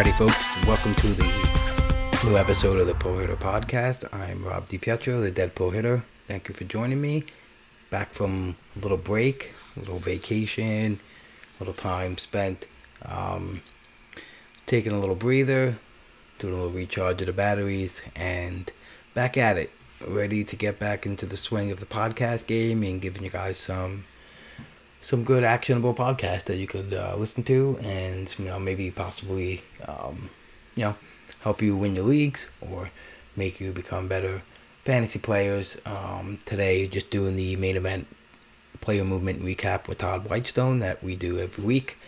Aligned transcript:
Alrighty, 0.00 0.16
folks, 0.16 0.66
welcome 0.66 0.94
to 0.94 1.08
the 1.08 2.24
new 2.24 2.38
episode 2.38 2.78
of 2.78 2.86
the 2.86 2.94
Pull 2.94 3.18
Hitter 3.18 3.36
Podcast. 3.36 4.08
I'm 4.14 4.42
Rob 4.42 4.64
DiPietro, 4.64 5.20
the 5.20 5.30
Dead 5.30 5.54
Pull 5.54 5.72
Hitter. 5.72 6.04
Thank 6.26 6.48
you 6.48 6.54
for 6.54 6.64
joining 6.64 7.02
me. 7.02 7.24
Back 7.90 8.14
from 8.14 8.56
a 8.74 8.78
little 8.78 8.96
break, 8.96 9.52
a 9.76 9.80
little 9.80 9.98
vacation, 9.98 11.00
a 11.58 11.62
little 11.62 11.74
time 11.74 12.16
spent 12.16 12.66
um, 13.04 13.60
taking 14.64 14.92
a 14.92 14.98
little 14.98 15.14
breather, 15.14 15.76
doing 16.38 16.54
a 16.54 16.56
little 16.56 16.72
recharge 16.72 17.20
of 17.20 17.26
the 17.26 17.34
batteries, 17.34 18.00
and 18.16 18.72
back 19.12 19.36
at 19.36 19.58
it. 19.58 19.70
Ready 20.08 20.44
to 20.44 20.56
get 20.56 20.78
back 20.78 21.04
into 21.04 21.26
the 21.26 21.36
swing 21.36 21.70
of 21.70 21.78
the 21.78 21.84
podcast 21.84 22.46
game 22.46 22.82
and 22.84 23.02
giving 23.02 23.22
you 23.22 23.28
guys 23.28 23.58
some 23.58 24.06
some 25.00 25.24
good 25.24 25.44
actionable 25.44 25.94
podcasts 25.94 26.44
that 26.44 26.56
you 26.56 26.66
could 26.66 26.92
uh, 26.92 27.14
listen 27.16 27.42
to 27.44 27.78
and 27.82 28.34
you 28.38 28.44
know 28.44 28.58
maybe 28.58 28.90
possibly 28.90 29.62
um, 29.88 30.28
you 30.76 30.84
know 30.84 30.94
help 31.40 31.62
you 31.62 31.76
win 31.76 31.94
your 31.94 32.04
leagues 32.04 32.48
or 32.60 32.90
make 33.36 33.60
you 33.60 33.72
become 33.72 34.08
better 34.08 34.42
fantasy 34.84 35.18
players. 35.18 35.76
Um, 35.86 36.38
today 36.44 36.86
just 36.86 37.10
doing 37.10 37.36
the 37.36 37.56
main 37.56 37.76
event 37.76 38.06
player 38.80 39.04
movement 39.04 39.42
recap 39.42 39.88
with 39.88 39.98
todd 39.98 40.28
whitestone 40.28 40.78
that 40.78 41.02
we 41.02 41.16
do 41.16 41.38
every 41.38 41.62
week 41.64 41.98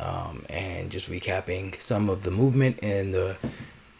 um, 0.00 0.44
and 0.48 0.90
just 0.90 1.10
recapping 1.10 1.78
some 1.80 2.08
of 2.08 2.22
the 2.22 2.30
movement 2.30 2.78
in 2.78 3.12
the 3.12 3.36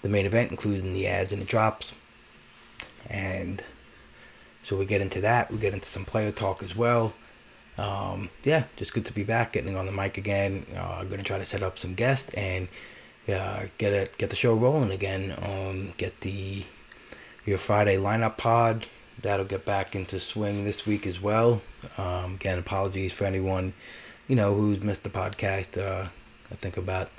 the 0.03 0.08
main 0.08 0.27
event 0.27 0.50
including 0.50 0.92
the 0.92 1.06
ads 1.06 1.33
and 1.33 1.41
the 1.41 1.47
drops. 1.47 1.95
And 3.08 3.62
so 4.62 4.77
we 4.77 4.84
get 4.84 5.00
into 5.00 5.20
that. 5.23 5.50
We 5.50 5.58
get 5.58 5.75
into 5.75 5.89
some 5.89 6.05
player 6.05 6.30
talk 6.30 6.62
as 6.62 6.77
well 6.77 7.14
um, 7.83 8.30
yeah, 8.44 8.64
just 8.77 8.94
good 8.94 9.05
to 9.06 9.12
be 9.12 9.25
back, 9.25 9.55
getting 9.55 9.75
on 9.75 9.86
the 9.86 9.92
mic 9.92 10.16
again. 10.16 10.64
Uh, 10.77 10.98
I'm 11.00 11.08
gonna 11.08 11.25
try 11.25 11.38
to 11.38 11.44
set 11.44 11.64
up 11.64 11.77
some 11.78 11.94
guests 11.94 12.33
and 12.34 12.69
uh, 13.28 13.64
get 13.77 13.92
it, 13.92 14.16
get 14.19 14.30
the 14.30 14.36
show 14.36 14.55
rolling 14.55 14.92
again. 14.92 15.34
Um, 15.42 15.92
get 15.97 16.20
the 16.20 16.64
your 17.44 17.58
Friday 17.58 17.97
lineup 17.97 18.36
pod. 18.36 18.86
That'll 19.20 19.44
get 19.44 19.64
back 19.64 19.97
into 19.97 20.20
swing 20.20 20.64
this 20.64 20.86
week 20.86 21.08
as 21.08 21.20
well. 21.20 21.61
Um, 21.98 22.34
again, 22.34 22.61
apologies 22.61 23.12
for 23.12 23.24
anyone, 23.24 23.72
you 24.28 24.36
know, 24.36 24.55
who's 24.55 24.80
missed 24.80 25.02
the 25.02 25.11
podcast. 25.11 25.77
Uh, 25.77 26.08
I 26.52 26.55
think 26.55 26.77
about. 26.77 27.11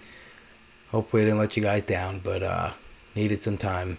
Hopefully, 0.91 1.23
I 1.23 1.25
didn't 1.25 1.39
let 1.39 1.57
you 1.57 1.63
guys 1.63 1.83
down, 1.83 2.19
but 2.19 2.41
uh, 2.41 2.71
needed 3.15 3.41
some 3.41 3.57
time. 3.57 3.97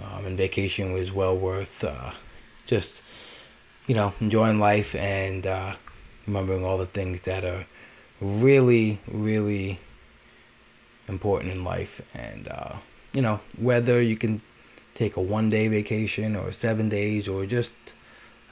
Um, 0.00 0.24
and 0.24 0.36
vacation 0.36 0.92
was 0.92 1.10
well 1.10 1.36
worth 1.36 1.82
uh, 1.82 2.12
just 2.66 3.02
you 3.90 3.96
know, 3.96 4.14
enjoying 4.20 4.60
life 4.60 4.94
and 4.94 5.44
uh, 5.48 5.74
remembering 6.30 6.64
all 6.64 6.78
the 6.78 6.86
things 6.86 7.22
that 7.22 7.44
are 7.44 7.66
really, 8.20 8.98
really 9.10 9.78
important 11.08 11.52
in 11.52 11.64
life. 11.64 12.00
And, 12.14 12.46
uh, 12.48 12.76
you 13.12 13.20
know, 13.20 13.40
whether 13.58 14.00
you 14.00 14.16
can 14.16 14.40
take 14.94 15.16
a 15.16 15.20
one 15.20 15.48
day 15.48 15.66
vacation 15.66 16.36
or 16.36 16.52
seven 16.52 16.88
days 16.88 17.26
or 17.26 17.46
just 17.46 17.72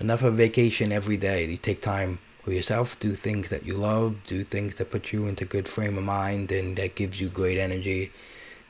enough 0.00 0.22
of 0.22 0.34
vacation 0.34 0.90
every 0.92 1.16
day, 1.16 1.46
you 1.46 1.56
take 1.56 1.80
time 1.80 2.18
for 2.42 2.52
yourself, 2.52 2.98
do 2.98 3.14
things 3.14 3.50
that 3.50 3.64
you 3.64 3.74
love, 3.74 4.16
do 4.26 4.42
things 4.42 4.74
that 4.76 4.90
put 4.90 5.12
you 5.12 5.26
into 5.26 5.44
good 5.44 5.68
frame 5.68 5.96
of 5.96 6.04
mind 6.04 6.50
and 6.50 6.76
that 6.76 6.96
gives 6.96 7.20
you 7.20 7.28
great 7.28 7.58
energy 7.58 8.10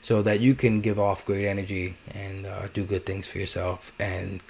so 0.01 0.21
that 0.21 0.39
you 0.39 0.53
can 0.53 0.81
give 0.81 0.99
off 0.99 1.25
great 1.25 1.45
energy 1.45 1.95
and 2.13 2.45
uh, 2.45 2.67
do 2.73 2.85
good 2.85 3.05
things 3.05 3.27
for 3.27 3.39
yourself 3.39 3.91
and 3.99 4.41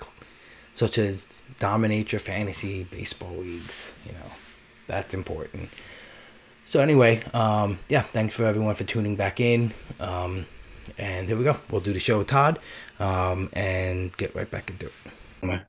such 0.75 0.97
as 0.97 1.25
dominate 1.59 2.11
your 2.11 2.19
fantasy 2.19 2.83
baseball 2.83 3.35
leagues. 3.37 3.91
You 4.05 4.13
know, 4.13 4.31
that's 4.89 5.13
important. 5.13 5.69
So 6.65 6.81
anyway, 6.81 7.23
um, 7.33 7.79
yeah, 7.87 8.01
thanks 8.01 8.35
for 8.35 8.43
everyone 8.45 8.75
for 8.75 8.83
tuning 8.83 9.15
back 9.15 9.39
in. 9.39 9.71
Um, 9.99 10.45
and 10.97 11.27
here 11.27 11.37
we 11.37 11.43
go. 11.43 11.57
We'll 11.71 11.81
do 11.81 11.93
the 11.93 11.99
show 11.99 12.17
with 12.17 12.27
Todd 12.27 12.59
um, 12.99 13.49
and 13.53 14.15
get 14.17 14.35
right 14.35 14.49
back 14.49 14.69
into 14.69 14.87
it. 14.87 15.61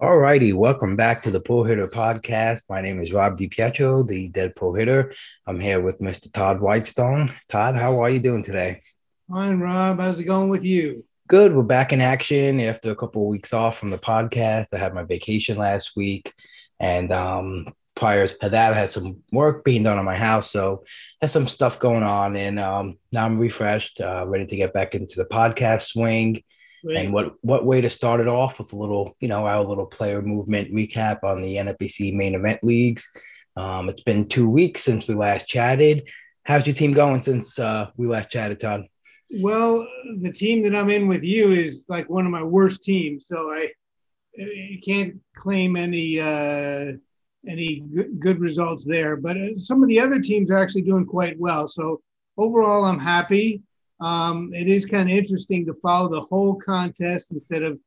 All 0.00 0.16
righty, 0.16 0.52
welcome 0.52 0.94
back 0.94 1.22
to 1.22 1.30
the 1.32 1.40
Pull 1.40 1.64
Hitter 1.64 1.88
Podcast. 1.88 2.62
My 2.68 2.80
name 2.80 3.00
is 3.00 3.12
Rob 3.12 3.36
DiPietro, 3.36 4.06
the 4.06 4.28
Dead 4.28 4.54
Pull 4.54 4.74
Hitter. 4.74 5.12
I'm 5.46 5.58
here 5.58 5.80
with 5.80 5.98
Mr. 5.98 6.32
Todd 6.32 6.60
Whitestone. 6.60 7.34
Todd, 7.48 7.74
how 7.74 8.00
are 8.00 8.10
you 8.10 8.20
doing 8.20 8.44
today? 8.44 8.80
Fine, 9.28 9.58
Rob. 9.58 9.98
How's 9.98 10.20
it 10.20 10.24
going 10.24 10.50
with 10.50 10.64
you? 10.64 11.04
Good. 11.28 11.54
We're 11.54 11.62
back 11.62 11.92
in 11.92 12.00
action 12.00 12.58
after 12.58 12.90
a 12.90 12.96
couple 12.96 13.22
of 13.22 13.28
weeks 13.28 13.52
off 13.52 13.78
from 13.78 13.90
the 13.90 13.98
podcast. 13.98 14.68
I 14.72 14.78
had 14.78 14.94
my 14.94 15.04
vacation 15.04 15.58
last 15.58 15.92
week, 15.94 16.32
and 16.80 17.12
um, 17.12 17.66
prior 17.94 18.28
to 18.28 18.48
that, 18.48 18.72
I 18.72 18.76
had 18.76 18.92
some 18.92 19.18
work 19.30 19.62
being 19.62 19.82
done 19.82 19.98
on 19.98 20.06
my 20.06 20.16
house, 20.16 20.50
so 20.50 20.84
had 21.20 21.30
some 21.30 21.46
stuff 21.46 21.78
going 21.78 22.02
on, 22.02 22.34
and 22.34 22.58
um, 22.58 22.96
now 23.12 23.26
I'm 23.26 23.38
refreshed, 23.38 24.00
uh, 24.00 24.24
ready 24.26 24.46
to 24.46 24.56
get 24.56 24.72
back 24.72 24.94
into 24.94 25.16
the 25.16 25.26
podcast 25.26 25.82
swing. 25.82 26.42
And 26.82 27.12
what 27.12 27.34
what 27.42 27.66
way 27.66 27.82
to 27.82 27.90
start 27.90 28.20
it 28.20 28.28
off 28.28 28.58
with 28.58 28.72
a 28.72 28.76
little, 28.76 29.14
you 29.20 29.28
know, 29.28 29.44
our 29.44 29.62
little 29.62 29.86
player 29.86 30.22
movement 30.22 30.72
recap 30.72 31.24
on 31.24 31.42
the 31.42 31.56
NFBC 31.56 32.14
main 32.14 32.36
event 32.36 32.60
leagues. 32.62 33.10
Um, 33.54 33.90
it's 33.90 34.02
been 34.02 34.28
two 34.28 34.48
weeks 34.48 34.84
since 34.84 35.06
we 35.06 35.14
last 35.14 35.46
chatted. 35.46 36.08
How's 36.44 36.66
your 36.66 36.74
team 36.74 36.92
going 36.92 37.22
since 37.22 37.58
uh, 37.58 37.90
we 37.96 38.06
last 38.06 38.30
chatted, 38.30 38.60
Todd? 38.60 38.84
Well, 39.30 39.86
the 40.20 40.32
team 40.32 40.62
that 40.62 40.74
I'm 40.74 40.90
in 40.90 41.06
with 41.06 41.22
you 41.22 41.50
is 41.50 41.84
like 41.88 42.08
one 42.08 42.24
of 42.24 42.32
my 42.32 42.42
worst 42.42 42.82
teams, 42.82 43.26
so 43.26 43.50
I, 43.50 43.68
I 44.40 44.80
can't 44.84 45.16
claim 45.34 45.76
any 45.76 46.18
uh, 46.18 46.92
any 47.46 47.80
good, 47.94 48.18
good 48.18 48.40
results 48.40 48.84
there. 48.86 49.16
But 49.16 49.36
uh, 49.36 49.58
some 49.58 49.82
of 49.82 49.88
the 49.88 50.00
other 50.00 50.20
teams 50.20 50.50
are 50.50 50.58
actually 50.58 50.82
doing 50.82 51.04
quite 51.04 51.38
well. 51.38 51.68
So 51.68 52.00
overall, 52.38 52.84
I'm 52.84 52.98
happy. 52.98 53.62
Um, 54.00 54.52
it 54.54 54.68
is 54.68 54.86
kind 54.86 55.10
of 55.10 55.16
interesting 55.16 55.66
to 55.66 55.74
follow 55.74 56.08
the 56.08 56.22
whole 56.22 56.54
contest 56.54 57.32
instead 57.32 57.62
of 57.62 57.78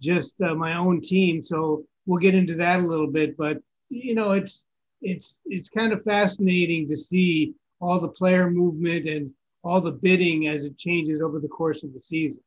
just 0.00 0.40
uh, 0.40 0.54
my 0.54 0.76
own 0.76 1.00
team. 1.02 1.42
So 1.42 1.84
we'll 2.06 2.20
get 2.20 2.34
into 2.34 2.54
that 2.54 2.80
a 2.80 2.86
little 2.86 3.10
bit. 3.10 3.36
But 3.36 3.60
you 3.90 4.14
know, 4.14 4.32
it's 4.32 4.64
it's 5.02 5.40
it's 5.44 5.68
kind 5.68 5.92
of 5.92 6.02
fascinating 6.04 6.88
to 6.88 6.96
see 6.96 7.54
all 7.80 8.00
the 8.00 8.08
player 8.08 8.50
movement 8.50 9.06
and 9.06 9.30
all 9.66 9.80
the 9.80 9.92
bidding 9.92 10.46
as 10.46 10.64
it 10.64 10.78
changes 10.78 11.20
over 11.20 11.40
the 11.40 11.48
course 11.48 11.82
of 11.82 11.92
the 11.92 12.00
season. 12.00 12.42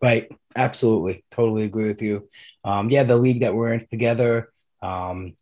Right. 0.00 0.30
Absolutely. 0.56 1.24
Totally 1.30 1.64
agree 1.64 1.86
with 1.86 2.02
you. 2.02 2.28
Um, 2.64 2.90
yeah, 2.90 3.04
the 3.04 3.16
league 3.16 3.40
that 3.40 3.54
we're 3.54 3.74
in 3.74 3.86
together. 3.86 4.52
Um, 4.82 5.34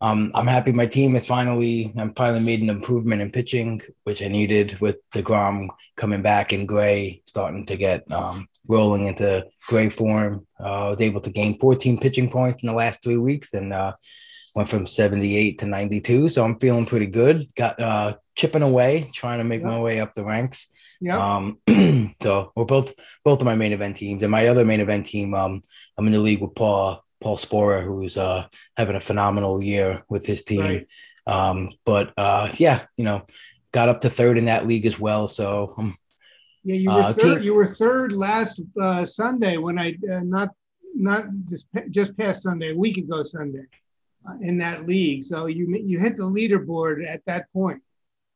um, 0.00 0.32
I'm 0.34 0.46
happy 0.46 0.72
my 0.72 0.86
team 0.86 1.16
is 1.16 1.26
finally, 1.26 1.92
I'm 1.96 2.14
finally 2.14 2.40
made 2.42 2.60
an 2.60 2.68
improvement 2.68 3.22
in 3.22 3.30
pitching, 3.30 3.80
which 4.04 4.22
I 4.22 4.28
needed 4.28 4.78
with 4.80 4.98
DeGrom 5.12 5.68
coming 5.96 6.22
back 6.22 6.52
and 6.52 6.68
Gray 6.68 7.22
starting 7.26 7.64
to 7.66 7.76
get 7.76 8.10
um, 8.12 8.46
rolling 8.68 9.06
into 9.06 9.46
Gray 9.66 9.88
form. 9.88 10.46
Uh, 10.60 10.88
I 10.88 10.90
was 10.90 11.00
able 11.00 11.20
to 11.22 11.30
gain 11.30 11.58
14 11.58 11.98
pitching 11.98 12.28
points 12.28 12.62
in 12.62 12.66
the 12.66 12.74
last 12.74 13.02
three 13.02 13.16
weeks 13.16 13.54
and 13.54 13.72
uh, 13.72 13.94
went 14.54 14.68
from 14.68 14.86
78 14.86 15.58
to 15.60 15.66
92. 15.66 16.28
So 16.28 16.44
I'm 16.44 16.58
feeling 16.58 16.86
pretty 16.86 17.06
good. 17.06 17.48
Got 17.54 17.80
uh, 17.80 18.16
chipping 18.34 18.62
away, 18.62 19.10
trying 19.12 19.38
to 19.38 19.44
make 19.44 19.62
yep. 19.62 19.70
my 19.70 19.80
way 19.80 20.00
up 20.00 20.14
the 20.14 20.24
ranks. 20.24 20.68
Yeah. 21.00 21.18
Um, 21.18 21.58
so 22.22 22.52
we're 22.56 22.64
both 22.64 22.94
both 23.24 23.40
of 23.40 23.44
my 23.44 23.54
main 23.54 23.72
event 23.72 23.96
teams, 23.96 24.22
and 24.22 24.30
my 24.30 24.48
other 24.48 24.64
main 24.64 24.80
event 24.80 25.06
team. 25.06 25.34
Um, 25.34 25.62
I'm 25.98 26.06
in 26.06 26.12
the 26.12 26.18
league 26.18 26.40
with 26.40 26.54
Paul 26.54 27.04
Paul 27.20 27.36
Sporer, 27.36 27.84
who's 27.84 28.16
uh 28.16 28.46
having 28.76 28.96
a 28.96 29.00
phenomenal 29.00 29.62
year 29.62 30.04
with 30.08 30.26
his 30.26 30.44
team. 30.44 30.60
Right. 30.60 30.86
Um, 31.26 31.70
but 31.84 32.12
uh, 32.16 32.50
yeah, 32.58 32.84
you 32.96 33.04
know, 33.04 33.24
got 33.72 33.88
up 33.88 34.00
to 34.02 34.10
third 34.10 34.38
in 34.38 34.46
that 34.46 34.66
league 34.66 34.86
as 34.86 34.98
well. 34.98 35.28
So 35.28 35.74
I'm 35.78 35.96
Yeah, 36.62 36.76
you 36.76 36.90
were 36.90 37.00
uh, 37.00 37.12
third. 37.12 37.36
Team- 37.36 37.42
you 37.42 37.54
were 37.54 37.66
third 37.66 38.12
last 38.12 38.60
uh, 38.80 39.04
Sunday 39.04 39.56
when 39.56 39.78
I 39.78 39.96
uh, 40.10 40.20
not 40.22 40.50
not 40.94 41.24
just 41.48 41.66
just 41.90 42.16
past 42.16 42.42
Sunday, 42.42 42.72
a 42.72 42.76
week 42.76 42.98
ago 42.98 43.22
Sunday, 43.22 43.64
uh, 44.28 44.36
in 44.40 44.58
that 44.58 44.86
league. 44.86 45.24
So 45.24 45.46
you 45.46 45.66
you 45.84 45.98
hit 45.98 46.16
the 46.16 46.24
leaderboard 46.24 47.06
at 47.06 47.22
that 47.26 47.52
point. 47.52 47.82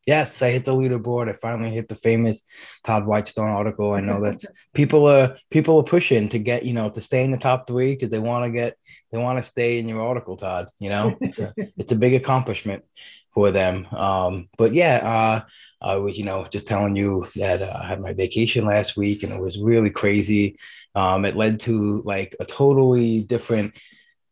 Yes, 0.08 0.40
I 0.40 0.48
hit 0.52 0.64
the 0.64 0.72
leaderboard. 0.74 1.28
I 1.28 1.34
finally 1.34 1.70
hit 1.70 1.88
the 1.88 1.94
famous 1.94 2.42
Todd 2.82 3.04
Whitestone 3.04 3.50
article. 3.50 3.92
I 3.92 4.00
know 4.00 4.22
that 4.22 4.42
people 4.74 5.06
are 5.06 5.36
people 5.50 5.76
are 5.76 5.82
pushing 5.82 6.30
to 6.30 6.38
get 6.38 6.64
you 6.64 6.72
know 6.72 6.88
to 6.88 7.02
stay 7.02 7.22
in 7.22 7.30
the 7.30 7.36
top 7.36 7.66
three 7.66 7.92
because 7.92 8.08
they 8.08 8.18
want 8.18 8.46
to 8.46 8.50
get 8.50 8.78
they 9.12 9.18
want 9.18 9.38
to 9.38 9.42
stay 9.42 9.78
in 9.78 9.86
your 9.86 10.00
article, 10.00 10.38
Todd. 10.38 10.68
You 10.78 10.88
know, 10.88 11.14
it's 11.20 11.38
a, 11.38 11.52
it's 11.76 11.92
a 11.92 11.96
big 11.96 12.14
accomplishment 12.14 12.84
for 13.34 13.50
them. 13.50 13.84
Um, 13.94 14.48
but 14.56 14.72
yeah, 14.72 14.96
uh, 15.04 15.86
I 15.86 15.96
was 15.96 16.16
you 16.16 16.24
know 16.24 16.46
just 16.46 16.66
telling 16.66 16.96
you 16.96 17.26
that 17.36 17.60
uh, 17.60 17.78
I 17.78 17.88
had 17.88 18.00
my 18.00 18.14
vacation 18.14 18.64
last 18.64 18.96
week 18.96 19.22
and 19.24 19.32
it 19.34 19.42
was 19.42 19.60
really 19.60 19.90
crazy. 19.90 20.56
Um, 20.94 21.26
it 21.26 21.36
led 21.36 21.60
to 21.68 22.00
like 22.06 22.34
a 22.40 22.46
totally 22.46 23.20
different 23.20 23.74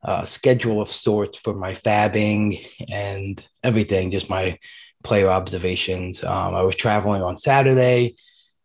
uh, 0.02 0.24
schedule 0.24 0.80
of 0.80 0.88
sorts 0.88 1.36
for 1.36 1.52
my 1.52 1.74
fabbing 1.74 2.66
and 2.90 3.46
everything. 3.62 4.10
Just 4.10 4.30
my 4.30 4.58
player 5.02 5.28
observations. 5.28 6.22
Um, 6.22 6.54
I 6.54 6.62
was 6.62 6.74
traveling 6.74 7.22
on 7.22 7.38
Saturday, 7.38 8.16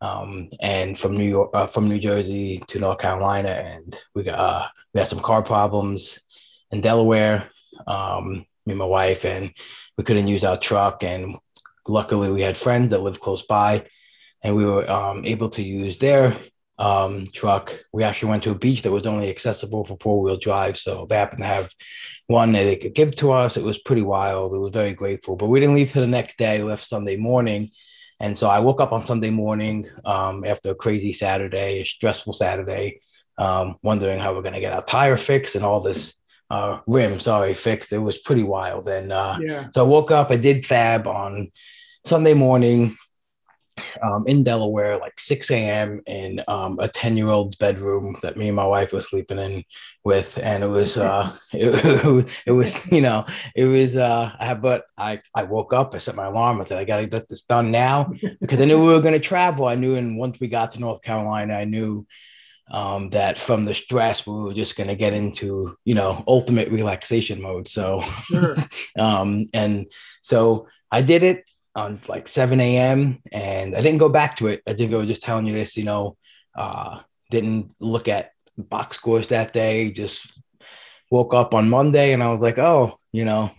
um, 0.01 0.49
and 0.59 0.97
from 0.97 1.15
New 1.17 1.29
York, 1.29 1.51
uh, 1.53 1.67
from 1.67 1.87
New 1.87 1.99
Jersey 1.99 2.61
to 2.67 2.79
North 2.79 2.99
Carolina, 2.99 3.49
and 3.49 3.97
we 4.15 4.23
got 4.23 4.39
uh, 4.39 4.67
we 4.93 4.99
had 4.99 5.09
some 5.09 5.19
car 5.19 5.43
problems 5.43 6.19
in 6.71 6.81
Delaware. 6.81 7.49
Um, 7.87 8.45
me 8.65 8.73
and 8.73 8.79
my 8.79 8.85
wife, 8.85 9.25
and 9.25 9.51
we 9.97 10.03
couldn't 10.03 10.27
use 10.27 10.43
our 10.43 10.57
truck, 10.57 11.03
and 11.03 11.35
luckily 11.87 12.31
we 12.31 12.41
had 12.41 12.57
friends 12.57 12.89
that 12.89 13.01
lived 13.01 13.19
close 13.19 13.43
by, 13.43 13.85
and 14.43 14.55
we 14.55 14.65
were 14.65 14.89
um, 14.89 15.25
able 15.25 15.49
to 15.49 15.61
use 15.61 15.97
their 15.97 16.37
um, 16.81 17.27
truck. 17.31 17.85
We 17.93 18.03
actually 18.03 18.29
went 18.31 18.43
to 18.43 18.51
a 18.51 18.55
beach 18.55 18.81
that 18.81 18.91
was 18.91 19.05
only 19.05 19.29
accessible 19.29 19.85
for 19.85 19.95
four 19.97 20.19
wheel 20.19 20.37
drive. 20.37 20.77
So 20.77 21.05
they 21.05 21.15
happened 21.15 21.41
to 21.41 21.47
have 21.47 21.69
one 22.25 22.53
that 22.53 22.63
they 22.63 22.75
could 22.75 22.95
give 22.95 23.15
to 23.17 23.31
us. 23.31 23.55
It 23.55 23.63
was 23.63 23.77
pretty 23.77 24.01
wild. 24.01 24.55
It 24.55 24.57
was 24.57 24.71
very 24.71 24.93
grateful. 24.93 25.35
But 25.35 25.49
we 25.49 25.59
didn't 25.59 25.75
leave 25.75 25.91
till 25.91 26.01
the 26.01 26.07
next 26.07 26.39
day, 26.39 26.63
left 26.63 26.83
Sunday 26.83 27.17
morning. 27.17 27.69
And 28.19 28.35
so 28.35 28.47
I 28.47 28.59
woke 28.59 28.81
up 28.81 28.93
on 28.93 29.01
Sunday 29.01 29.29
morning 29.29 29.89
um, 30.05 30.43
after 30.43 30.71
a 30.71 30.75
crazy 30.75 31.13
Saturday, 31.13 31.81
a 31.81 31.85
stressful 31.85 32.33
Saturday, 32.33 33.01
um, 33.37 33.75
wondering 33.83 34.19
how 34.19 34.33
we're 34.33 34.41
going 34.41 34.55
to 34.55 34.59
get 34.59 34.73
our 34.73 34.83
tire 34.83 35.17
fixed 35.17 35.55
and 35.55 35.63
all 35.63 35.81
this 35.81 36.15
uh, 36.49 36.79
rim, 36.87 37.19
sorry, 37.19 37.53
fixed. 37.53 37.93
It 37.93 37.99
was 37.99 38.17
pretty 38.17 38.43
wild. 38.43 38.87
And 38.87 39.11
uh, 39.11 39.37
yeah. 39.39 39.67
so 39.73 39.85
I 39.85 39.87
woke 39.87 40.09
up, 40.09 40.31
I 40.31 40.37
did 40.37 40.65
fab 40.65 41.05
on 41.05 41.51
Sunday 42.05 42.33
morning, 42.33 42.97
um, 44.01 44.25
in 44.27 44.43
Delaware, 44.43 44.97
like 44.97 45.19
6 45.19 45.49
a.m. 45.51 46.01
in 46.05 46.41
um, 46.47 46.79
a 46.79 46.87
10 46.87 47.17
year 47.17 47.29
old 47.29 47.57
bedroom 47.59 48.15
that 48.21 48.37
me 48.37 48.47
and 48.47 48.55
my 48.55 48.65
wife 48.65 48.93
was 48.93 49.09
sleeping 49.09 49.39
in 49.39 49.63
with. 50.03 50.37
And 50.41 50.63
it 50.63 50.67
was, 50.67 50.97
uh, 50.97 51.31
it, 51.53 52.29
it 52.45 52.51
was, 52.51 52.91
you 52.91 53.01
know, 53.01 53.25
it 53.55 53.65
was, 53.65 53.97
uh, 53.97 54.35
I, 54.39 54.53
but 54.53 54.85
I, 54.97 55.21
I 55.35 55.43
woke 55.43 55.73
up, 55.73 55.93
I 55.93 55.97
set 55.97 56.15
my 56.15 56.25
alarm. 56.25 56.61
I 56.61 56.65
said, 56.65 56.77
I 56.77 56.85
got 56.85 56.97
to 56.97 57.07
get 57.07 57.29
this 57.29 57.43
done 57.43 57.71
now 57.71 58.13
because 58.41 58.59
I 58.59 58.65
knew 58.65 58.79
we 58.79 58.93
were 58.93 59.01
going 59.01 59.13
to 59.13 59.19
travel. 59.19 59.67
I 59.67 59.75
knew, 59.75 59.95
and 59.95 60.17
once 60.17 60.39
we 60.39 60.47
got 60.47 60.71
to 60.71 60.79
North 60.79 61.01
Carolina, 61.01 61.53
I 61.53 61.65
knew 61.65 62.05
um, 62.71 63.09
that 63.09 63.37
from 63.37 63.65
the 63.65 63.73
stress, 63.73 64.25
we 64.25 64.33
were 64.33 64.53
just 64.53 64.77
going 64.77 64.87
to 64.87 64.95
get 64.95 65.13
into, 65.13 65.77
you 65.83 65.93
know, 65.93 66.23
ultimate 66.27 66.69
relaxation 66.69 67.41
mode. 67.41 67.67
So, 67.67 68.01
sure. 68.01 68.55
um, 68.99 69.45
and 69.53 69.91
so 70.21 70.67
I 70.89 71.01
did 71.01 71.23
it 71.23 71.43
on 71.75 72.01
like 72.07 72.27
7 72.27 72.59
a.m. 72.59 73.19
and 73.31 73.75
I 73.75 73.81
didn't 73.81 73.99
go 73.99 74.09
back 74.09 74.37
to 74.37 74.47
it. 74.47 74.61
I 74.67 74.73
think 74.73 74.93
I 74.93 74.97
was 74.97 75.07
just 75.07 75.23
telling 75.23 75.47
you 75.47 75.53
this, 75.53 75.77
you 75.77 75.83
know, 75.83 76.17
uh, 76.55 76.99
didn't 77.29 77.73
look 77.79 78.07
at 78.07 78.31
box 78.57 78.97
scores 78.97 79.29
that 79.29 79.53
day, 79.53 79.91
just 79.91 80.33
woke 81.09 81.33
up 81.33 81.53
on 81.53 81.69
Monday 81.69 82.13
and 82.13 82.23
I 82.23 82.31
was 82.31 82.41
like, 82.41 82.57
oh, 82.57 82.97
you 83.11 83.25
know, 83.25 83.51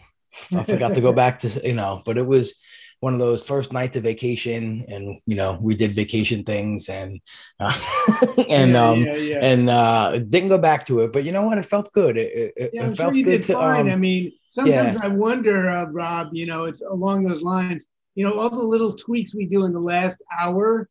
I 0.55 0.62
forgot 0.64 0.94
to 0.94 1.00
go 1.00 1.12
back 1.23 1.41
to, 1.41 1.67
you 1.67 1.75
know, 1.75 2.03
but 2.05 2.19
it 2.19 2.26
was 2.26 2.55
one 3.00 3.14
of 3.14 3.19
those 3.19 3.43
first 3.43 3.73
nights 3.73 3.97
of 3.97 4.05
vacation 4.05 4.85
and, 4.87 5.19
you 5.26 5.35
know, 5.35 5.58
we 5.61 5.75
did 5.75 5.93
vacation 5.93 6.44
things 6.44 6.88
and, 6.88 7.20
uh, 7.58 7.76
and, 8.49 8.73
yeah, 8.73 8.88
um, 8.88 9.05
yeah, 9.05 9.17
yeah. 9.17 9.38
and, 9.44 9.69
uh, 9.69 10.19
didn't 10.19 10.50
go 10.50 10.58
back 10.58 10.87
to 10.87 11.00
it, 11.00 11.12
but 11.12 11.25
you 11.25 11.32
know 11.32 11.43
what? 11.43 11.58
It 11.58 11.67
felt 11.67 11.91
good. 11.93 12.17
It, 12.17 12.53
it, 12.56 12.70
it 12.75 12.97
felt 12.97 13.15
sure 13.15 13.25
good 13.25 13.43
to, 13.43 13.58
um, 13.58 13.88
I 13.88 13.97
mean, 13.97 14.32
sometimes 14.50 14.97
I 14.97 15.08
wonder, 15.08 15.69
uh, 15.69 15.87
Rob, 15.87 16.29
you 16.32 16.47
know, 16.47 16.65
it's 16.65 16.82
along 16.82 17.25
those 17.25 17.43
lines 17.43 17.88
you 18.14 18.25
know, 18.25 18.38
all 18.38 18.50
the 18.50 18.62
little 18.62 18.94
tweaks 18.94 19.35
we 19.35 19.47
do 19.47 19.64
in 19.64 19.73
the 19.73 19.81
last 19.81 20.23
hour, 20.38 20.88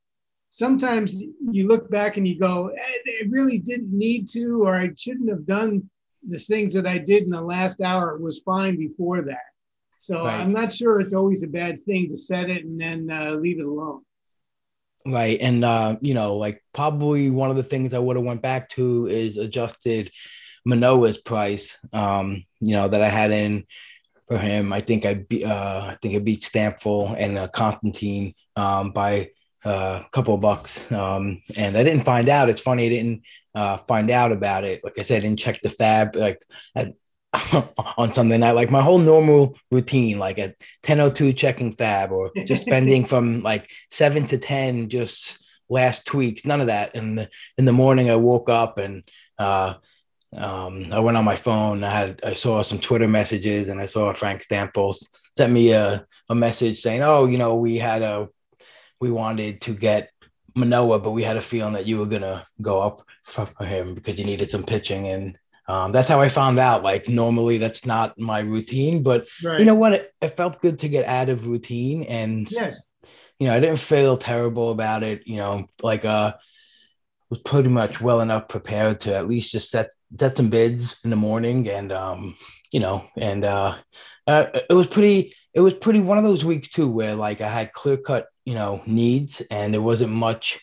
sometimes 0.50 1.24
you 1.52 1.68
look 1.68 1.90
back 1.90 2.18
and 2.18 2.28
you 2.28 2.40
go, 2.40 2.68
eh, 2.68 2.98
I 3.24 3.28
really 3.30 3.60
didn't 3.60 3.98
need 3.98 4.30
to, 4.30 4.64
or 4.64 4.76
I 4.76 4.92
shouldn't 4.98 5.30
have 5.30 5.46
done 5.46 5.90
the 6.28 6.38
things 6.38 6.74
that 6.74 6.86
I 6.86 6.98
did 6.98 7.24
in 7.24 7.30
the 7.30 7.42
last 7.42 7.82
hour. 7.82 8.16
It 8.16 8.22
was 8.22 8.40
fine 8.40 8.78
before 8.78 9.22
that. 9.24 9.40
So 9.98 10.26
right. 10.26 10.40
I'm 10.40 10.50
not 10.50 10.74
sure 10.74 11.00
it's 11.00 11.14
always 11.14 11.44
a 11.44 11.48
bad 11.48 11.86
thing 11.86 12.10
to 12.10 12.18
set 12.18 12.50
it 12.50 12.66
and 12.66 12.80
then 12.80 13.10
uh, 13.12 13.32
leave 13.32 13.60
it 13.60 13.66
alone. 13.66 14.02
Right. 15.06 15.40
And, 15.40 15.64
uh, 15.64 15.98
you 16.02 16.14
know, 16.14 16.38
like 16.38 16.64
probably 16.74 17.30
one 17.30 17.50
of 17.50 17.56
the 17.56 17.64
things 17.64 17.94
I 17.94 18.00
would 18.00 18.18
have 18.18 18.26
went 18.26 18.42
back 18.42 18.70
to 18.70 19.08
is 19.08 19.38
adjusted 19.38 20.12
Manoah's 20.66 21.18
price, 21.18 21.78
um, 21.94 22.44
you 22.60 22.74
know, 22.74 22.88
that 22.88 23.02
I 23.02 23.10
had 23.10 23.32
in 23.32 23.66
for 24.32 24.38
him. 24.38 24.72
I 24.72 24.80
think 24.80 25.06
I 25.06 25.16
beat 25.16 25.44
uh, 25.44 25.88
I 25.90 25.98
think 26.02 26.16
I 26.16 26.20
beat 26.20 26.42
Stampfl 26.42 27.16
and 27.18 27.38
uh, 27.38 27.50
Constantine 27.50 28.34
um, 28.56 28.92
by 28.92 29.32
uh, 29.66 30.04
a 30.06 30.10
couple 30.14 30.34
of 30.34 30.42
bucks. 30.42 30.90
Um, 30.90 31.42
and 31.58 31.76
I 31.76 31.84
didn't 31.84 32.06
find 32.06 32.30
out. 32.30 32.50
It's 32.50 32.62
funny 32.62 32.86
I 32.86 32.90
didn't 32.90 33.24
uh, 33.54 33.78
find 33.78 34.10
out 34.10 34.32
about 34.32 34.64
it. 34.64 34.82
Like 34.86 34.98
I 34.98 35.02
said, 35.02 35.18
I 35.18 35.20
didn't 35.28 35.40
check 35.40 35.60
the 35.62 35.70
fab 35.70 36.16
like 36.16 36.42
at, 36.76 36.94
on 37.98 38.14
Sunday 38.14 38.38
night. 38.38 38.56
Like 38.56 38.72
my 38.72 38.82
whole 38.82 39.00
normal 39.00 39.58
routine, 39.70 40.18
like 40.18 40.40
at 40.40 40.56
10:02 40.84 41.36
checking 41.36 41.74
fab 41.74 42.14
or 42.14 42.32
just 42.46 42.62
spending 42.62 43.04
from 43.12 43.42
like 43.42 43.70
seven 43.90 44.28
to 44.28 44.38
ten 44.38 44.88
just 44.88 45.38
last 45.68 46.06
tweaks. 46.06 46.46
None 46.46 46.62
of 46.62 46.68
that. 46.68 46.96
And 46.96 47.28
in 47.58 47.66
the 47.66 47.74
morning, 47.74 48.10
I 48.10 48.16
woke 48.16 48.50
up 48.50 48.78
and 48.78 49.04
uh, 49.38 49.74
um, 50.36 50.88
I 50.92 51.00
went 51.00 51.18
on 51.18 51.26
my 51.26 51.36
phone. 51.36 51.84
I 51.84 51.90
had 51.90 52.22
I 52.24 52.34
saw 52.34 52.62
some 52.62 52.80
Twitter 52.80 53.08
messages, 53.08 53.68
and 53.68 53.82
I 53.82 53.86
saw 53.86 54.14
Frank 54.14 54.46
Stampfl 54.46 54.96
sent 55.38 55.52
me 55.52 55.74
a, 55.74 56.06
a 56.30 56.36
message 56.36 56.80
saying, 56.80 57.02
"Oh, 57.04 57.26
you 57.26 57.38
know, 57.38 57.56
we 57.56 57.78
had 57.78 58.02
a 58.02 58.30
we 59.02 59.12
wanted 59.12 59.62
to 59.62 59.74
get 59.74 60.10
Manoah, 60.56 61.00
but 61.00 61.12
we 61.12 61.24
had 61.24 61.38
a 61.38 61.42
feeling 61.42 61.74
that 61.74 61.86
you 61.86 61.98
were 61.98 62.06
gonna 62.06 62.48
go 62.62 62.82
up 62.82 63.02
for, 63.24 63.46
for 63.46 63.66
him 63.66 63.94
because 63.94 64.18
you 64.18 64.26
needed 64.26 64.52
some 64.52 64.64
pitching." 64.64 65.08
And 65.08 65.38
um, 65.68 65.92
that's 65.92 66.08
how 66.08 66.22
I 66.22 66.30
found 66.30 66.60
out. 66.60 66.82
Like 66.82 67.10
normally, 67.10 67.58
that's 67.58 67.86
not 67.86 68.18
my 68.18 68.40
routine, 68.40 69.04
but 69.04 69.28
right. 69.44 69.60
you 69.60 69.66
know 69.66 69.76
what? 69.76 69.94
It, 69.94 70.14
it, 70.22 70.30
felt 70.30 70.62
good 70.62 70.80
to 70.80 70.88
get 70.90 71.06
out 71.08 71.28
of 71.28 71.46
routine, 71.46 72.04
and 72.04 72.50
yes. 72.50 72.82
you 73.38 73.48
know, 73.48 73.54
I 73.54 73.60
didn't 73.60 73.80
feel 73.80 74.16
terrible 74.16 74.72
about 74.72 75.04
it. 75.04 75.24
You 75.28 75.38
know, 75.38 75.66
like 75.84 76.06
uh 76.06 76.36
was 77.30 77.40
pretty 77.40 77.70
much 77.70 78.00
well 78.00 78.22
enough 78.22 78.50
prepared 78.50 79.00
to 79.00 79.16
at 79.16 79.28
least 79.28 79.54
just 79.54 79.72
set 79.72 79.90
set 80.20 80.38
some 80.38 80.50
bids 80.50 81.00
in 81.04 81.10
the 81.10 81.16
morning 81.16 81.70
and 81.70 81.92
um 81.92 82.36
you 82.72 82.80
know 82.80 83.06
and 83.18 83.46
uh, 83.46 83.76
uh 84.28 84.46
it 84.70 84.74
was 84.74 84.88
pretty 84.88 85.34
it 85.54 85.62
was 85.62 85.74
pretty 85.74 86.00
one 86.00 86.18
of 86.18 86.24
those 86.24 86.46
weeks 86.46 86.70
too 86.70 86.90
where 86.90 87.16
like 87.16 87.42
i 87.42 87.50
had 87.50 87.72
clear 87.72 87.98
cut 87.98 88.28
you 88.46 88.54
know 88.54 88.82
needs 88.86 89.42
and 89.52 89.74
there 89.74 89.82
wasn't 89.82 90.12
much 90.12 90.60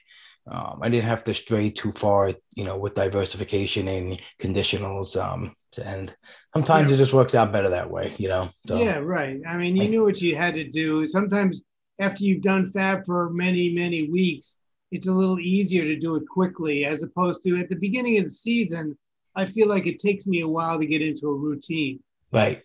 um, 0.47 0.79
i 0.83 0.89
didn't 0.89 1.09
have 1.09 1.25
to 1.25 1.35
stray 1.35 1.71
too 1.71 1.93
far 1.93 2.33
you 2.55 2.65
know 2.65 2.77
with 2.77 2.95
diversification 2.95 3.89
and 3.89 4.21
conditionals 4.41 5.17
um 5.17 5.55
and 5.83 6.15
sometimes 6.55 6.89
yeah. 6.89 6.95
it 6.95 6.99
just 6.99 7.13
works 7.13 7.35
out 7.35 7.53
better 7.53 7.71
that 7.71 7.91
way 7.91 8.15
you 8.19 8.29
know 8.29 8.51
so, 8.67 8.79
yeah 8.79 8.99
right 8.99 9.41
i 9.47 9.57
mean 9.57 9.77
you 9.77 9.89
knew 9.89 10.03
what 10.03 10.21
you 10.21 10.35
had 10.35 10.55
to 10.55 10.69
do 10.69 11.07
sometimes 11.07 11.63
after 12.01 12.25
you've 12.25 12.43
done 12.43 12.67
fab 12.67 13.05
for 13.05 13.31
many 13.31 13.73
many 13.75 14.11
weeks 14.11 14.59
it's 14.91 15.09
a 15.09 15.13
little 15.13 15.39
easier 15.39 15.85
to 15.85 15.99
do 15.99 16.17
it 16.17 16.27
quickly 16.29 16.85
as 16.85 17.03
opposed 17.03 17.43
to 17.43 17.59
at 17.59 17.69
the 17.69 17.77
beginning 17.77 18.19
of 18.19 18.25
the 18.25 18.31
season. 18.31 18.97
I 19.39 19.47
feel 19.47 19.69
like 19.69 19.87
it 19.87 20.01
takes 20.01 20.27
me 20.27 20.41
a 20.41 20.49
while 20.49 20.81
to 20.81 20.87
get 20.87 21.01
into 21.01 21.29
a 21.29 21.35
routine. 21.35 22.01
Right, 22.33 22.61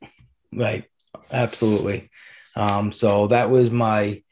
right, 0.51 0.85
absolutely. 1.31 2.09
Um, 2.55 2.91
so 2.91 3.27
that 3.27 3.51
was 3.51 3.69
my 3.69 4.23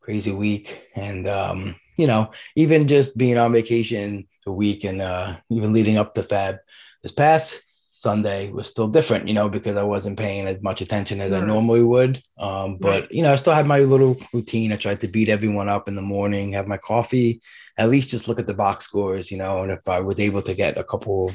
crazy 0.00 0.30
week, 0.30 0.88
and 0.94 1.26
um, 1.26 1.76
you 1.96 2.06
know, 2.06 2.32
even 2.54 2.86
just 2.86 3.16
being 3.16 3.38
on 3.38 3.54
vacation 3.54 4.28
a 4.46 4.52
week 4.52 4.84
and 4.84 5.00
uh, 5.00 5.38
even 5.50 5.72
leading 5.72 5.96
up 5.96 6.12
to 6.14 6.22
Fab 6.22 6.58
this 7.02 7.12
past 7.12 7.62
Sunday 7.90 8.52
was 8.52 8.66
still 8.66 8.88
different, 8.88 9.26
you 9.26 9.32
know, 9.32 9.48
because 9.48 9.78
I 9.78 9.82
wasn't 9.82 10.18
paying 10.18 10.46
as 10.46 10.62
much 10.62 10.82
attention 10.82 11.22
as 11.22 11.32
I 11.32 11.40
normally 11.40 11.82
would. 11.82 12.22
Um, 12.36 12.76
but 12.76 13.02
right. 13.02 13.10
you 13.10 13.22
know, 13.22 13.32
I 13.32 13.36
still 13.36 13.54
had 13.54 13.66
my 13.66 13.80
little 13.80 14.16
routine. 14.34 14.70
I 14.70 14.76
tried 14.76 15.00
to 15.00 15.08
beat 15.08 15.30
everyone 15.30 15.70
up 15.70 15.88
in 15.88 15.96
the 15.96 16.02
morning, 16.02 16.52
have 16.52 16.68
my 16.68 16.76
coffee, 16.76 17.40
at 17.78 17.88
least 17.88 18.10
just 18.10 18.28
look 18.28 18.38
at 18.38 18.46
the 18.46 18.54
box 18.54 18.84
scores, 18.84 19.30
you 19.30 19.38
know, 19.38 19.62
and 19.62 19.72
if 19.72 19.88
I 19.88 20.00
was 20.00 20.20
able 20.20 20.42
to 20.42 20.52
get 20.54 20.76
a 20.76 20.84
couple 20.84 21.32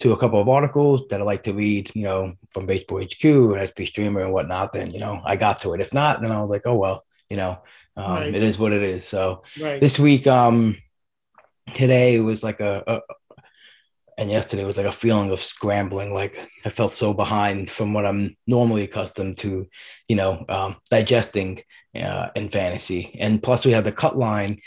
to 0.00 0.12
a 0.12 0.16
couple 0.16 0.40
of 0.40 0.48
articles 0.48 1.02
that 1.10 1.20
I 1.20 1.24
like 1.24 1.44
to 1.44 1.52
read, 1.54 1.90
you 1.94 2.02
know, 2.02 2.34
from 2.50 2.66
Baseball 2.66 3.02
HQ 3.02 3.24
and 3.24 3.62
SP 3.68 3.86
Streamer 3.86 4.22
and 4.22 4.32
whatnot, 4.32 4.72
then 4.72 4.90
you 4.90 4.98
know, 4.98 5.20
I 5.24 5.36
got 5.36 5.58
to 5.60 5.74
it. 5.74 5.80
If 5.80 5.94
not, 5.94 6.20
then 6.20 6.32
I 6.32 6.40
was 6.40 6.50
like, 6.50 6.62
oh 6.64 6.74
well, 6.74 7.04
you 7.30 7.36
know, 7.36 7.58
um, 7.96 8.14
Right. 8.14 8.34
it 8.34 8.42
is 8.42 8.58
what 8.58 8.72
it 8.72 8.82
is. 8.82 9.06
So 9.06 9.42
Right. 9.60 9.80
this 9.80 9.98
week, 9.98 10.26
um, 10.26 10.76
today 11.74 12.20
was 12.20 12.42
like 12.42 12.60
a, 12.60 12.82
a 12.86 13.00
and 14.16 14.30
yesterday 14.30 14.64
was 14.64 14.76
like 14.76 14.86
a 14.86 14.92
feeling 14.92 15.30
of 15.30 15.40
scrambling. 15.40 16.14
Like 16.14 16.38
I 16.64 16.70
felt 16.70 16.92
so 16.92 17.14
behind 17.14 17.68
from 17.68 17.92
what 17.94 18.06
I'm 18.06 18.36
normally 18.46 18.84
accustomed 18.84 19.38
to, 19.38 19.66
you 20.08 20.16
know, 20.16 20.44
um, 20.48 20.76
digesting 20.90 21.62
uh, 21.96 22.28
in 22.36 22.48
fantasy. 22.48 23.16
And 23.18 23.42
plus, 23.42 23.64
we 23.64 23.72
had 23.72 23.84
the 23.84 23.92
cut 23.92 24.16
line 24.16 24.60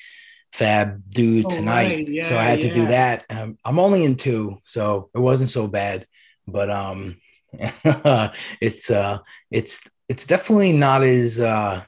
fab 0.58 1.02
due 1.10 1.44
Oh, 1.44 1.50
tonight, 1.50 2.00
right. 2.00 2.08
Yeah, 2.10 2.24
so 2.24 2.38
I 2.38 2.46
had 2.46 2.62
to 2.62 2.70
do 2.70 2.88
that. 2.88 3.26
Um, 3.30 3.58
I'm 3.66 3.80
only 3.80 4.04
in 4.04 4.16
two, 4.16 4.58
so 4.66 5.10
it 5.16 5.20
wasn't 5.20 5.50
so 5.50 5.68
bad. 5.68 6.08
But 6.48 6.70
um, 6.72 7.18
it's 8.62 8.90
uh, 8.92 9.20
it's 9.52 9.82
it's 10.10 10.26
definitely 10.26 10.74
not 10.74 11.04
as 11.04 11.40
uh, 11.40 11.84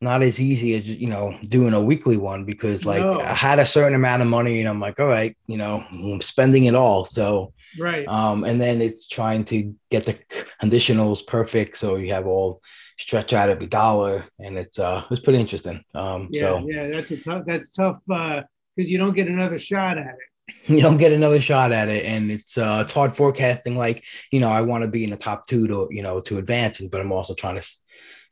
not 0.00 0.22
as 0.22 0.40
easy 0.40 0.74
as 0.76 0.88
you 0.88 1.08
know 1.08 1.36
doing 1.42 1.74
a 1.74 1.82
weekly 1.82 2.16
one 2.16 2.44
because 2.44 2.86
like 2.86 3.02
No. 3.02 3.20
I 3.20 3.34
had 3.34 3.58
a 3.58 3.66
certain 3.66 3.94
amount 3.94 4.22
of 4.22 4.28
money 4.28 4.60
and 4.60 4.68
I'm 4.68 4.80
like, 4.80 5.00
all 5.00 5.08
right, 5.08 5.36
you 5.46 5.56
know, 5.56 5.82
I'm 5.90 6.20
spending 6.20 6.64
it 6.64 6.74
all. 6.74 7.04
So 7.04 7.52
right. 7.78 8.06
um, 8.06 8.44
and 8.44 8.60
then 8.60 8.80
it's 8.80 9.08
trying 9.08 9.44
to 9.46 9.74
get 9.90 10.04
the 10.04 10.18
conditionals 10.62 11.26
perfect 11.26 11.76
so 11.78 11.96
you 11.96 12.12
have 12.12 12.26
all 12.26 12.62
stretch 12.98 13.32
out 13.32 13.48
every 13.48 13.66
dollar 13.66 14.26
and 14.38 14.56
it's 14.56 14.78
uh 14.78 15.04
it's 15.10 15.20
pretty 15.20 15.40
interesting. 15.40 15.82
Um, 15.94 16.28
yeah. 16.30 16.40
so 16.40 16.68
Yeah. 16.68 16.88
That's 16.88 17.10
a 17.10 17.16
tough. 17.16 17.44
That's 17.46 17.74
tough 17.74 17.98
because 18.06 18.90
you 18.90 18.98
don't 18.98 19.14
get 19.16 19.28
another 19.28 19.58
shot 19.58 19.98
at 19.98 20.06
it. 20.14 20.28
you 20.66 20.80
don't 20.80 20.96
get 20.96 21.12
another 21.12 21.40
shot 21.40 21.72
at 21.72 21.88
it 21.88 22.06
and 22.06 22.30
it's 22.30 22.56
uh 22.56 22.80
it's 22.82 22.92
hard 22.92 23.14
forecasting 23.14 23.76
like 23.76 24.02
you 24.32 24.40
know 24.40 24.48
i 24.50 24.62
want 24.62 24.82
to 24.82 24.88
be 24.88 25.04
in 25.04 25.10
the 25.10 25.16
top 25.16 25.46
two 25.46 25.66
to 25.68 25.86
you 25.90 26.02
know 26.02 26.20
to 26.20 26.38
advance 26.38 26.80
but 26.90 27.02
i'm 27.02 27.12
also 27.12 27.34
trying 27.34 27.60
to 27.60 27.70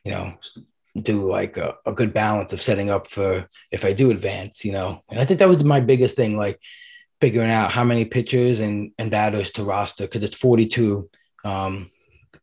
you 0.02 0.12
know 0.12 0.32
do 1.04 1.30
like 1.30 1.56
a, 1.56 1.74
a 1.86 1.92
good 1.92 2.12
balance 2.12 2.52
of 2.52 2.60
setting 2.60 2.90
up 2.90 3.06
for 3.06 3.46
if 3.70 3.84
i 3.84 3.92
do 3.92 4.10
advance 4.10 4.64
you 4.64 4.72
know 4.72 5.02
and 5.10 5.20
i 5.20 5.24
think 5.24 5.38
that 5.38 5.48
was 5.48 5.62
my 5.64 5.80
biggest 5.80 6.16
thing 6.16 6.36
like 6.36 6.60
figuring 7.20 7.50
out 7.50 7.70
how 7.70 7.84
many 7.84 8.04
pitchers 8.04 8.60
and 8.60 8.92
and 8.98 9.10
batters 9.10 9.50
to 9.50 9.64
roster 9.64 10.04
because 10.04 10.22
it's 10.22 10.36
42 10.36 11.08
um 11.44 11.90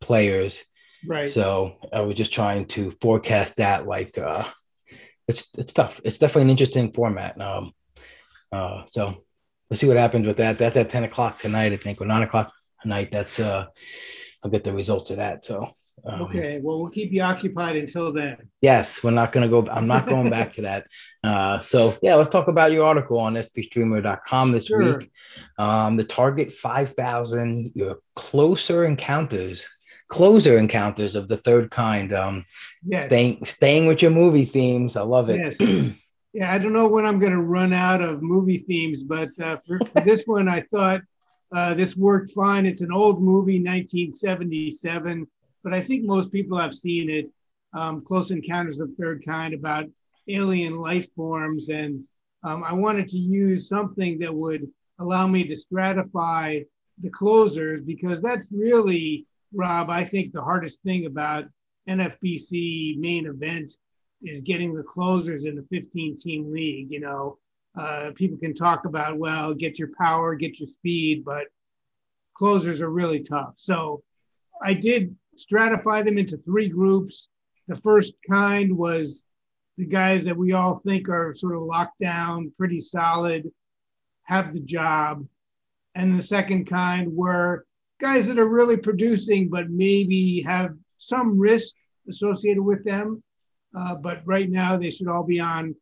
players 0.01 0.63
Right. 1.05 1.29
so 1.29 1.75
I 1.91 1.99
was 2.01 2.15
just 2.15 2.31
trying 2.31 2.65
to 2.67 2.91
forecast 3.01 3.57
that. 3.57 3.85
Like, 3.85 4.17
uh, 4.17 4.45
it's 5.27 5.49
it's 5.57 5.73
tough. 5.73 5.99
It's 6.05 6.17
definitely 6.17 6.43
an 6.43 6.49
interesting 6.51 6.93
format. 6.93 7.39
Um, 7.41 7.73
uh, 8.53 8.83
so 8.87 9.17
we'll 9.69 9.77
see 9.77 9.87
what 9.87 9.97
happens 9.97 10.25
with 10.25 10.37
that. 10.37 10.57
That's 10.57 10.77
at 10.77 10.89
ten 10.89 11.03
o'clock 11.03 11.39
tonight, 11.39 11.73
I 11.73 11.75
think, 11.75 11.99
or 11.99 12.05
nine 12.05 12.23
o'clock 12.23 12.53
tonight. 12.81 13.09
That's 13.11 13.37
uh, 13.37 13.65
I'll 14.41 14.51
get 14.51 14.63
the 14.63 14.71
results 14.71 15.11
of 15.11 15.17
that. 15.17 15.43
So 15.43 15.73
um, 16.05 16.21
okay. 16.23 16.59
Well, 16.61 16.81
we'll 16.81 16.89
keep 16.91 17.11
you 17.11 17.21
occupied 17.21 17.75
until 17.77 18.11
then. 18.11 18.37
Yes, 18.61 19.03
we're 19.03 19.11
not 19.11 19.31
going 19.31 19.49
to 19.49 19.49
go. 19.49 19.69
I'm 19.71 19.87
not 19.87 20.07
going 20.07 20.29
back 20.29 20.53
to 20.53 20.61
that. 20.63 20.87
Uh, 21.23 21.57
so 21.61 21.97
yeah, 22.01 22.15
let's 22.15 22.29
talk 22.29 22.49
about 22.49 22.73
your 22.73 22.85
article 22.85 23.17
on 23.17 23.35
spstreamer.com 23.35 24.51
this 24.51 24.65
Sure. 24.65 24.97
week. 24.97 25.09
Um, 25.57 25.95
the 25.95 26.03
target 26.03 26.51
5,000 26.51 27.71
your 27.75 27.99
closer 28.13 28.83
encounters, 28.83 29.65
closer 30.09 30.57
encounters 30.57 31.15
of 31.15 31.29
the 31.29 31.37
third 31.37 31.71
kind. 31.71 32.11
Um, 32.11 32.43
Yes. 32.85 33.05
staying 33.05 33.45
staying 33.45 33.85
with 33.87 34.01
your 34.01 34.11
movie 34.11 34.43
themes. 34.43 34.97
I 34.97 35.03
love 35.03 35.29
it. 35.29 35.37
Yes. 35.37 35.93
Yeah, 36.33 36.51
I 36.51 36.57
don't 36.57 36.73
know 36.73 36.89
when 36.89 37.05
I'm 37.05 37.19
going 37.19 37.31
to 37.31 37.41
run 37.41 37.71
out 37.71 38.01
of 38.01 38.21
movie 38.21 38.65
themes, 38.67 39.03
but 39.03 39.29
uh, 39.39 39.57
for, 39.65 39.79
for 39.79 40.01
this 40.01 40.23
one, 40.25 40.49
I 40.49 40.61
thought 40.71 41.01
uh, 41.55 41.73
this 41.75 41.95
worked 41.95 42.31
fine. 42.31 42.65
It's 42.65 42.81
an 42.81 42.91
old 42.91 43.21
movie, 43.21 43.59
1977, 43.63 45.25
but 45.63 45.73
I 45.73 45.81
think 45.81 46.03
most 46.03 46.31
people 46.31 46.57
have 46.57 46.73
seen 46.73 47.09
it. 47.09 47.29
Um, 47.73 48.01
Close 48.01 48.31
Encounters 48.31 48.79
of 48.79 48.89
the 48.89 48.95
Third 48.95 49.23
Kind 49.25 49.53
about 49.53 49.87
alien 50.27 50.79
life 50.79 51.07
forms, 51.15 51.69
and 51.69 52.03
um, 52.43 52.63
I 52.63 52.73
wanted 52.73 53.07
to 53.09 53.17
use 53.17 53.67
something 53.67 54.19
that 54.19 54.33
would 54.33 54.67
allow 54.99 55.27
me 55.27 55.43
to 55.45 55.55
stratify 55.55 56.65
the 56.99 57.09
closers 57.09 57.81
because 57.83 58.21
that's 58.21 58.51
really, 58.51 59.25
Rob, 59.53 59.89
I 59.89 60.03
think 60.03 60.33
the 60.33 60.43
hardest 60.43 60.81
thing 60.83 61.05
about 61.05 61.45
NFBC 61.89 62.97
main 62.99 63.25
event 63.25 63.71
is 64.21 64.41
getting 64.41 64.73
the 64.73 64.83
closers 64.83 65.45
in 65.45 65.57
a 65.57 65.63
15 65.63 66.15
team 66.17 66.51
league. 66.51 66.91
You 66.91 66.99
know, 66.99 67.37
uh, 67.77 68.11
people 68.15 68.37
can 68.37 68.53
talk 68.53 68.85
about, 68.85 69.17
well, 69.17 69.53
get 69.53 69.79
your 69.79 69.89
power, 69.97 70.35
get 70.35 70.59
your 70.59 70.67
speed, 70.67 71.25
but 71.25 71.45
closers 72.35 72.81
are 72.81 72.89
really 72.89 73.21
tough. 73.21 73.53
So 73.57 74.03
I 74.61 74.73
did 74.73 75.15
stratify 75.37 76.05
them 76.05 76.17
into 76.17 76.37
three 76.37 76.69
groups. 76.69 77.29
The 77.67 77.75
first 77.75 78.13
kind 78.29 78.75
was 78.77 79.23
the 79.77 79.85
guys 79.85 80.23
that 80.25 80.37
we 80.37 80.51
all 80.53 80.79
think 80.85 81.09
are 81.09 81.33
sort 81.33 81.55
of 81.55 81.63
locked 81.63 81.99
down, 81.99 82.51
pretty 82.57 82.79
solid, 82.79 83.51
have 84.23 84.53
the 84.53 84.59
job. 84.59 85.25
And 85.95 86.17
the 86.17 86.23
second 86.23 86.65
kind 86.65 87.15
were 87.15 87.65
guys 87.99 88.27
that 88.27 88.39
are 88.39 88.47
really 88.47 88.77
producing, 88.77 89.49
but 89.49 89.69
maybe 89.69 90.41
have 90.41 90.75
some 90.97 91.37
risk 91.39 91.75
associated 92.09 92.61
with 92.61 92.83
them. 92.83 93.23
Uh, 93.75 93.95
but 93.95 94.21
right 94.25 94.49
now, 94.49 94.77
they 94.77 94.91
should 94.91 95.07
all 95.07 95.23
be 95.23 95.39
on 95.39 95.75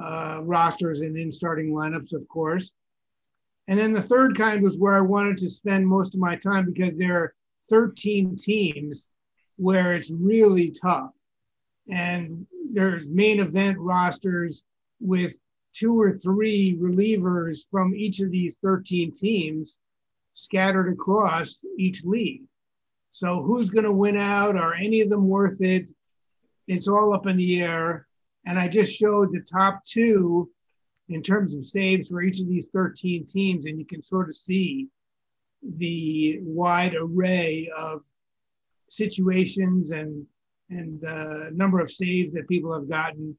uh, 0.00 0.40
rosters 0.42 1.00
and 1.00 1.16
in 1.16 1.32
starting 1.32 1.72
lineups, 1.72 2.12
of 2.12 2.26
course. 2.28 2.72
And 3.68 3.78
then 3.78 3.92
the 3.92 4.02
third 4.02 4.36
kind 4.36 4.62
was 4.62 4.78
where 4.78 4.96
I 4.96 5.00
wanted 5.00 5.38
to 5.38 5.48
spend 5.48 5.86
most 5.86 6.14
of 6.14 6.20
my 6.20 6.36
time 6.36 6.66
because 6.66 6.96
there 6.96 7.16
are 7.16 7.34
13 7.70 8.36
teams 8.36 9.08
where 9.56 9.94
it's 9.94 10.12
really 10.12 10.70
tough. 10.70 11.12
And 11.88 12.46
there's 12.72 13.08
main 13.08 13.40
event 13.40 13.78
rosters 13.78 14.64
with 15.00 15.36
two 15.72 15.98
or 15.98 16.18
three 16.18 16.76
relievers 16.80 17.60
from 17.70 17.94
each 17.94 18.20
of 18.20 18.30
these 18.30 18.58
13 18.62 19.12
teams 19.12 19.78
scattered 20.34 20.92
across 20.92 21.64
each 21.78 22.04
league. 22.04 22.42
So 23.12 23.42
who's 23.42 23.70
going 23.70 23.84
to 23.84 23.92
win 23.92 24.16
out? 24.16 24.56
Are 24.56 24.74
any 24.74 25.00
of 25.00 25.10
them 25.10 25.28
worth 25.28 25.60
it? 25.60 25.90
It's 26.68 26.88
all 26.88 27.12
up 27.12 27.26
in 27.26 27.36
the 27.36 27.62
air. 27.62 28.06
And 28.46 28.58
I 28.58 28.68
just 28.68 28.94
showed 28.94 29.32
the 29.32 29.40
top 29.40 29.84
two 29.84 30.50
in 31.08 31.22
terms 31.22 31.54
of 31.54 31.66
saves 31.66 32.08
for 32.08 32.22
each 32.22 32.40
of 32.40 32.48
these 32.48 32.68
13 32.68 33.26
teams, 33.26 33.66
and 33.66 33.78
you 33.78 33.84
can 33.84 34.02
sort 34.02 34.28
of 34.28 34.36
see 34.36 34.88
the 35.62 36.38
wide 36.42 36.94
array 36.98 37.70
of 37.76 38.02
situations 38.88 39.92
and 39.92 40.26
and 40.70 41.04
uh, 41.04 41.50
number 41.52 41.80
of 41.80 41.90
saves 41.90 42.32
that 42.32 42.48
people 42.48 42.72
have 42.72 42.88
gotten. 42.88 43.36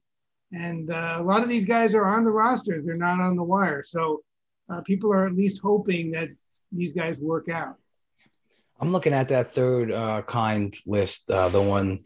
And 0.51 0.91
uh, 0.91 1.15
a 1.17 1.23
lot 1.23 1.43
of 1.43 1.49
these 1.49 1.63
guys 1.63 1.95
are 1.95 2.05
on 2.05 2.25
the 2.25 2.31
roster; 2.31 2.81
they're 2.83 2.97
not 2.97 3.21
on 3.21 3.35
the 3.35 3.43
wire. 3.43 3.83
So 3.83 4.21
uh, 4.69 4.81
people 4.81 5.11
are 5.13 5.27
at 5.27 5.35
least 5.35 5.61
hoping 5.63 6.11
that 6.11 6.29
these 6.71 6.93
guys 6.93 7.19
work 7.19 7.49
out. 7.49 7.77
I'm 8.81 8.91
looking 8.91 9.13
at 9.13 9.29
that 9.29 9.47
third 9.47 9.91
uh, 9.91 10.23
kind 10.23 10.73
list, 10.87 11.29
uh, 11.29 11.49
the 11.49 11.61
one 11.61 11.99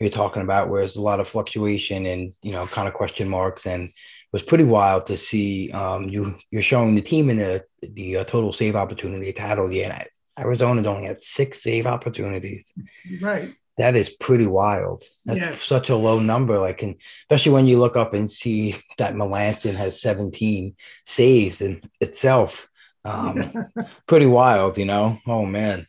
you're 0.00 0.10
talking 0.10 0.42
about, 0.42 0.68
where 0.70 0.80
there's 0.80 0.96
a 0.96 1.00
lot 1.02 1.20
of 1.20 1.28
fluctuation 1.28 2.06
and 2.06 2.32
you 2.42 2.52
know, 2.52 2.66
kind 2.66 2.88
of 2.88 2.94
question 2.94 3.28
marks, 3.28 3.66
and 3.66 3.84
it 3.84 3.94
was 4.32 4.42
pretty 4.42 4.64
wild 4.64 5.04
to 5.06 5.16
see. 5.16 5.70
Um, 5.72 6.08
you 6.08 6.34
you're 6.50 6.62
showing 6.62 6.94
the 6.94 7.02
team 7.02 7.28
in 7.30 7.36
the 7.36 7.62
the 7.82 8.18
uh, 8.18 8.24
total 8.24 8.52
save 8.52 8.76
opportunity 8.76 9.32
title. 9.32 9.70
Yeah, 9.70 10.04
Arizona's 10.38 10.86
only 10.86 11.04
had 11.06 11.22
six 11.22 11.62
save 11.62 11.86
opportunities. 11.86 12.72
Right. 13.20 13.54
That 13.78 13.96
is 13.96 14.10
pretty 14.10 14.46
wild. 14.46 15.02
That's 15.24 15.38
Yes. 15.40 15.62
such 15.62 15.88
a 15.88 15.96
low 15.96 16.18
number. 16.18 16.58
Like, 16.58 16.82
and 16.82 16.96
especially 17.22 17.52
when 17.52 17.66
you 17.66 17.78
look 17.78 17.96
up 17.96 18.12
and 18.14 18.30
see 18.30 18.74
that 18.98 19.14
Melancon 19.14 19.74
has 19.74 20.00
17 20.00 20.74
saves 21.06 21.60
in 21.60 21.82
itself. 22.00 22.68
Um, 23.04 23.52
pretty 24.06 24.26
wild, 24.26 24.76
you 24.78 24.84
know. 24.84 25.18
Oh 25.26 25.44
man, 25.46 25.86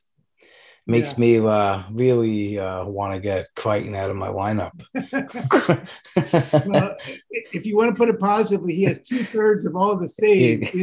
makes 0.85 1.11
Yeah. 1.11 1.19
me 1.19 1.37
uh, 1.39 1.83
really 1.91 2.59
uh, 2.59 2.85
want 2.85 3.15
to 3.15 3.19
get 3.21 3.47
Crichton 3.55 3.95
out 3.95 4.09
of 4.09 4.15
my 4.15 4.27
lineup. 4.27 4.71
well, 6.67 6.95
if 7.29 7.65
you 7.65 7.77
want 7.77 7.93
to 7.93 7.97
put 7.97 8.09
it 8.09 8.19
positively, 8.19 8.75
he 8.75 8.83
has 8.83 8.99
two 9.01 9.23
thirds 9.23 9.65
of 9.65 9.75
all 9.75 9.95
the 9.97 10.07
saves. 10.07 10.75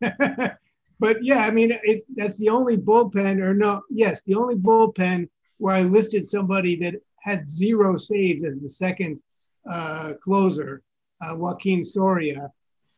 but 0.00 1.24
yeah, 1.24 1.46
I 1.46 1.50
mean, 1.50 1.78
it, 1.82 2.02
that's 2.14 2.36
the 2.36 2.48
only 2.48 2.76
bullpen, 2.76 3.40
or 3.40 3.54
no, 3.54 3.82
yes, 3.90 4.22
the 4.22 4.34
only 4.34 4.56
bullpen 4.56 5.28
where 5.58 5.74
I 5.74 5.82
listed 5.82 6.28
somebody 6.28 6.76
that 6.76 6.94
had 7.20 7.48
zero 7.48 7.96
saves 7.96 8.44
as 8.44 8.58
the 8.58 8.68
second 8.68 9.20
uh, 9.68 10.12
closer, 10.22 10.82
uh, 11.20 11.34
Joaquin 11.36 11.84
Soria. 11.84 12.50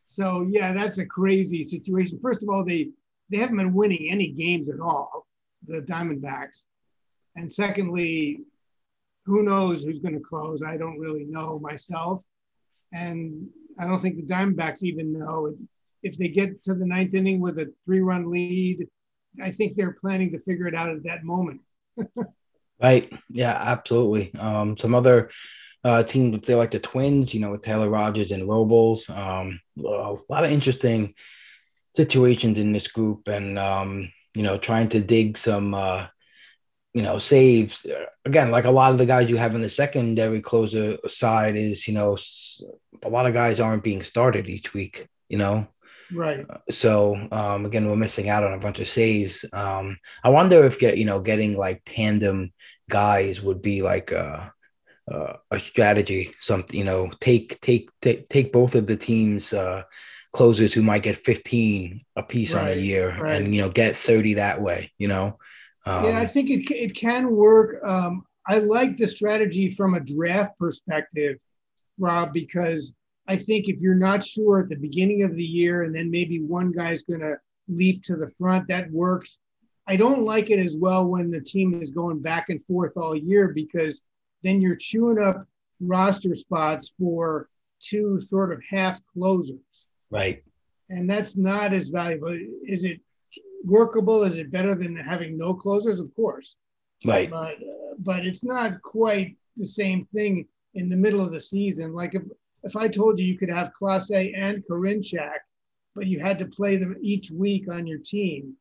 So 0.07 0.47
yeah, 0.51 0.73
that's 0.73 0.99
a 0.99 1.07
crazy 1.07 1.63
situation. 1.65 2.19
First 2.21 2.43
of 2.43 2.49
all, 2.49 2.65
they 2.65 2.91
they 3.31 3.37
haven't 3.37 3.59
been 3.59 3.75
winning 3.75 4.09
any 4.11 4.29
games 4.29 4.71
at 4.71 4.81
all, 4.81 5.27
the 5.69 5.83
Diamondbacks, 5.83 6.65
and 7.37 7.51
secondly, 7.51 8.41
who 9.27 9.43
knows 9.43 9.85
who's 9.85 10.01
going 10.01 10.15
to 10.15 10.21
close? 10.21 10.63
I 10.63 10.77
don't 10.77 10.99
really 10.99 11.25
know 11.25 11.59
myself, 11.59 12.23
and 12.93 13.49
I 13.79 13.87
don't 13.87 14.01
think 14.01 14.17
the 14.17 14.35
Diamondbacks 14.35 14.83
even 14.83 15.13
know 15.13 15.55
if 16.03 16.17
they 16.17 16.29
get 16.29 16.63
to 16.65 16.75
the 16.75 16.87
ninth 16.87 17.15
inning 17.15 17.41
with 17.41 17.59
a 17.59 17.73
three-run 17.85 18.31
lead. 18.31 18.89
I 19.43 19.51
think 19.51 19.77
they're 19.77 19.97
planning 20.01 20.33
to 20.33 20.41
figure 20.41 20.67
it 20.67 20.75
out 20.75 20.89
at 20.89 21.05
that 21.05 21.25
moment. 21.25 21.61
Right. 22.81 23.13
Yeah, 23.29 23.55
absolutely. 23.55 24.33
Um, 24.39 24.77
some 24.77 24.95
other 24.95 25.31
uh, 25.85 26.03
teams, 26.05 26.47
they 26.47 26.55
like 26.55 26.71
the 26.71 26.79
Twins, 26.79 27.35
you 27.35 27.41
know, 27.41 27.51
with 27.51 27.63
Taylor 27.63 27.91
Rogers 27.91 28.31
and 28.31 28.49
Robles. 28.49 29.09
Um, 29.11 29.61
a 29.79 30.17
lot 30.29 30.45
of 30.45 30.51
interesting 30.51 31.15
situations 31.97 32.59
in 32.59 32.73
this 32.73 32.89
group, 32.89 33.27
and 33.27 33.59
um, 33.59 34.13
you 34.35 34.43
know, 34.43 34.59
trying 34.59 34.89
to 34.91 35.01
dig 35.01 35.37
some, 35.39 35.75
uh, 35.75 36.07
you 36.95 37.03
know, 37.03 37.19
saves. 37.19 37.87
Again, 38.25 38.51
like 38.51 38.65
a 38.65 38.71
lot 38.71 38.93
of 38.93 38.99
the 38.99 39.07
guys 39.07 39.31
you 39.31 39.37
have 39.37 39.55
in 39.55 39.63
the 39.63 39.69
secondary 39.69 40.41
closer 40.41 40.99
side 41.09 41.57
is, 41.57 41.87
you 41.89 41.95
know, 41.95 42.17
a 43.05 43.09
lot 43.09 43.27
of 43.27 43.35
guys 43.35 43.61
aren't 43.61 43.85
being 43.85 44.03
started 44.03 44.49
each 44.49 44.75
week. 44.75 45.09
You 45.29 45.39
know, 45.39 45.69
Right. 46.11 46.47
so 46.71 47.17
um, 47.31 47.67
again, 47.67 47.87
we're 47.87 47.97
missing 47.97 48.29
out 48.29 48.45
on 48.45 48.55
a 48.55 48.59
bunch 48.61 48.81
of 48.81 48.89
saves. 48.89 49.45
Um, 49.53 49.99
I 50.25 50.31
wonder 50.31 50.65
if 50.65 50.79
get 50.79 50.97
you 50.97 51.05
know 51.05 51.21
getting 51.21 51.57
like 51.57 51.83
tandem 51.85 52.53
guys 52.89 53.43
would 53.43 53.61
be 53.61 53.83
like 53.83 54.11
a, 54.13 54.53
a, 55.11 55.39
a 55.51 55.59
strategy. 55.59 56.33
Something 56.39 56.79
you 56.79 56.85
know 56.85 57.11
take 57.21 57.61
take 57.61 57.91
take 58.01 58.29
take 58.29 58.53
both 58.53 58.75
of 58.75 58.87
the 58.87 58.97
teams 58.97 59.53
uh, 59.53 59.83
closers 60.33 60.73
who 60.73 60.83
might 60.83 61.03
get 61.03 61.17
15 61.17 62.05
a 62.17 62.23
piece 62.23 62.55
on 62.55 62.69
a 62.69 62.75
year 62.75 63.17
right. 63.19 63.41
and 63.41 63.55
you 63.55 63.63
know 63.63 63.71
get 63.71 63.97
30 63.97 64.35
that 64.35 64.61
way. 64.61 64.93
You 64.99 65.09
know. 65.09 65.39
Um, 65.87 66.05
yeah, 66.05 66.19
I 66.19 66.27
think 66.27 66.51
it, 66.51 66.71
it 66.71 66.95
can 66.95 67.31
work. 67.31 67.83
Um, 67.83 68.25
I 68.47 68.59
like 68.59 68.97
the 68.97 69.07
strategy 69.07 69.71
from 69.71 69.95
a 69.95 70.01
draft 70.01 70.59
perspective, 70.59 71.39
Rob, 71.99 72.33
because 72.33 72.93
I 73.27 73.37
think 73.37 73.69
if 73.69 73.79
you're 73.79 73.95
not 73.95 74.25
sure 74.25 74.61
at 74.61 74.71
the 74.71 74.77
beginning 74.77 75.23
of 75.23 75.35
the 75.35 75.45
year 75.45 75.83
and 75.83 75.95
then 75.95 76.11
maybe 76.11 76.41
one 76.41 76.73
guy's 76.73 77.03
going 77.03 77.21
to 77.21 77.37
leap 77.69 78.03
to 78.05 78.17
the 78.17 78.31
front, 78.39 78.69
that 78.69 78.91
works. 78.91 79.39
I 79.87 79.97
don't 79.97 80.23
like 80.23 80.51
it 80.51 80.59
as 80.59 80.77
well 80.79 81.07
when 81.07 81.31
the 81.31 81.41
team 81.41 81.81
is 81.83 81.91
going 81.91 82.21
back 82.21 82.49
and 82.49 82.63
forth 82.65 82.97
all 82.97 83.15
year 83.15 83.49
because 83.49 84.03
then 84.43 84.61
you're 84.61 84.77
chewing 84.77 85.19
up 85.19 85.47
roster 85.81 86.35
spots 86.35 86.93
for 86.99 87.49
two 87.81 88.19
sort 88.21 88.53
of 88.53 88.61
half 88.69 89.01
closers 89.13 89.87
right. 90.11 90.43
and 90.91 91.09
that's 91.09 91.37
not 91.37 91.73
as 91.73 91.89
valuable. 91.89 92.37
Is 92.65 92.85
it 92.85 93.01
workable? 93.65 94.23
Is 94.25 94.39
it 94.39 94.51
better 94.51 94.75
than 94.75 94.97
having 94.97 95.37
no 95.39 95.55
closers? 95.55 96.01
Of 96.01 96.15
course, 96.17 96.57
Right. 97.07 97.31
but 97.31 97.57
uh, 97.57 97.95
but 97.99 98.27
it's 98.27 98.43
not 98.45 98.83
quite 98.83 99.37
the 99.57 99.67
same 99.67 100.07
thing 100.15 100.47
in 100.75 100.89
the 100.89 100.97
middle 100.97 101.21
of 101.21 101.33
the 101.33 101.41
season. 101.41 101.93
Like 101.93 102.15
if 102.15 102.23
if 102.65 102.77
I 102.77 102.89
told 102.89 103.19
you 103.19 103.27
you 103.27 103.39
could 103.39 103.51
have 103.51 103.73
Clase 103.81 104.33
and 104.37 104.65
Karinchak, 104.69 105.39
but 105.95 106.07
you 106.07 106.19
had 106.19 106.39
to 106.41 106.47
play 106.47 106.77
them 106.77 106.97
each 107.01 107.31
week 107.31 107.71
on 107.71 107.87
your 107.87 107.99
team, 107.99 108.55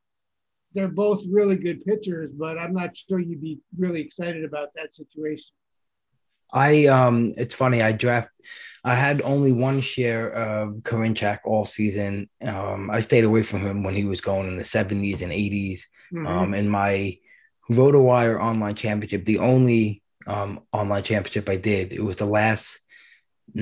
they're 0.74 0.88
both 0.88 1.24
really 1.32 1.58
good 1.58 1.84
pitchers, 1.86 2.34
but 2.34 2.58
I'm 2.60 2.74
not 2.74 2.96
sure 2.96 3.20
you'd 3.20 3.42
be 3.42 3.60
really 3.78 4.02
excited 4.02 4.44
about 4.44 4.70
that 4.76 4.94
situation. 4.94 5.54
I 6.54 6.86
um 6.88 7.34
it's 7.38 7.56
funny, 7.56 7.82
I 7.82 7.92
draft 7.92 8.32
I 8.84 8.96
had 8.96 9.22
only 9.22 9.52
one 9.52 9.82
share 9.82 10.32
of 10.32 10.76
Karinchak 10.84 11.40
all 11.46 11.66
season. 11.66 12.30
Um 12.42 12.90
I 12.90 13.02
stayed 13.02 13.26
away 13.26 13.44
from 13.44 13.62
him 13.62 13.84
when 13.84 13.94
he 13.96 14.06
was 14.06 14.22
going 14.22 14.48
in 14.48 14.58
the 14.58 14.64
70s 14.64 15.22
and 15.22 15.32
80s. 15.32 15.82
Mhm. 16.14 16.28
Um 16.28 16.54
in 16.54 16.70
my 16.70 17.18
RotoWire 17.70 18.40
online 18.42 18.76
championship, 18.76 19.26
the 19.26 19.40
only 19.40 20.02
um 20.26 20.62
online 20.72 21.04
championship 21.04 21.50
I 21.50 21.58
did, 21.58 21.94
it 21.94 22.04
was 22.04 22.16
the 22.18 22.26
last 22.26 22.80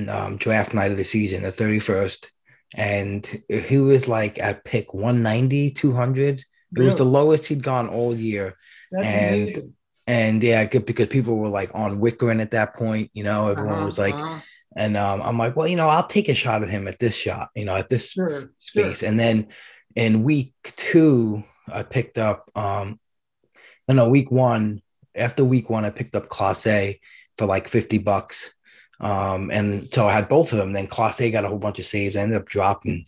um 0.08 0.38
draft 0.38 0.74
night 0.74 0.92
of 0.92 0.98
the 0.98 1.04
season, 1.04 1.44
the 1.44 1.50
31st. 1.52 2.28
And 2.76 3.26
he 3.50 3.78
was 3.78 4.08
like 4.08 4.38
at 4.40 4.66
pick 4.66 4.94
190, 4.94 5.72
200. 5.72 6.44
It 6.78 6.82
was 6.82 6.96
the 6.96 7.06
lowest 7.06 7.48
he'd 7.48 7.64
gone 7.64 7.88
all 7.88 8.14
year. 8.14 8.58
That's 8.92 9.14
and- 9.14 9.42
amazing. 9.44 9.74
And 10.08 10.42
yeah, 10.44 10.64
good 10.66 10.86
because 10.86 11.08
people 11.08 11.36
were 11.38 11.50
like 11.50 11.72
on 11.74 12.00
Wickering 12.00 12.42
at 12.42 12.52
that 12.52 12.76
point, 12.76 13.10
you 13.14 13.24
know, 13.24 13.50
everyone 13.50 13.74
Uh-huh, 13.78 13.86
was 13.86 13.98
like, 13.98 14.14
uh-huh. 14.14 14.40
and 14.76 14.96
um, 14.98 15.22
I'm 15.22 15.38
like, 15.38 15.56
well, 15.56 15.68
you 15.68 15.76
know, 15.76 15.90
I'll 15.90 16.06
take 16.08 16.30
a 16.30 16.36
shot 16.36 16.62
at 16.64 16.70
him 16.70 16.88
at 16.88 17.00
this 17.00 17.16
shot, 17.16 17.50
you 17.56 17.66
know, 17.66 17.76
at 17.76 17.90
this 17.90 18.12
sure, 18.12 18.30
sure. 18.30 18.50
space. 18.60 19.04
And 19.04 19.20
then 19.20 19.48
in 19.96 20.24
week 20.24 20.54
two, 20.64 21.44
I 21.68 21.82
picked 21.84 22.18
up, 22.20 22.52
um, 22.56 23.00
no, 23.88 23.96
no, 23.96 24.10
week 24.10 24.30
one, 24.32 24.82
after 25.16 25.44
week 25.44 25.70
one, 25.70 25.86
I 25.86 25.90
picked 25.90 26.16
up 26.16 26.28
Clase 26.28 27.00
for 27.38 27.46
like 27.48 27.68
50 27.68 27.98
bucks. 28.00 28.52
Um, 29.00 29.50
and 29.52 29.92
so 29.92 30.08
I 30.08 30.14
had 30.14 30.30
both 30.30 30.52
of 30.54 30.60
them. 30.60 30.74
Then 30.74 30.88
Clase 30.88 31.32
got 31.32 31.46
a 31.46 31.48
whole 31.48 31.58
bunch 31.60 31.80
of 31.80 31.86
saves. 31.86 32.16
I 32.16 32.22
ended 32.22 32.38
up 32.38 32.48
dropping 32.48 33.06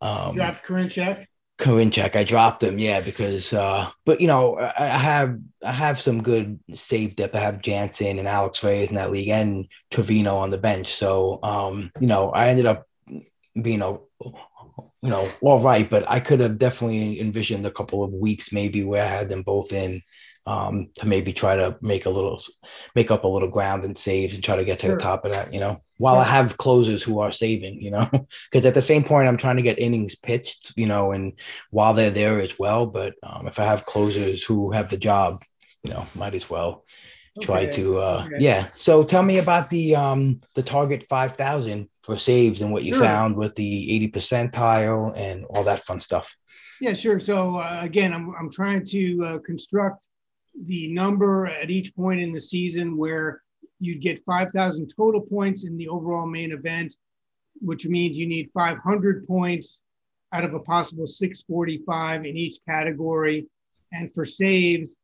um, 0.00 0.36
Drop 0.36 0.64
Karinchak. 0.64 1.26
Karinchak. 1.58 2.16
I 2.16 2.24
dropped 2.24 2.62
him, 2.62 2.78
yeah, 2.78 3.00
because 3.00 3.52
uh, 3.52 3.88
but 4.04 4.20
you 4.20 4.26
know, 4.26 4.58
I, 4.58 4.84
I 4.84 4.98
have 4.98 5.38
I 5.64 5.72
have 5.72 6.00
some 6.00 6.22
good 6.22 6.58
save 6.74 7.16
depth. 7.16 7.34
I 7.34 7.40
have 7.40 7.62
Jansen 7.62 8.18
and 8.18 8.28
Alex 8.28 8.62
Reyes 8.64 8.88
in 8.88 8.96
that 8.96 9.12
league 9.12 9.28
and 9.28 9.66
Trevino 9.90 10.36
on 10.36 10.50
the 10.50 10.58
bench. 10.58 10.88
So 10.88 11.38
um, 11.42 11.92
you 12.00 12.06
know, 12.06 12.30
I 12.30 12.48
ended 12.48 12.66
up 12.66 12.86
being 13.60 13.82
a 13.82 13.98
you 15.04 15.10
know, 15.10 15.30
all 15.42 15.60
right, 15.60 15.88
but 15.88 16.10
I 16.10 16.18
could 16.18 16.40
have 16.40 16.58
definitely 16.58 17.20
envisioned 17.20 17.66
a 17.66 17.70
couple 17.70 18.02
of 18.02 18.10
weeks 18.12 18.52
maybe 18.52 18.82
where 18.82 19.02
I 19.02 19.06
had 19.06 19.28
them 19.28 19.42
both 19.42 19.72
in 19.72 20.00
um 20.46 20.88
to 20.96 21.06
maybe 21.06 21.32
try 21.32 21.56
to 21.56 21.76
make 21.80 22.04
a 22.06 22.10
little 22.10 22.38
make 22.94 23.10
up 23.10 23.24
a 23.24 23.28
little 23.28 23.48
ground 23.48 23.84
and 23.84 23.96
saves 23.96 24.34
and 24.34 24.44
try 24.44 24.56
to 24.56 24.64
get 24.64 24.78
to 24.80 24.86
Sure. 24.86 24.94
the 24.96 24.96
top 24.96 25.24
of 25.24 25.32
that, 25.32 25.52
you 25.54 25.60
know, 25.60 25.80
while 25.98 26.18
I 26.18 26.24
have 26.24 26.56
closers 26.58 27.02
who 27.02 27.20
are 27.20 27.32
saving, 27.32 27.80
you 27.80 27.90
know, 27.90 28.08
because 28.52 28.66
at 28.66 28.74
the 28.74 28.82
same 28.82 29.04
point 29.04 29.28
I'm 29.28 29.36
trying 29.38 29.56
to 29.56 29.62
get 29.62 29.78
innings 29.78 30.14
pitched, 30.16 30.74
you 30.76 30.86
know, 30.86 31.12
and 31.12 31.38
while 31.70 31.94
they're 31.94 32.10
there 32.10 32.40
as 32.40 32.58
well. 32.58 32.86
But 32.86 33.14
um, 33.22 33.46
if 33.46 33.58
I 33.58 33.64
have 33.64 33.86
closers 33.86 34.42
who 34.44 34.72
have 34.72 34.90
the 34.90 34.98
job, 34.98 35.42
you 35.82 35.92
know, 35.92 36.06
might 36.14 36.34
as 36.34 36.48
well 36.50 36.84
try 37.40 37.66
Okay, 37.66 37.72
to 37.72 37.98
uh 37.98 38.26
okay. 38.26 38.36
yeah. 38.36 38.68
So 38.76 39.04
tell 39.04 39.22
me 39.22 39.38
about 39.38 39.70
the 39.70 39.96
um 39.96 40.40
the 40.54 40.62
target 40.62 41.02
five 41.02 41.36
thousand 41.36 41.88
for 42.02 42.16
saves 42.18 42.60
and 42.62 42.72
what 42.72 42.84
you 42.84 42.92
Sure. 42.92 42.98
found 42.98 43.36
with 43.36 43.54
the 43.56 43.94
80 43.94 44.10
percentile 44.10 45.12
and 45.16 45.44
all 45.46 45.64
that 45.64 45.80
fun 45.80 46.00
stuff. 46.00 46.34
Yeah, 46.80 46.92
sure. 46.94 47.18
So 47.18 47.56
uh, 47.56 47.80
again, 47.82 48.12
I'm, 48.12 48.34
I'm 48.38 48.50
trying 48.50 48.84
to 48.86 49.24
uh, 49.24 49.38
construct 49.38 50.08
the 50.62 50.88
number 50.88 51.46
at 51.46 51.70
each 51.70 51.94
point 51.94 52.20
in 52.20 52.32
the 52.32 52.40
season 52.40 52.96
where 52.96 53.42
you'd 53.80 54.00
get 54.00 54.24
5,000 54.24 54.92
total 54.94 55.20
points 55.20 55.64
in 55.64 55.76
the 55.76 55.88
overall 55.88 56.26
main 56.26 56.52
event, 56.52 56.96
which 57.60 57.86
means 57.86 58.18
you 58.18 58.26
need 58.26 58.50
500 58.52 59.26
points 59.26 59.82
out 60.32 60.44
of 60.44 60.54
a 60.54 60.60
possible 60.60 61.06
645 61.06 62.24
in 62.24 62.36
each 62.36 62.58
category. 62.66 63.46
And 63.92 64.12
for 64.14 64.24
saves 64.24 64.96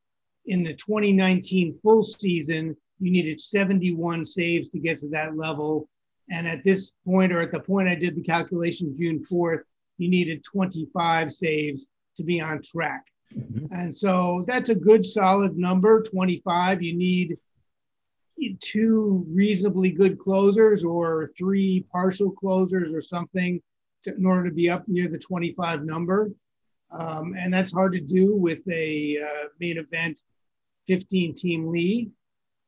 in 0.47 0.63
the 0.63 0.75
2019 0.75 1.79
full 1.83 2.03
season, 2.03 2.77
you 2.99 3.11
needed 3.11 3.41
71 3.41 4.27
saves 4.27 4.71
to 4.71 4.79
get 4.79 4.99
to 4.99 5.09
that 5.09 5.37
level. 5.37 5.89
And 6.31 6.47
at 6.47 6.65
this 6.65 6.93
point, 7.05 7.33
or 7.33 7.41
at 7.41 7.53
the 7.53 7.61
point 7.61 7.89
I 7.89 7.95
did 7.95 8.15
the 8.15 8.23
calculation 8.23 8.97
June 8.99 9.25
4th, 9.31 9.63
you 9.99 10.09
needed 10.09 10.45
25 10.45 11.31
saves 11.31 11.87
to 12.17 12.25
be 12.25 12.41
on 12.41 12.63
track. 12.63 13.05
Mhm. 13.35 13.69
And 13.71 13.97
so 13.97 14.45
that's 14.47 14.71
a 14.71 14.75
good 14.75 15.05
solid 15.05 15.57
number 15.57 16.03
25. 16.03 16.83
You 16.83 16.97
need 16.97 17.38
two 18.61 19.25
reasonably 19.29 19.90
good 19.90 20.19
closers 20.19 20.85
or 20.85 21.29
three 21.37 21.85
partial 21.93 22.31
closers 22.31 22.93
or 22.93 23.01
something 23.01 23.61
to, 24.05 24.14
in 24.14 24.25
order 24.25 24.49
to 24.49 24.55
be 24.55 24.71
up 24.71 24.87
near 24.88 25.09
the 25.09 25.19
25 25.19 25.85
number. 25.85 26.31
Um, 26.90 27.35
and 27.37 27.53
that's 27.53 27.73
hard 27.73 27.93
to 27.93 28.01
do 28.01 28.35
with 28.35 28.61
a 28.69 29.19
uh, 29.23 29.49
main 29.61 29.79
event 29.79 30.23
15 30.87 31.35
team 31.35 31.69
league. 31.69 32.11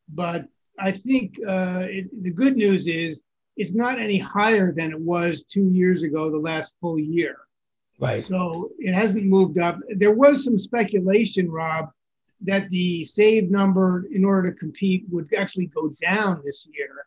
But 0.09 0.47
I 0.79 0.93
think 0.93 1.39
uh, 1.47 1.87
it, 1.89 2.23
the 2.23 2.31
good 2.31 2.57
news 2.57 2.87
is 2.87 3.23
it's 3.57 3.73
not 3.73 4.01
any 4.01 4.19
higher 4.19 4.73
than 4.73 4.93
it 4.93 5.01
was 5.01 5.45
two 5.45 5.69
years 5.71 6.03
ago, 6.03 6.31
the 6.31 6.39
last 6.39 6.75
full 6.81 6.99
year. 6.99 7.37
Right. 7.99 8.23
So 8.23 8.71
it 8.79 8.95
hasn't 8.95 9.25
moved 9.25 9.59
up. 9.59 9.79
There 9.97 10.15
was 10.15 10.45
some 10.45 10.59
speculation, 10.59 11.51
Rob, 11.51 11.91
that 12.41 12.69
the 12.71 13.05
save 13.05 13.51
number 13.51 14.07
in 14.11 14.25
order 14.25 14.51
to 14.51 14.59
compete 14.59 15.05
would 15.11 15.33
actually 15.35 15.67
go 15.67 15.95
down 16.01 16.43
this 16.45 16.67
year 16.73 17.07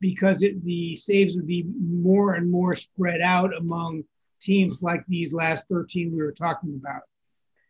because 0.00 0.42
it, 0.42 0.62
the 0.64 0.94
saves 0.94 1.36
would 1.36 1.46
be 1.46 1.66
more 1.80 2.34
and 2.34 2.50
more 2.50 2.74
spread 2.74 3.20
out 3.20 3.56
among 3.56 4.04
teams 4.40 4.76
like 4.80 5.04
these 5.08 5.34
last 5.34 5.66
13 5.68 6.12
we 6.12 6.18
were 6.18 6.32
talking 6.32 6.78
about. 6.80 7.02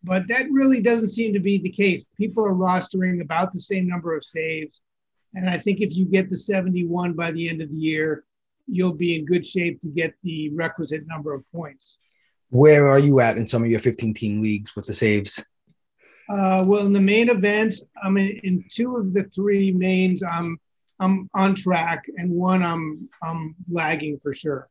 But 0.02 0.28
that 0.28 0.50
really 0.50 0.80
doesn't 0.80 1.08
seem 1.08 1.32
to 1.32 1.40
be 1.40 1.58
the 1.58 1.70
case. 1.70 2.04
People 2.16 2.44
are 2.44 2.54
rostering 2.54 3.22
about 3.22 3.52
the 3.52 3.60
same 3.60 3.88
number 3.88 4.16
of 4.16 4.24
saves. 4.24 4.80
And 5.34 5.48
I 5.48 5.58
think 5.58 5.80
if 5.80 5.96
you 5.96 6.04
get 6.04 6.30
the 6.30 6.36
71 6.36 7.14
by 7.14 7.30
the 7.30 7.48
end 7.48 7.62
of 7.62 7.70
the 7.70 7.76
year, 7.76 8.24
you'll 8.66 8.94
be 8.94 9.16
in 9.16 9.24
good 9.24 9.44
shape 9.44 9.80
to 9.80 9.88
get 9.88 10.14
the 10.22 10.50
requisite 10.50 11.06
number 11.06 11.32
of 11.32 11.44
points. 11.52 11.98
Where 12.50 12.88
are 12.88 12.98
you 12.98 13.20
at 13.20 13.36
in 13.38 13.48
some 13.48 13.62
of 13.64 13.70
your 13.70 13.80
15 13.80 14.14
team 14.14 14.42
leagues 14.42 14.74
with 14.76 14.86
the 14.86 14.94
saves? 14.94 15.44
Uh, 16.28 16.64
well, 16.66 16.86
in 16.86 16.92
the 16.92 17.00
main 17.00 17.28
events, 17.28 17.82
I'm 18.02 18.16
in, 18.16 18.40
in 18.42 18.64
two 18.70 18.96
of 18.96 19.12
the 19.12 19.24
three 19.34 19.72
mains. 19.72 20.22
I'm 20.22 20.58
I'm 20.98 21.28
on 21.34 21.54
track, 21.54 22.04
and 22.16 22.30
one 22.30 22.62
I'm 22.62 23.08
I'm 23.22 23.54
lagging 23.68 24.18
for 24.18 24.32
sure. 24.32 24.68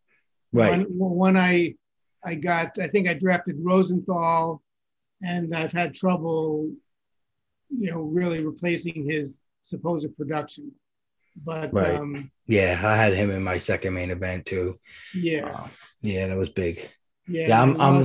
Right. 0.52 0.70
One, 0.80 0.82
one 0.98 1.38
I 1.38 1.76
I 2.26 2.36
got. 2.36 2.78
I 2.80 2.88
think 2.88 3.08
I 3.08 3.14
drafted 3.14 3.56
Rosenthal, 3.60 4.62
and 5.22 5.56
I've 5.56 5.72
had 5.72 5.94
trouble 5.94 6.72
you 7.70 7.92
know, 7.92 8.02
really 8.02 8.46
replacing 8.46 9.10
his 9.10 9.40
supposed 9.62 10.16
production. 10.18 10.72
But 11.44 11.74
Right. 11.74 11.96
um, 11.96 12.32
Yeah, 12.48 12.80
I 12.84 12.96
had 12.96 13.14
him 13.14 13.32
in 13.32 13.44
my 13.44 13.60
second 13.60 13.94
main 13.94 14.12
event 14.12 14.46
too. 14.46 14.80
yeah, 15.14 15.50
Uh, 15.52 15.68
yeah, 16.02 16.28
that 16.28 16.38
was 16.38 16.50
big. 16.50 16.88
Yeah, 17.28 17.48
yeah, 17.50 17.60
I'm- 17.60 17.82
I'm- 17.82 17.96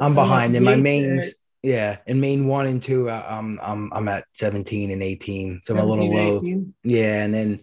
I'm 0.00 0.14
behind 0.14 0.56
in 0.56 0.64
my 0.64 0.76
mains. 0.82 1.34
Yeah, 1.62 1.98
in 2.06 2.20
main 2.20 2.46
one 2.46 2.66
and 2.66 2.82
two, 2.82 3.10
I'm 3.10 3.58
I'm 3.60 3.92
I'm 3.92 4.08
at 4.08 4.24
17 4.32 4.90
and 4.90 5.02
18, 5.02 5.60
so 5.64 5.74
I'm 5.74 5.80
a 5.80 5.84
little 5.84 6.04
17, 6.06 6.16
low. 6.32 6.38
18. 6.38 6.74
Yeah, 6.84 7.22
and 7.22 7.34
then 7.34 7.60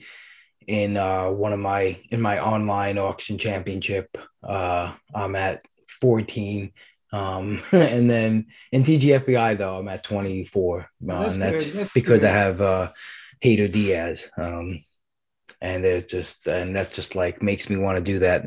in 0.67 0.97
uh 0.97 1.31
one 1.31 1.53
of 1.53 1.59
my 1.59 1.97
in 2.11 2.21
my 2.21 2.39
online 2.39 2.97
auction 2.99 3.37
championship, 3.39 4.15
uh 4.43 4.93
I'm 5.15 5.35
at 5.35 5.65
14. 6.01 6.71
Um 7.11 7.59
and 7.71 8.07
then 8.09 8.47
in 8.71 8.83
TGFBI 8.83 9.57
though, 9.57 9.79
I'm 9.79 9.87
at 9.87 10.03
24. 10.03 10.81
Uh, 10.81 10.85
That's 11.01 11.33
and 11.33 11.41
that's 11.41 11.71
that's 11.71 11.93
because 11.93 12.19
good. 12.19 12.29
I 12.29 12.33
have 12.33 12.61
uh 12.61 12.91
Hader 13.43 13.71
Diaz. 13.71 14.29
Um 14.37 14.83
and 15.59 15.85
it 15.85 16.07
just 16.07 16.47
and 16.47 16.75
that 16.75 16.93
just 16.93 17.15
like 17.15 17.41
makes 17.41 17.67
me 17.69 17.77
want 17.77 17.97
to 17.97 18.03
do 18.13 18.19
that 18.19 18.43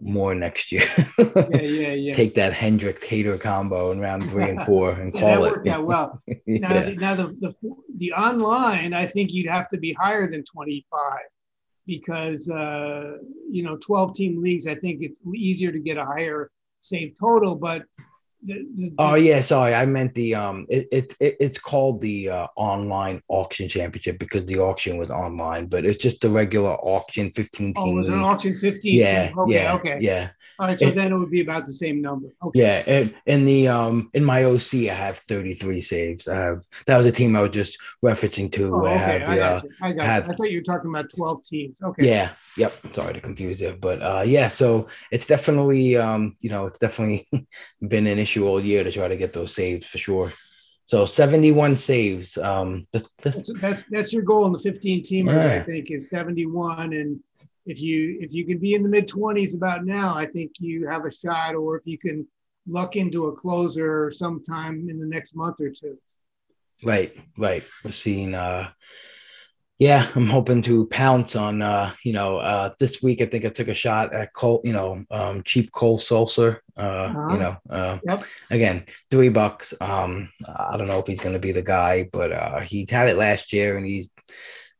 more 0.00 0.34
next 0.34 0.70
year. 0.72 0.84
Yeah, 1.18 1.60
yeah, 1.60 1.92
yeah. 1.92 2.12
Take 2.14 2.34
that 2.34 2.52
Hendrick 2.52 3.00
Hader 3.00 3.40
combo 3.40 3.90
in 3.92 4.00
round 4.00 4.28
three 4.28 4.48
and 4.48 4.62
four 4.62 4.92
and 5.00 5.12
Yeah, 5.14 5.20
call 5.20 5.28
that 5.30 5.38
it. 5.38 5.52
worked 5.52 5.68
out 5.68 5.86
well. 5.86 6.22
Now, 6.46 6.74
yeah. 6.74 6.82
the, 6.82 6.96
now 6.96 7.14
the, 7.14 7.26
the 7.40 7.54
the 7.98 8.12
online, 8.12 8.92
I 8.94 9.06
think 9.06 9.32
you'd 9.32 9.48
have 9.50 9.68
to 9.70 9.78
be 9.78 9.92
higher 9.92 10.30
than 10.30 10.44
25 10.44 11.00
because 11.86 12.48
uh, 12.50 13.16
you 13.50 13.62
know 13.62 13.76
12 13.78 14.14
team 14.14 14.42
leagues. 14.42 14.66
I 14.66 14.74
think 14.74 15.02
it's 15.02 15.20
easier 15.34 15.72
to 15.72 15.78
get 15.80 15.96
a 15.96 16.04
higher 16.04 16.50
save 16.80 17.14
total, 17.18 17.54
but 17.54 17.82
the, 18.42 18.66
the, 18.74 18.94
Oh 18.98 19.14
yeah, 19.14 19.40
sorry. 19.40 19.74
I 19.74 19.84
meant 19.86 20.14
the 20.14 20.34
um. 20.34 20.66
It, 20.68 20.88
it, 20.92 21.14
it 21.20 21.36
it's 21.40 21.58
called 21.58 22.00
the 22.00 22.30
uh, 22.30 22.46
online 22.56 23.22
auction 23.28 23.68
championship 23.68 24.18
because 24.18 24.44
the 24.46 24.58
auction 24.58 24.96
was 24.96 25.10
online, 25.10 25.66
but 25.66 25.84
it's 25.84 26.02
just 26.02 26.20
the 26.20 26.30
regular 26.30 26.74
auction, 26.74 27.30
fifteen 27.30 27.74
oh, 27.76 27.84
team 27.84 27.96
was 27.96 28.08
it 28.08 28.12
an 28.12 28.18
league. 28.18 28.26
auction 28.26 28.54
15 28.54 28.94
Yeah? 28.94 29.30
Okay, 29.36 29.52
yeah, 29.52 29.74
okay. 29.74 29.98
yeah, 30.00 30.30
All 30.60 30.66
right, 30.66 30.78
so 30.80 30.86
It- 30.88 30.96
then 30.96 31.12
it 31.12 31.16
would 31.16 31.30
be 31.30 31.40
about 31.40 31.66
the 31.66 31.72
same 31.72 32.02
number. 32.02 32.28
Okay. 32.44 32.60
yeah. 32.60 32.82
And 32.86 33.14
in 33.26 33.44
the 33.44 33.68
um 33.68 34.10
in 34.12 34.24
my 34.24 34.42
OC, 34.44 34.88
I 34.90 34.94
have 34.94 35.16
thirty 35.16 35.54
three 35.54 35.80
saves. 35.80 36.26
I 36.26 36.34
have 36.36 36.64
that 36.86 36.96
was 36.96 37.06
a 37.06 37.12
team 37.12 37.36
I 37.36 37.42
was 37.42 37.50
just 37.50 37.78
referencing 38.04 38.50
to. 38.52 38.74
Oh, 38.74 38.80
where 38.80 38.90
I 38.90 38.94
okay, 38.94 39.18
have 39.20 39.28
I 39.28 39.34
the, 39.36 39.42
uh, 39.44 39.60
got 39.60 39.64
you. 39.64 39.70
I 39.82 39.92
got 39.92 40.06
have- 40.06 40.28
I 40.28 40.32
thought 40.32 40.50
you 40.50 40.58
were 40.58 40.64
talking 40.64 40.90
about 40.90 41.10
12 41.14 41.44
teams. 41.44 41.76
Okay. 41.84 42.06
Yeah. 42.08 42.30
Yep. 42.56 42.72
Sorry 42.92 43.14
to 43.14 43.20
confuse 43.20 43.60
you, 43.60 43.76
but 43.80 44.02
uh, 44.02 44.22
yeah. 44.26 44.48
So 44.48 44.88
it's 45.12 45.26
definitely, 45.26 45.96
um, 45.96 46.36
you 46.40 46.50
know, 46.50 46.66
it's 46.66 46.80
definitely 46.80 47.24
been 47.86 48.08
an 48.08 48.18
issue 48.18 48.46
all 48.48 48.60
year 48.60 48.82
to 48.82 48.90
try 48.90 49.06
to 49.06 49.16
get 49.16 49.32
those 49.32 49.54
saves 49.54 49.86
for 49.86 49.98
sure. 49.98 50.32
So 50.86 51.04
seventy-one 51.04 51.76
saves. 51.76 52.36
Um, 52.38 52.88
that's, 52.92 53.12
that's, 53.22 53.84
That's, 53.90 54.12
your 54.12 54.22
goal 54.22 54.46
in 54.46 54.52
the 54.52 54.58
15 54.58 55.02
teamers, 55.04 55.38
I 55.38 55.60
think, 55.62 55.90
is 55.90 56.08
71. 56.08 56.94
And 56.94 57.20
if 57.68 57.80
you 57.80 58.18
if 58.20 58.32
you 58.32 58.44
can 58.44 58.58
be 58.58 58.74
in 58.74 58.82
the 58.82 58.88
mid 58.88 59.06
20s 59.08 59.54
about 59.54 59.84
now, 59.84 60.16
I 60.16 60.26
think 60.26 60.52
you 60.58 60.88
have 60.88 61.04
a 61.04 61.12
shot. 61.12 61.54
Or 61.54 61.76
if 61.76 61.86
you 61.86 61.98
can 61.98 62.26
luck 62.66 62.96
into 62.96 63.26
a 63.26 63.32
closer 63.36 64.10
sometime 64.10 64.88
in 64.90 64.98
the 64.98 65.06
next 65.06 65.36
month 65.36 65.60
or 65.60 65.70
two. 65.70 65.96
right. 66.84 67.14
Right. 67.36 67.64
We're 67.84 67.92
seeing. 67.92 68.34
Uh, 68.34 68.70
yeah, 69.78 70.10
I'm 70.16 70.26
hoping 70.26 70.62
to 70.62 70.86
pounce 70.86 71.36
on. 71.36 71.62
Uh, 71.62 71.92
you 72.02 72.12
know, 72.12 72.38
uh, 72.38 72.70
this 72.80 73.00
week 73.00 73.20
I 73.20 73.26
think 73.26 73.44
I 73.44 73.48
took 73.50 73.68
a 73.68 73.74
shot 73.74 74.12
at 74.12 74.32
Cole. 74.32 74.60
You 74.64 74.72
know, 74.72 75.04
um, 75.10 75.42
cheap 75.44 75.70
Cole 75.70 75.98
Sulser. 75.98 76.58
Uh, 76.76 76.80
Uh-huh. 77.14 77.32
you 77.32 77.38
know, 77.38 77.56
uh, 77.70 77.98
Yep. 78.04 78.20
again, 78.50 78.84
three 79.10 79.28
bucks. 79.28 79.74
Um, 79.80 80.30
I 80.72 80.76
don't 80.76 80.88
know 80.88 80.98
if 80.98 81.06
he's 81.06 81.20
going 81.20 81.34
to 81.34 81.46
be 81.48 81.52
the 81.52 81.62
guy, 81.62 82.08
but 82.12 82.32
uh, 82.32 82.60
he 82.60 82.86
had 82.90 83.08
it 83.08 83.16
last 83.16 83.52
year 83.52 83.76
and 83.76 83.86
he's 83.86 84.08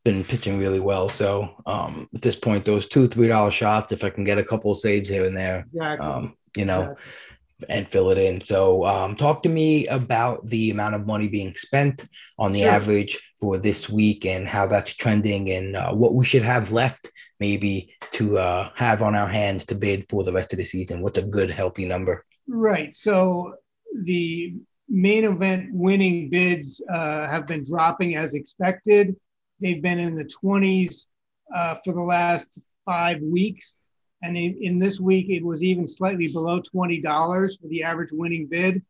been 0.03 0.23
pitching 0.23 0.57
really 0.59 0.79
well. 0.79 1.09
So 1.09 1.61
um, 1.65 2.07
at 2.15 2.21
this 2.21 2.35
point, 2.35 2.65
those 2.65 2.87
two 2.87 3.07
three 3.07 3.27
dollar 3.27 3.51
shots, 3.51 3.91
if 3.91 4.03
I 4.03 4.09
can 4.09 4.23
get 4.23 4.37
a 4.37 4.43
couple 4.43 4.71
of 4.71 4.79
saves 4.79 5.09
here 5.09 5.25
and 5.25 5.35
there, 5.35 5.65
Exactly. 5.73 6.05
um, 6.07 6.35
you 6.55 6.65
know, 6.65 6.81
Exactly. 6.83 7.65
and 7.69 7.87
fill 7.87 8.09
it 8.11 8.17
in. 8.17 8.39
So 8.41 8.85
um, 8.85 9.15
talk 9.15 9.43
to 9.43 9.49
me 9.49 9.87
about 9.87 10.45
the 10.45 10.71
amount 10.71 10.95
of 10.95 11.05
money 11.05 11.27
being 11.27 11.53
spent 11.55 12.05
on 12.37 12.51
the 12.53 12.61
Sure. 12.61 12.69
average 12.71 13.19
for 13.41 13.57
this 13.57 13.89
week 13.89 14.25
and 14.25 14.47
how 14.47 14.67
that's 14.67 14.93
trending 14.93 15.49
and 15.51 15.75
uh, 15.75 15.93
what 15.93 16.13
we 16.13 16.25
should 16.25 16.43
have 16.43 16.71
left 16.71 17.09
maybe 17.39 17.93
to 18.11 18.37
uh, 18.37 18.69
have 18.75 19.01
on 19.01 19.15
our 19.15 19.27
hands 19.27 19.63
to 19.65 19.75
bid 19.75 20.05
for 20.09 20.23
the 20.23 20.31
rest 20.33 20.53
of 20.53 20.57
the 20.57 20.65
season. 20.65 21.01
What's 21.01 21.17
a 21.17 21.21
good 21.23 21.49
healthy 21.49 21.85
number? 21.85 22.25
Right. 22.47 22.95
So 22.95 23.55
the 24.03 24.55
main 24.89 25.23
event 25.23 25.69
winning 25.73 26.29
bids 26.29 26.81
uh, 26.91 27.27
have 27.29 27.45
been 27.45 27.63
dropping 27.63 28.15
as 28.15 28.33
expected. 28.33 29.15
They've 29.61 29.81
been 29.81 29.99
in 29.99 30.15
the 30.15 30.25
20s 30.25 31.07
uh, 31.53 31.75
for 31.83 31.93
the 31.93 32.01
last 32.01 32.61
five 32.85 33.21
weeks. 33.21 33.79
And 34.21 34.37
in, 34.37 34.57
in 34.61 34.79
this 34.79 34.99
week, 34.99 35.29
it 35.29 35.43
was 35.43 35.63
even 35.63 35.87
slightly 35.87 36.27
below 36.27 36.61
$20 36.61 37.61
for 37.61 37.67
the 37.67 37.83
average 37.83 38.11
winning 38.11 38.47
bid. 38.47 38.81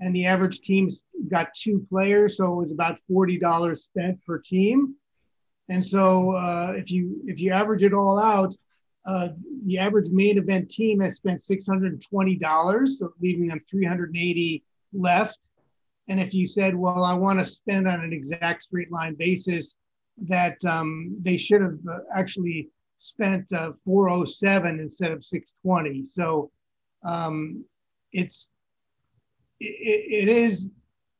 And 0.00 0.14
the 0.16 0.26
average 0.26 0.60
teams 0.60 1.02
got 1.28 1.52
two 1.54 1.86
players, 1.90 2.38
so 2.38 2.52
it 2.52 2.56
was 2.56 2.72
about 2.72 2.98
$40 3.10 3.76
spent 3.76 4.24
per 4.24 4.38
team. 4.38 4.94
And 5.68 5.86
so 5.86 6.34
uh, 6.34 6.72
if 6.76 6.90
you 6.90 7.20
if 7.26 7.38
you 7.38 7.52
average 7.52 7.82
it 7.82 7.92
all 7.92 8.18
out, 8.18 8.56
uh, 9.06 9.28
the 9.64 9.78
average 9.78 10.10
main 10.10 10.38
event 10.38 10.68
team 10.68 11.00
has 11.00 11.14
spent 11.14 11.42
$620, 11.42 12.88
so 12.88 13.12
leaving 13.20 13.48
them 13.48 13.60
380 13.70 14.64
left. 14.92 15.48
And 16.08 16.20
if 16.20 16.34
you 16.34 16.44
said, 16.44 16.74
well, 16.74 17.04
I 17.04 17.14
want 17.14 17.38
to 17.38 17.44
spend 17.44 17.86
on 17.86 18.00
an 18.00 18.12
exact 18.12 18.62
straight 18.62 18.90
line 18.90 19.14
basis, 19.14 19.76
that 20.28 20.62
um, 20.64 21.16
they 21.22 21.36
should 21.36 21.62
have 21.62 21.78
uh, 21.90 21.98
actually 22.14 22.68
spent 22.96 23.50
uh, 23.52 23.72
407 23.84 24.78
instead 24.78 25.10
of 25.10 25.24
620. 25.24 26.04
So 26.04 26.50
um, 27.04 27.64
it's 28.12 28.52
it, 29.58 30.28
it 30.28 30.28
is 30.28 30.68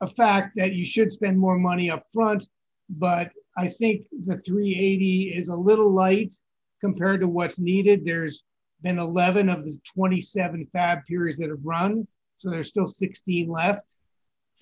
a 0.00 0.06
fact 0.06 0.56
that 0.56 0.74
you 0.74 0.84
should 0.84 1.12
spend 1.12 1.38
more 1.38 1.58
money 1.58 1.90
up 1.90 2.04
front, 2.12 2.48
but 2.88 3.30
I 3.56 3.68
think 3.68 4.06
the 4.26 4.38
380 4.38 5.34
is 5.34 5.48
a 5.48 5.56
little 5.56 5.92
light 5.92 6.34
compared 6.80 7.20
to 7.20 7.28
what's 7.28 7.58
needed. 7.58 8.04
There's 8.04 8.42
been 8.82 8.98
11 8.98 9.48
of 9.48 9.64
the 9.64 9.76
27 9.94 10.66
fab 10.72 11.04
periods 11.06 11.38
that 11.38 11.50
have 11.50 11.64
run, 11.64 12.06
so 12.38 12.50
there's 12.50 12.68
still 12.68 12.88
16 12.88 13.48
left. 13.48 13.84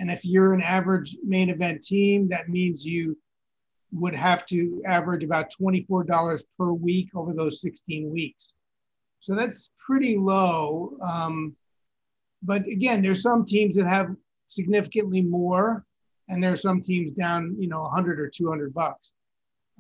And 0.01 0.11
if 0.11 0.25
you're 0.25 0.55
an 0.55 0.63
average 0.63 1.17
main 1.25 1.51
event 1.51 1.83
team, 1.83 2.29
that 2.29 2.49
means 2.49 2.85
you 2.85 3.17
would 3.93 4.15
have 4.15 4.45
to 4.47 4.83
average 4.87 5.25
about 5.25 5.53
$24 5.61 6.45
per 6.59 6.73
week 6.73 7.11
over 7.15 7.33
those 7.33 7.61
16 7.61 8.11
weeks. 8.11 8.55
So 9.21 9.35
that's 9.35 9.71
pretty 9.85 10.17
low. 10.17 10.97
Um, 11.03 11.57
but 12.43 12.67
again, 12.67 13.03
there's 13.03 13.23
some 13.23 13.45
teams 13.45 13.77
that 13.77 13.87
have 13.87 14.15
significantly 14.47 15.23
more, 15.23 15.85
and 16.29 16.43
there 16.43 16.53
are 16.53 16.57
some 16.57 16.83
teams 16.83 17.13
down, 17.13 17.57
you 17.59 17.69
know, 17.69 17.83
100 17.83 18.21
or 18.21 18.29
200 18.29 18.73
bucks. 18.73 19.15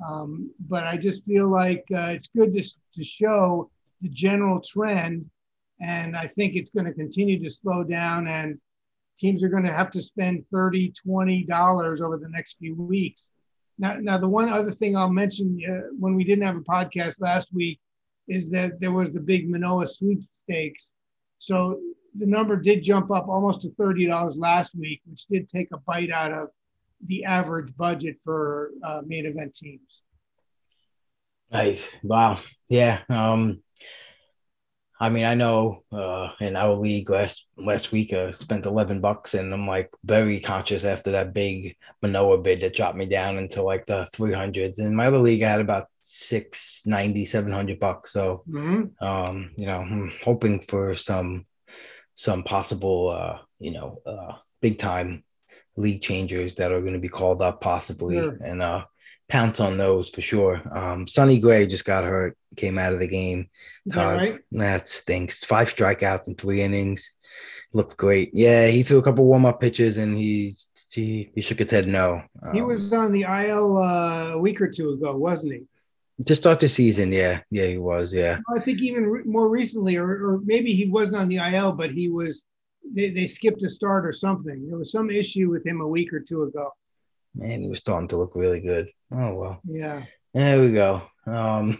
Um, 0.07 0.51
but 0.68 0.85
I 0.85 0.97
just 0.97 1.25
feel 1.25 1.49
like 1.49 1.85
uh, 1.94 2.11
it's 2.11 2.29
good 2.29 2.53
to, 2.55 2.62
to 2.62 3.05
show 3.05 3.71
the 4.01 4.09
general 4.09 4.61
trend. 4.61 5.29
And 5.81 6.16
I 6.16 6.27
think 6.27 6.55
it's 6.55 6.71
going 6.71 6.87
to 6.87 6.92
continue 6.92 7.42
to 7.42 7.51
slow 7.51 7.85
down, 7.85 8.27
and 8.27 8.59
teams 9.16 9.44
are 9.44 9.49
going 9.49 9.64
to 9.64 9.73
have 9.73 9.90
to 9.92 10.03
spend 10.03 10.44
30 10.53 10.92
$20 11.07 12.01
over 12.01 12.18
the 12.18 12.29
next 12.29 12.59
few 12.59 12.75
weeks. 12.75 13.31
Now, 13.79 13.97
now 14.01 14.19
the 14.19 14.29
one 14.29 14.49
other 14.49 14.71
thing 14.71 14.97
I'll 14.97 15.11
mention 15.11 15.61
uh, 15.69 15.88
when 15.99 16.14
we 16.14 16.25
didn't 16.25 16.45
have 16.45 16.57
a 16.57 16.61
podcast 16.61 17.21
last 17.21 17.49
week 17.53 17.81
is 18.27 18.51
that 18.51 18.81
there 18.81 18.93
was 18.93 19.12
the 19.12 19.21
big 19.21 19.51
Manoah 19.51 19.87
sweepstakes. 19.87 20.95
So 21.38 21.79
the 22.14 22.27
number 22.27 22.57
did 22.57 22.83
jump 22.83 23.11
up 23.11 23.29
almost 23.29 23.62
to 23.62 23.69
$30 23.71 24.38
last 24.38 24.75
week, 24.75 25.01
which 25.07 25.27
did 25.27 25.49
take 25.49 25.69
a 25.73 25.79
bite 25.79 26.11
out 26.11 26.33
of 26.33 26.49
the 27.07 27.25
average 27.25 27.75
budget 27.77 28.17
for 28.25 28.71
uh, 28.83 29.03
main 29.07 29.25
event 29.25 29.55
teams. 29.55 30.03
Nice. 31.51 31.95
Wow. 32.03 32.41
Yeah. 32.69 33.01
Um, 33.09 33.62
I 35.00 35.08
mean, 35.11 35.24
I 35.24 35.34
know 35.34 35.84
uh, 35.92 36.30
in 36.40 36.56
our 36.56 36.74
league 36.74 37.08
last 37.11 37.44
last 37.56 37.92
week, 37.92 38.12
I 38.12 38.32
spent 38.32 38.66
eleven 38.66 39.00
bucks, 39.00 39.34
and 39.34 39.52
I'm 39.52 39.66
like 39.66 39.90
very 40.04 40.40
conscious 40.40 40.84
after 40.84 41.12
that 41.12 41.32
big 41.32 41.76
Manoah 42.02 42.38
bid 42.38 42.61
that 42.62 42.74
dropped 42.74 42.96
me 42.98 43.06
down 43.06 43.38
into 43.38 43.62
like 43.62 43.87
the 43.87 44.06
three 44.06 44.32
hundreds. 44.32 44.78
In 44.78 44.96
my 44.96 45.06
other 45.06 45.18
league, 45.18 45.42
I 45.42 45.50
had 45.50 45.61
about 45.61 45.87
six 46.02 46.82
ninety, 46.84 47.24
seven 47.26 47.52
hundred 47.52 47.78
bucks. 47.78 48.12
So, 48.12 48.42
Mm-hmm. 48.48 49.04
um, 49.04 49.50
you 49.56 49.66
know, 49.66 49.80
I'm 49.80 50.12
hoping 50.24 50.61
for 50.61 50.94
some 50.96 51.46
some 52.14 52.42
possible, 52.42 53.11
uh, 53.11 53.38
you 53.61 53.70
know, 53.70 53.98
uh, 54.04 54.32
big 54.61 54.78
time 54.78 55.22
league 55.76 56.02
changers 56.02 56.54
that 56.54 56.72
are 56.72 56.80
going 56.80 56.94
to 56.94 56.98
be 56.98 57.08
called 57.08 57.40
up 57.40 57.61
possibly, 57.61 58.16
Sure. 58.16 58.37
and 58.44 58.61
uh, 58.62 58.84
pounce 59.29 59.61
on 59.61 59.77
those 59.77 60.09
for 60.11 60.21
sure. 60.23 60.62
Um, 60.71 61.07
Sonny 61.07 61.38
Gray 61.38 61.67
just 61.67 61.85
got 61.85 62.05
hurt, 62.05 62.37
came 62.57 62.79
out 62.79 62.93
of 62.95 62.99
the 63.01 63.09
game. 63.09 63.49
That 63.87 64.14
right? 64.14 64.38
That 64.53 64.88
stinks. 64.88 65.45
Five 65.45 65.73
strikeouts 65.75 66.29
in 66.29 66.35
three 66.35 66.62
innings. 66.62 67.12
Looked 67.75 67.97
great. 67.97 68.31
Yeah, 68.33 68.69
he 68.69 68.83
threw 68.83 68.99
a 68.99 69.03
couple 69.03 69.27
warm 69.27 69.45
up 69.45 69.61
pitches 69.61 69.97
and 69.99 70.17
he 70.17 70.57
he, 70.91 71.31
he 71.35 71.43
shook 71.43 71.59
his 71.59 71.71
head 71.71 71.87
no. 71.87 72.23
He 72.55 72.61
Um, 72.61 72.67
was 72.67 72.93
on 72.95 73.12
the 73.12 73.23
IL 73.23 73.77
uh, 73.77 74.31
a 74.33 74.38
week 74.38 74.61
or 74.61 74.71
two 74.71 74.91
ago, 74.91 75.17
wasn't 75.17 75.53
he? 75.53 75.61
to 76.27 76.35
start 76.35 76.59
the 76.59 76.69
season. 76.69 77.12
Yeah, 77.12 77.43
yeah, 77.51 77.67
he 77.67 77.79
was. 77.79 78.12
Yeah, 78.12 78.38
I 78.57 78.59
think 78.61 78.81
even 78.81 79.05
re- 79.07 79.23
more 79.25 79.49
recently, 79.51 79.97
or, 79.97 80.09
or 80.09 80.41
maybe 80.45 80.73
he 80.75 80.87
wasn't 80.88 81.19
on 81.19 81.29
the 81.29 81.37
IL, 81.37 81.73
but 81.73 81.91
he 81.91 82.09
was. 82.09 82.45
They, 82.91 83.11
they 83.11 83.27
skipped 83.27 83.62
a 83.62 83.69
start 83.69 84.07
or 84.07 84.12
something. 84.12 84.67
There 84.67 84.79
was 84.79 84.91
some 84.91 85.11
issue 85.11 85.51
with 85.51 85.64
him 85.67 85.81
a 85.83 85.87
week 85.87 86.11
or 86.12 86.21
two 86.21 86.45
ago. 86.45 86.73
Man, 87.38 87.62
he 87.62 87.68
was 87.68 87.79
starting 87.79 88.09
to 88.09 88.16
look 88.16 88.33
really 88.35 88.61
good. 88.61 88.88
Oh 89.11 89.35
well. 89.37 89.61
Yeah. 89.64 90.03
There 90.35 90.61
we 90.61 90.72
go. 90.72 91.03
Um, 91.27 91.79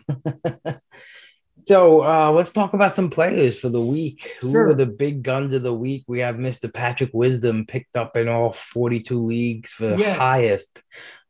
so 1.67 2.03
uh, 2.03 2.31
let's 2.33 2.51
talk 2.53 2.73
about 2.73 2.95
some 2.95 3.11
players 3.11 3.59
for 3.59 3.69
the 3.69 3.81
week. 3.81 4.37
Who 4.41 4.57
are 4.57 4.75
the 4.75 4.87
big 4.87 5.23
guns 5.23 5.55
of 5.55 5.63
the 5.63 5.75
week? 5.75 6.05
We 6.09 6.21
have 6.21 6.37
Mr. 6.37 6.73
Patrick 6.73 7.11
Wisdom 7.13 7.67
picked 7.67 7.97
up 7.97 8.17
in 8.17 8.29
all 8.29 8.53
42 8.53 9.19
leagues 9.27 9.73
for 9.73 9.89
the 9.89 9.99
Yes. 9.99 10.17
highest 10.19 10.83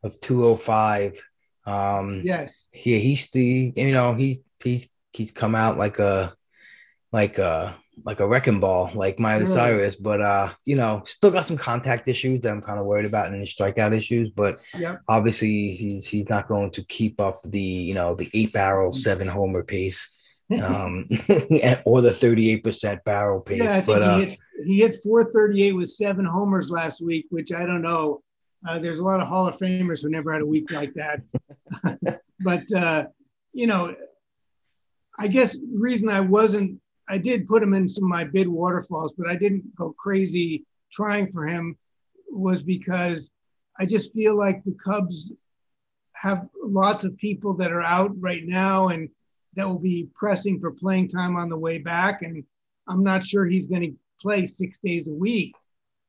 of 0.03 0.21
205. 0.21 1.21
Um, 1.67 2.23
Yes. 2.25 2.67
yeah, 2.73 2.99
he's 2.99 3.31
the 3.31 3.73
you 3.75 3.93
know 3.93 4.15
he 4.15 4.43
he's 4.63 4.89
he's 5.13 5.31
come 5.33 5.55
out 5.55 5.77
like 5.77 5.99
a 5.99 6.35
like 7.13 7.39
a 7.39 7.77
like 8.05 8.21
a 8.21 8.29
wrecking 8.29 8.61
ball, 8.61 8.91
like 8.95 9.19
Miley? 9.19 9.47
Cyrus, 9.47 9.97
but 9.97 10.21
uh, 10.21 10.51
you 10.65 10.77
know, 10.77 11.03
still 11.07 11.31
got 11.31 11.45
some 11.45 11.57
contact 11.57 12.09
issues 12.09 12.41
that 12.43 12.51
I'm 12.51 12.63
kind 12.63 12.79
of 12.79 12.87
worried 12.87 13.07
about 13.07 13.31
and 13.31 13.41
his 13.41 13.55
strikeout 13.55 13.95
issues, 13.95 14.31
but 14.31 14.61
Yep. 14.79 15.03
obviously 15.09 15.73
he's 15.73 16.07
he's 16.07 16.29
not 16.29 16.49
going 16.49 16.71
to 16.73 16.85
keep 16.85 17.21
up 17.21 17.41
the 17.45 17.61
you 17.61 17.95
know 17.95 18.15
the 18.15 18.31
eight 18.35 18.53
barrel 18.53 18.93
seven 18.93 19.29
homer 19.29 19.65
pace 19.65 20.11
um 20.63 21.07
or 21.85 22.01
the 22.01 22.11
38% 22.11 23.05
barrel 23.05 23.41
pace 23.41 23.59
yeah, 23.59 23.81
but 23.83 24.03
uh 24.03 24.19
he 24.19 24.25
hit 24.25 24.39
he 24.65 24.79
hit 24.81 24.95
438 25.03 25.73
with 25.73 25.91
seven 25.91 26.25
homers 26.25 26.71
last 26.71 27.01
week, 27.01 27.27
which 27.31 27.53
I 27.53 27.65
don't 27.65 27.83
know. 27.83 28.23
Uh, 28.67 28.79
there's 28.79 28.99
a 28.99 29.05
lot 29.05 29.21
of 29.21 29.29
Hall 29.29 29.47
of 29.47 29.57
Famers 29.57 30.03
who 30.03 30.11
never 30.11 30.33
had 30.33 30.43
a 30.43 30.47
week 30.47 30.73
like 30.73 30.93
that. 30.95 31.23
but 32.41 32.73
uh, 32.73 33.07
you 33.53 33.67
know, 33.67 33.95
I 35.19 35.29
guess 35.29 35.57
the 35.57 35.67
reason 35.73 36.09
I 36.09 36.21
wasn't 36.21 36.81
I 37.09 37.19
did 37.19 37.49
put 37.49 37.63
him 37.63 37.75
in 37.75 37.89
some 37.89 38.05
of 38.05 38.11
my 38.11 38.25
bid 38.25 38.49
waterfalls, 38.49 39.15
but 39.17 39.29
I 39.29 39.37
didn't 39.37 39.75
go 39.77 39.95
crazy 39.99 40.65
trying 40.93 41.29
for 41.31 41.47
him 41.47 41.77
was 42.31 42.63
because 42.63 43.31
I 43.79 43.87
just 43.87 44.13
feel 44.13 44.37
like 44.37 44.63
the 44.65 44.77
Cubs 44.85 45.33
have 46.15 46.49
lots 46.63 47.05
of 47.05 47.17
people 47.17 47.55
that 47.55 47.73
are 47.73 47.83
out 47.83 48.13
right 48.21 48.45
now 48.45 48.89
and 48.89 49.09
that 49.55 49.67
will 49.67 49.79
be 49.79 50.09
pressing 50.15 50.61
for 50.61 50.73
playing 50.73 51.09
time 51.09 51.37
on 51.37 51.49
the 51.49 51.57
way 51.57 51.79
back. 51.79 52.23
And 52.23 52.45
I'm 52.89 53.03
not 53.03 53.25
sure 53.25 53.47
he's 53.47 53.67
going 53.67 53.83
to 53.83 53.97
play 54.21 54.47
six 54.47 54.79
days 54.79 55.09
a 55.09 55.13
week 55.13 55.55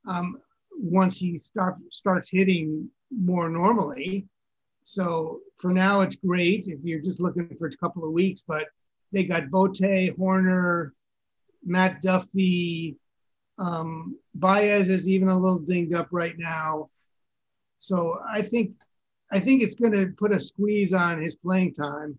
um, 0.07 0.39
once 0.71 1.19
he 1.19 1.37
start, 1.37 1.75
starts 1.91 2.29
hitting 2.29 2.89
more 3.11 3.49
normally. 3.49 4.27
So 4.83 5.41
for 5.57 5.71
now, 5.71 6.01
it's 6.01 6.15
great 6.15 6.67
if 6.67 6.79
you're 6.83 7.01
just 7.01 7.19
looking 7.19 7.55
for 7.57 7.67
a 7.67 7.77
couple 7.77 8.03
of 8.03 8.11
weeks. 8.11 8.43
But 8.47 8.65
they 9.11 9.23
got 9.23 9.49
Bote, 9.49 9.79
Hoerner, 9.79 10.91
Matt 11.63 12.01
Duffy, 12.01 12.97
um, 13.57 14.17
Baez 14.35 14.89
is 14.89 15.07
even 15.07 15.27
a 15.27 15.37
little 15.37 15.59
dinged 15.59 15.93
up 15.93 16.07
right 16.11 16.37
now. 16.37 16.89
So 17.79 18.19
I 18.27 18.41
think 18.41 18.71
I 19.31 19.39
think 19.39 19.61
it's 19.61 19.75
going 19.75 19.91
to 19.91 20.13
put 20.17 20.31
a 20.31 20.39
squeeze 20.39 20.93
on 20.93 21.21
his 21.21 21.35
playing 21.35 21.73
time, 21.73 22.17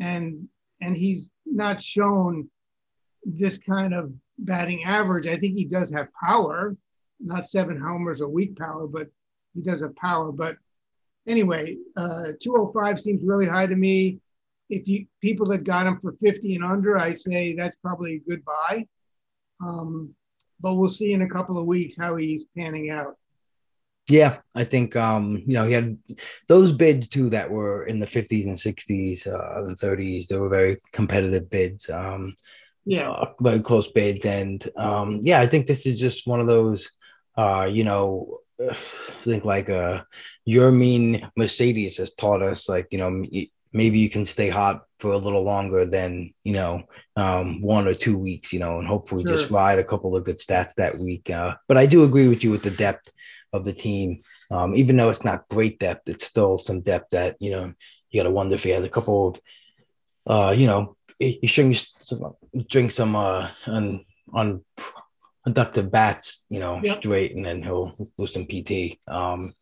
and 0.00 0.48
and 0.80 0.96
he's 0.96 1.30
not 1.44 1.82
shown 1.82 2.48
this 3.24 3.58
kind 3.58 3.94
of 3.94 4.12
batting 4.38 4.84
average. 4.84 5.26
I 5.26 5.36
think 5.36 5.56
he 5.56 5.64
does 5.64 5.92
have 5.92 6.08
power, 6.12 6.76
not 7.20 7.44
seven 7.44 7.80
homers 7.80 8.20
a 8.20 8.28
week 8.28 8.56
power, 8.56 8.86
but 8.86 9.08
he 9.54 9.62
does 9.62 9.80
have 9.82 9.96
power. 9.96 10.30
But 10.32 10.56
anyway, 11.26 11.76
uh, 11.96 12.32
205 12.40 13.00
seems 13.00 13.22
really 13.24 13.46
high 13.46 13.66
to 13.66 13.76
me. 13.76 14.20
If 14.68 14.88
you 14.88 15.06
people 15.20 15.46
that 15.46 15.64
got 15.64 15.86
him 15.86 16.00
for 16.00 16.12
50 16.20 16.56
and 16.56 16.64
under, 16.64 16.98
I 16.98 17.12
say 17.12 17.54
that's 17.54 17.76
probably 17.82 18.16
a 18.16 18.28
good 18.30 18.44
buy. 18.44 18.86
Um, 19.60 20.14
but 20.60 20.74
we'll 20.74 20.88
see 20.88 21.12
in 21.12 21.22
a 21.22 21.28
couple 21.28 21.58
of 21.58 21.66
weeks 21.66 21.96
how 21.98 22.16
he's 22.16 22.44
panning 22.56 22.90
out. 22.90 23.16
Yeah, 24.08 24.38
I 24.54 24.62
think 24.64 24.94
um, 24.94 25.42
you 25.46 25.54
know 25.54 25.66
he 25.66 25.72
had 25.72 25.96
those 26.46 26.72
bids 26.72 27.08
too 27.08 27.30
that 27.30 27.50
were 27.50 27.86
in 27.86 27.98
the 27.98 28.06
50s 28.06 28.46
and 28.46 28.56
60s 28.56 29.26
uh, 29.26 29.64
and 29.64 29.76
30s. 29.76 30.28
They 30.28 30.38
were 30.38 30.48
very 30.48 30.76
competitive 30.92 31.50
bids, 31.50 31.90
um, 31.90 32.34
Yeah, 32.84 33.10
uh, 33.10 33.32
very 33.40 33.60
close 33.60 33.88
bids, 33.88 34.24
and 34.24 34.64
um, 34.76 35.18
yeah, 35.22 35.40
I 35.40 35.46
think 35.46 35.66
this 35.66 35.86
is 35.86 35.98
just 35.98 36.26
one 36.26 36.40
of 36.40 36.46
those. 36.46 36.88
Uh, 37.36 37.68
you 37.70 37.82
know, 37.82 38.38
I 38.60 38.74
think 39.22 39.44
like 39.44 39.68
uh, 39.68 40.02
Yermin 40.48 41.28
Mercedes 41.36 41.96
has 41.96 42.14
taught 42.14 42.42
us, 42.42 42.68
like 42.68 42.86
you 42.92 42.98
know, 42.98 43.24
maybe 43.76 43.98
you 43.98 44.08
can 44.08 44.24
stay 44.26 44.48
hot 44.48 44.82
for 44.98 45.12
a 45.12 45.18
little 45.18 45.44
longer 45.44 45.84
than 45.84 46.32
you 46.42 46.54
know 46.54 46.82
um, 47.16 47.60
one 47.60 47.86
or 47.86 47.94
two 47.94 48.16
weeks, 48.18 48.52
you 48.52 48.58
know, 48.58 48.78
and 48.78 48.88
hopefully 48.88 49.24
just 49.24 49.50
ride 49.50 49.78
a 49.78 49.84
couple 49.84 50.16
of 50.16 50.24
good 50.24 50.38
stats 50.38 50.74
that 50.76 50.98
week. 50.98 51.30
Uh, 51.30 51.54
but 51.68 51.76
I 51.76 51.86
do 51.86 52.04
agree 52.04 52.28
with 52.28 52.42
you 52.42 52.50
with 52.50 52.62
the 52.62 52.70
depth 52.70 53.10
of 53.52 53.64
the 53.64 53.72
team. 53.72 54.20
Um, 54.50 54.74
even 54.74 54.96
though 54.96 55.10
it's 55.10 55.24
not 55.24 55.48
great 55.48 55.78
depth, 55.78 56.08
it's 56.08 56.24
still 56.24 56.58
some 56.58 56.80
depth 56.80 57.10
that 57.10 57.36
you 57.40 57.50
know 57.50 57.72
you 58.10 58.20
got 58.20 58.28
to 58.28 58.34
wonder 58.34 58.54
if 58.54 58.64
he 58.64 58.70
has 58.70 58.84
a 58.84 58.88
couple 58.88 59.28
of, 59.28 59.40
uh, 60.26 60.52
you 60.52 60.66
know, 60.66 60.96
he 61.18 61.46
some, 61.46 61.72
drink 62.68 62.90
some 62.90 63.14
uh, 63.14 63.50
on 63.66 64.04
on 64.32 64.64
conductive 65.44 65.90
bats, 65.90 66.44
you 66.48 66.58
know, 66.60 66.80
Yep. 66.82 66.98
straight, 66.98 67.36
and 67.36 67.44
then 67.44 67.62
he'll 67.62 67.94
lose 68.18 68.32
some 68.32 68.46
PT. 68.46 68.98
Um, 69.06 69.54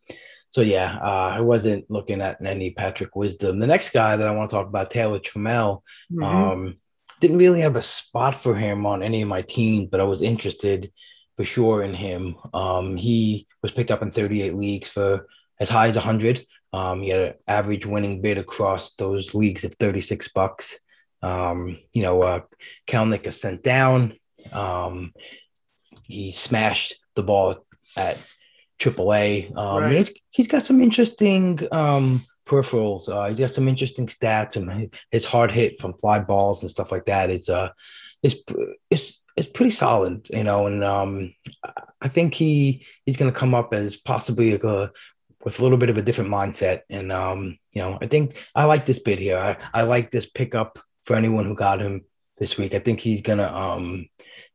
so 0.54 0.60
yeah, 0.60 0.98
uh, 1.02 1.32
I 1.36 1.40
wasn't 1.40 1.90
looking 1.90 2.20
at 2.20 2.38
any 2.44 2.70
Patrick 2.70 3.16
Wisdom. 3.16 3.58
The 3.58 3.66
next 3.66 3.90
guy 3.90 4.14
that 4.16 4.28
I 4.28 4.30
want 4.30 4.50
to 4.50 4.56
talk 4.56 4.68
about, 4.68 4.88
Taylor 4.90 5.18
Trammell, 5.18 5.82
Mhm. 6.12 6.24
um, 6.24 6.78
didn't 7.18 7.38
really 7.38 7.60
have 7.60 7.74
a 7.74 7.82
spot 7.82 8.36
for 8.36 8.54
him 8.54 8.86
on 8.86 9.02
any 9.02 9.22
of 9.22 9.28
my 9.28 9.42
teams, 9.42 9.88
but 9.90 10.00
I 10.00 10.04
was 10.04 10.22
interested 10.22 10.92
for 11.36 11.44
sure 11.44 11.82
in 11.82 11.92
him. 11.94 12.36
Um, 12.52 12.96
he 12.96 13.48
was 13.62 13.72
picked 13.72 13.90
up 13.90 14.00
in 14.02 14.12
38 14.12 14.54
leagues 14.54 14.90
for 14.90 15.26
as 15.58 15.68
high 15.68 15.88
as 15.88 15.96
100. 15.96 16.46
Um, 16.72 17.00
he 17.02 17.08
had 17.08 17.20
an 17.20 17.34
average 17.48 17.84
winning 17.86 18.20
bid 18.22 18.38
across 18.38 18.94
those 18.94 19.34
leagues 19.34 19.64
of 19.64 19.74
36 19.74 20.28
bucks. 20.28 20.78
Um, 21.20 21.78
you 21.94 22.02
know, 22.02 22.22
uh, 22.22 22.40
Kelenic 22.86 23.26
is 23.26 23.40
sent 23.40 23.64
down. 23.64 24.18
Um, 24.52 25.12
he 26.04 26.30
smashed 26.30 26.94
the 27.16 27.24
ball 27.24 27.66
at 27.96 28.18
AAA. 28.84 29.50
Um, 29.56 29.82
Right. 29.82 29.92
he's- 29.96 30.12
he's 30.30 30.48
got 30.48 30.62
some 30.64 30.80
interesting 30.80 31.44
um, 31.72 32.24
peripherals. 32.46 33.08
Uh, 33.08 33.28
he's 33.30 33.38
got 33.44 33.50
some 33.54 33.68
interesting 33.68 34.06
stats, 34.06 34.56
and 34.56 34.94
his 35.10 35.24
hard 35.24 35.50
hit 35.50 35.78
from 35.80 35.94
fly 35.94 36.18
balls 36.20 36.60
and 36.60 36.70
stuff 36.70 36.92
like 36.92 37.06
that 37.06 37.30
is 37.30 37.48
uh, 37.48 37.68
is 38.22 38.34
it's 38.90 39.06
it's 39.36 39.48
pretty 39.56 39.70
solid, 39.72 40.28
you 40.30 40.44
know. 40.44 40.66
And 40.66 40.84
um, 40.84 41.34
I 42.00 42.08
think 42.08 42.34
he 42.34 42.84
he's 43.06 43.16
going 43.16 43.32
to 43.32 43.38
come 43.38 43.54
up 43.54 43.72
as 43.74 43.96
possibly 43.96 44.52
a 44.54 44.90
with 45.44 45.58
a 45.58 45.62
little 45.62 45.78
bit 45.78 45.90
of 45.90 45.98
a 45.98 46.02
different 46.02 46.30
mindset. 46.30 46.80
And 46.90 47.10
um, 47.12 47.58
you 47.74 47.82
know, 47.82 47.98
I 48.00 48.06
think 48.06 48.36
I 48.54 48.64
like 48.64 48.86
this 48.86 48.98
bid 48.98 49.18
here. 49.18 49.38
I, 49.38 49.56
I 49.80 49.82
like 49.82 50.10
this 50.10 50.26
pickup 50.26 50.78
for 51.04 51.16
anyone 51.16 51.44
who 51.46 51.54
got 51.54 51.80
him 51.80 52.04
this 52.38 52.56
week. 52.58 52.74
I 52.74 52.78
think 52.80 53.00
he's 53.00 53.22
gonna 53.22 53.46
um 53.64 54.08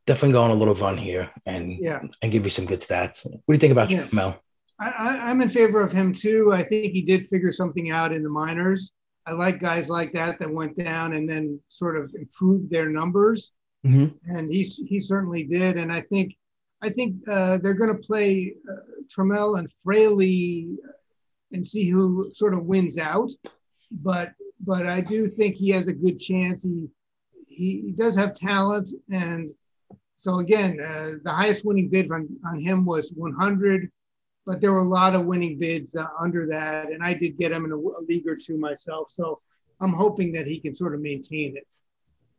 definitely 0.06 0.32
go 0.32 0.42
on 0.42 0.50
a 0.50 0.54
little 0.54 0.74
run 0.74 0.96
here 0.96 1.30
and 1.46 1.72
Yeah. 1.80 2.00
and 2.22 2.32
give 2.32 2.44
you 2.44 2.50
some 2.50 2.66
good 2.66 2.80
stats. 2.80 3.24
What 3.24 3.32
do 3.46 3.52
you 3.54 3.58
think 3.58 3.72
about 3.72 3.90
Yeah. 3.90 4.06
Mel? 4.12 4.40
I, 4.78 5.18
I'm 5.30 5.42
in 5.42 5.48
favor 5.50 5.82
of 5.82 5.92
him 5.92 6.12
too. 6.14 6.52
I 6.52 6.62
think 6.62 6.92
he 6.92 7.02
did 7.02 7.28
figure 7.28 7.52
something 7.52 7.90
out 7.90 8.12
in 8.12 8.22
the 8.22 8.30
minors. 8.30 8.92
I 9.26 9.32
like 9.32 9.60
guys 9.60 9.90
like 9.90 10.12
that 10.14 10.38
that 10.38 10.50
went 10.50 10.74
down 10.76 11.12
and 11.12 11.28
then 11.28 11.60
sort 11.68 11.96
of 11.98 12.10
improved 12.14 12.70
their 12.70 12.88
numbers, 12.88 13.52
Mhm. 13.86 14.14
and 14.24 14.50
he 14.50 14.62
he 14.62 14.98
certainly 15.00 15.44
did. 15.44 15.76
And 15.76 15.92
I 15.92 16.00
think 16.00 16.34
I 16.82 16.88
think 16.88 17.16
uh, 17.28 17.58
they're 17.58 17.74
going 17.74 17.94
to 17.94 18.06
play 18.06 18.54
uh, 18.70 19.02
Trammell 19.14 19.58
and 19.58 19.68
Fraley 19.84 20.70
and 21.52 21.66
see 21.66 21.90
who 21.90 22.30
sort 22.32 22.54
of 22.54 22.64
wins 22.64 22.96
out. 22.96 23.30
But 23.92 24.32
but 24.64 24.86
I 24.86 25.02
do 25.02 25.26
think 25.26 25.56
he 25.56 25.68
has 25.70 25.86
a 25.88 25.92
good 25.92 26.18
chance. 26.18 26.62
He 26.62 26.88
he, 27.48 27.82
he 27.86 27.92
does 27.92 28.16
have 28.16 28.32
talent, 28.34 28.88
and 29.10 29.50
so 30.20 30.38
again, 30.38 30.80
uh, 30.80 31.12
the 31.22 31.30
highest 31.30 31.64
winning 31.64 31.88
bid 31.88 32.10
on, 32.10 32.28
on 32.46 32.58
him 32.60 32.84
was 32.84 33.12
100 33.12 33.90
but 34.46 34.60
there 34.60 34.72
were 34.72 34.80
a 34.80 34.88
lot 34.88 35.14
of 35.14 35.26
winning 35.26 35.58
bids 35.58 35.94
uh, 35.94 36.06
under 36.18 36.46
that, 36.48 36.90
and 36.90 37.02
I 37.02 37.14
did 37.14 37.38
get 37.38 37.52
him 37.52 37.64
in 37.64 37.72
a, 37.72 37.76
a 37.76 38.02
league 38.08 38.26
or 38.26 38.36
two 38.36 38.58
myself. 38.58 39.10
So 39.10 39.40
I'm 39.80 39.92
hoping 39.92 40.32
that 40.32 40.46
he 40.46 40.58
can 40.58 40.74
sort 40.74 40.94
of 40.94 41.00
maintain 41.00 41.56
it. 41.56 41.66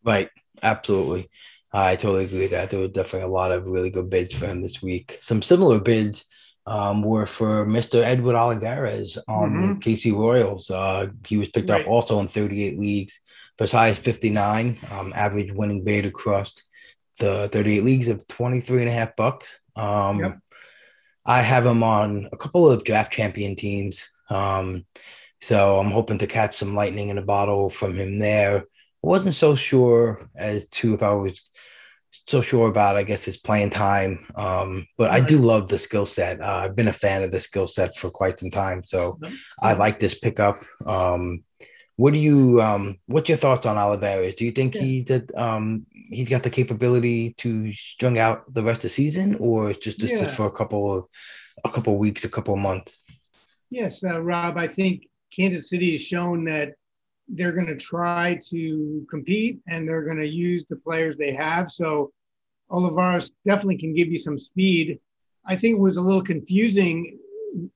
Right, 0.04 0.30
absolutely. 0.62 1.30
I 1.72 1.96
totally 1.96 2.26
agree 2.26 2.42
with 2.42 2.52
that. 2.52 2.70
There 2.70 2.82
were 2.82 2.88
definitely 2.88 3.30
a 3.30 3.32
lot 3.32 3.52
of 3.52 3.68
really 3.68 3.90
good 3.90 4.10
bids 4.10 4.34
for 4.34 4.46
him 4.46 4.62
this 4.62 4.82
week. 4.82 5.20
Some 5.22 5.42
similar 5.42 5.80
bids 5.80 6.26
um, 6.66 7.02
were 7.02 7.26
for 7.26 7.66
Mr. 7.66 8.04
Edward 8.04 8.36
Olivares 8.36 9.18
on 9.30 9.52
mm-hmm. 9.52 9.80
KC 9.80 10.14
Royals. 10.14 10.70
Uh, 10.70 11.08
he 11.26 11.38
was 11.38 11.50
picked 11.50 11.70
right. 11.70 11.82
up 11.82 11.88
also 11.88 12.20
in 12.20 12.28
38 12.28 12.78
leagues 12.78 13.22
for 13.58 13.74
as 13.78 13.98
59. 13.98 14.78
Um, 14.92 15.14
average 15.16 15.54
winning 15.54 15.84
bid 15.84 16.06
across 16.06 16.54
the 17.20 17.50
38 17.50 17.84
leagues 17.84 18.08
of 18.08 18.28
23 18.28 18.82
and 18.82 18.90
a 18.90 18.94
half 18.94 19.16
bucks. 19.16 19.60
Um, 19.76 20.20
yep. 20.20 20.40
I 21.26 21.42
have 21.42 21.66
him 21.66 21.84
on 21.84 22.30
a 22.32 22.38
couple 22.38 22.70
of 22.70 22.84
draft 22.84 23.14
champion 23.14 23.56
teams. 23.56 24.10
Um, 24.30 24.86
so 25.42 25.80
I'm 25.80 25.92
hoping 25.92 26.20
to 26.20 26.28
catch 26.28 26.56
some 26.56 26.76
lightning 26.76 27.10
in 27.10 27.18
a 27.18 27.24
bottle 27.24 27.70
from 27.70 27.96
him 27.96 28.20
there. 28.20 28.60
I 28.60 29.08
wasn't 29.08 29.36
so 29.36 29.56
sure 29.56 30.30
as 30.36 30.68
to 30.70 30.94
if 30.94 31.04
I 31.04 31.14
was 31.14 31.42
so 32.28 32.42
sure 32.42 32.70
about, 32.70 32.98
I 32.98 33.04
guess, 33.04 33.26
his 33.26 33.38
playing 33.38 33.72
time. 33.72 34.26
Um, 34.36 34.88
but. 34.98 35.12
I 35.12 35.20
do 35.22 35.40
love 35.40 35.68
the 35.68 35.78
skill 35.78 36.06
set. 36.06 36.42
Uh, 36.42 36.64
I've 36.66 36.76
been 36.76 36.88
a 36.88 36.94
fan 36.94 37.24
of 37.24 37.32
the 37.32 37.40
skill 37.40 37.68
set 37.68 37.96
for 37.96 38.10
quite 38.10 38.40
some 38.40 38.52
time. 38.52 38.84
So 38.86 39.20
I 39.62 39.74
like 39.74 40.00
this 40.00 40.18
pickup. 40.18 40.64
Um, 40.86 41.44
what 42.02 42.14
do 42.14 42.20
you 42.20 42.60
um, 42.60 42.98
what's 43.06 43.30
your 43.30 43.38
thoughts 43.38 43.68
on 43.68 43.78
Olivares? 43.78 44.34
Do 44.34 44.44
you 44.44 44.52
think 44.52 44.74
yeah. 44.74 44.82
he 44.82 45.04
did 45.04 45.32
um, 45.36 45.86
he's 45.94 46.30
got 46.30 46.42
the 46.42 46.50
capability 46.50 47.36
to 47.38 47.72
string 47.74 48.18
out 48.18 48.52
the 48.52 48.64
rest 48.64 48.80
of 48.80 48.84
the 48.84 48.90
season 48.90 49.36
or 49.40 49.72
just 49.74 50.00
just, 50.00 50.12
yeah. 50.12 50.22
just 50.22 50.36
for 50.36 50.48
a 50.48 50.52
couple 50.52 50.98
of 50.98 51.06
a 51.64 51.70
couple 51.70 51.94
of 51.94 52.00
weeks, 52.00 52.24
a 52.24 52.30
couple 52.30 52.56
of 52.56 52.60
months? 52.60 52.98
Yes, 53.70 54.04
uh, 54.04 54.20
Rob, 54.20 54.58
I 54.58 54.66
think 54.66 55.04
Kansas 55.32 55.70
City 55.70 55.92
has 55.92 56.02
shown 56.02 56.44
that 56.46 56.74
they're 57.28 57.52
going 57.52 57.68
to 57.68 57.78
try 57.78 58.40
to 58.50 59.06
compete 59.08 59.60
and 59.68 59.88
they're 59.88 60.04
going 60.04 60.22
to 60.22 60.28
use 60.28 60.66
the 60.66 60.78
players 60.78 61.18
they 61.18 61.34
have. 61.34 61.70
So 61.70 62.12
Olivares 62.72 63.32
definitely 63.46 63.78
can 63.78 63.94
give 63.94 64.08
you 64.08 64.18
some 64.18 64.40
speed. 64.40 65.00
I 65.46 65.56
think 65.56 65.78
it 65.78 65.82
was 65.82 65.98
a 65.98 66.02
little 66.02 66.24
confusing, 66.24 67.20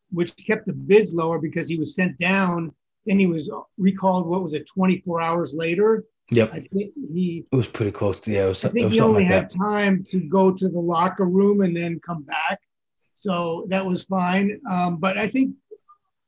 which 0.09 0.35
kept 0.47 0.65
the 0.65 0.73
bids 0.73 1.13
lower 1.13 1.37
because 1.37 1.69
he 1.69 1.77
was 1.77 1.93
sent 1.93 2.17
down. 2.17 2.73
Then 3.05 3.19
he 3.19 3.27
was 3.27 3.49
recalled. 3.77 4.27
What 4.27 4.43
was 4.43 4.53
it? 4.53 4.67
24 4.67 5.21
hours 5.21 5.53
later. 5.53 6.05
Yep. 6.31 6.49
I 6.53 6.59
think 6.59 6.93
he. 6.95 7.45
It 7.51 7.55
was 7.55 7.67
pretty 7.67 7.91
close 7.91 8.19
to 8.21 8.31
yeah. 8.31 8.45
It 8.45 8.49
was, 8.49 8.65
I 8.65 8.69
think 8.69 8.93
he 8.93 8.99
only 8.99 9.23
like 9.23 9.31
had 9.31 9.49
that. 9.49 9.57
time 9.57 10.03
to 10.09 10.19
go 10.19 10.51
to 10.51 10.69
the 10.69 10.79
locker 10.79 11.25
room 11.25 11.61
and 11.61 11.75
then 11.75 11.99
come 11.99 12.23
back, 12.23 12.59
so 13.13 13.65
that 13.69 13.85
was 13.85 14.05
fine. 14.05 14.59
Um, 14.69 14.97
but 14.97 15.17
I 15.17 15.27
think, 15.27 15.55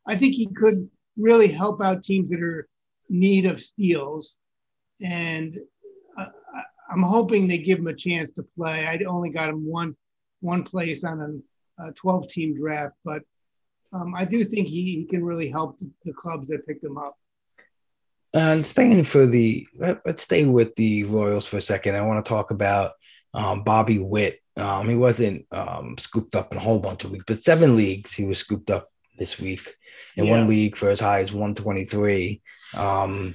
I 0.06 0.16
think 0.16 0.36
he 0.36 0.48
could 0.48 0.88
really 1.18 1.48
help 1.48 1.82
out 1.82 2.04
teams 2.04 2.30
that 2.30 2.42
are 2.42 2.68
need 3.10 3.46
of 3.46 3.60
steals, 3.60 4.38
and 5.04 5.58
I, 6.16 6.28
I'm 6.92 7.02
hoping 7.02 7.48
they 7.48 7.58
give 7.58 7.80
him 7.80 7.88
a 7.88 7.96
chance 7.96 8.32
to 8.34 8.46
play. 8.56 8.86
I 8.86 9.00
only 9.06 9.32
got 9.32 9.50
him 9.50 9.66
one 9.66 9.96
one 10.42 10.64
place 10.64 11.04
on 11.04 11.44
a, 11.80 11.88
a 11.88 11.92
12 11.94 12.28
team 12.28 12.56
draft, 12.56 12.94
but 13.04 13.24
um, 13.94 14.14
I 14.16 14.26
do 14.26 14.44
think 14.44 14.68
he, 14.68 14.84
he 15.00 15.06
can 15.10 15.24
really 15.24 15.50
help 15.50 15.80
the, 16.04 16.14
clubs 16.14 16.50
that 16.50 16.68
picked 16.68 16.84
him 16.84 16.98
up. 16.98 17.18
And 18.34 18.68
staying 18.68 19.04
for 19.06 19.26
the 19.26 19.66
let, 19.80 20.06
us 20.06 20.22
stay 20.22 20.46
with 20.46 20.76
the 20.76 21.06
Royals 21.06 21.48
for 21.48 21.58
a 21.58 21.62
second. 21.62 21.96
I 21.96 22.02
want 22.02 22.24
to 22.24 22.30
talk 22.30 22.52
about 22.52 22.92
um, 23.34 23.64
Bobby 23.64 24.00
Witt. 24.00 24.42
Um, 24.58 24.90
he 24.90 24.96
wasn't 24.96 25.46
um, 25.52 25.96
scooped 25.98 26.36
up 26.36 26.52
in 26.52 26.58
a 26.58 26.62
whole 26.62 26.80
bunch 26.80 27.04
of 27.04 27.12
leagues, 27.12 27.26
but 27.26 27.42
seven 27.42 27.78
leagues 27.78 28.14
he 28.14 28.26
was 28.26 28.40
scooped 28.40 28.70
up 28.70 28.90
this 29.18 29.40
week. 29.40 29.70
In 30.16 30.26
yeah. 30.26 30.32
one 30.32 30.48
league 30.48 30.76
for 30.76 30.90
as 30.90 31.00
high 31.00 31.22
as 31.22 31.32
123. 31.32 32.42
Um, 32.76 33.34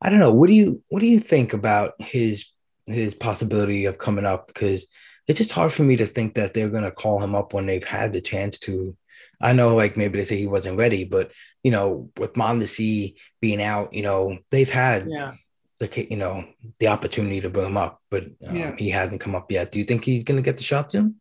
I 0.00 0.10
don't 0.10 0.20
know. 0.20 0.32
What 0.32 0.48
do 0.48 0.54
you 0.54 0.82
what 0.88 1.00
do 1.00 1.06
you 1.06 1.18
think 1.18 1.54
about 1.54 1.94
his 1.98 2.46
his 2.86 3.14
possibility 3.14 3.86
of 3.86 3.98
coming 3.98 4.26
up? 4.26 4.48
Because 4.48 4.86
it's 5.26 5.38
just 5.38 5.52
hard 5.52 5.72
for 5.72 5.82
me 5.82 5.96
to 5.96 6.06
think 6.06 6.34
that 6.34 6.52
they're 6.52 6.70
gonna 6.70 6.90
call 6.90 7.22
him 7.22 7.34
up 7.34 7.54
when 7.54 7.66
they've 7.66 7.84
had 7.84 8.12
the 8.12 8.20
chance 8.20 8.58
to. 8.58 8.96
I 9.40 9.52
know, 9.52 9.74
like 9.74 9.96
maybe 9.96 10.18
they 10.18 10.24
say 10.24 10.36
he 10.36 10.46
wasn't 10.46 10.78
ready, 10.78 11.04
but 11.04 11.32
you 11.62 11.70
know, 11.70 12.10
with 12.18 12.34
Mondesi 12.34 13.14
being 13.40 13.62
out, 13.62 13.94
you 13.94 14.02
know, 14.02 14.38
they've 14.50 14.70
had 14.70 15.06
yeah. 15.08 15.34
the 15.80 16.06
you 16.10 16.16
know 16.16 16.44
the 16.80 16.88
opportunity 16.88 17.40
to 17.40 17.50
bring 17.50 17.66
him 17.66 17.76
up, 17.76 18.00
but 18.10 18.24
um, 18.46 18.56
yeah. 18.56 18.74
he 18.78 18.90
hasn't 18.90 19.20
come 19.20 19.34
up 19.34 19.50
yet. 19.50 19.72
Do 19.72 19.78
you 19.78 19.84
think 19.84 20.04
he's 20.04 20.22
gonna 20.24 20.42
get 20.42 20.56
the 20.56 20.62
shot 20.62 20.92
soon? 20.92 21.20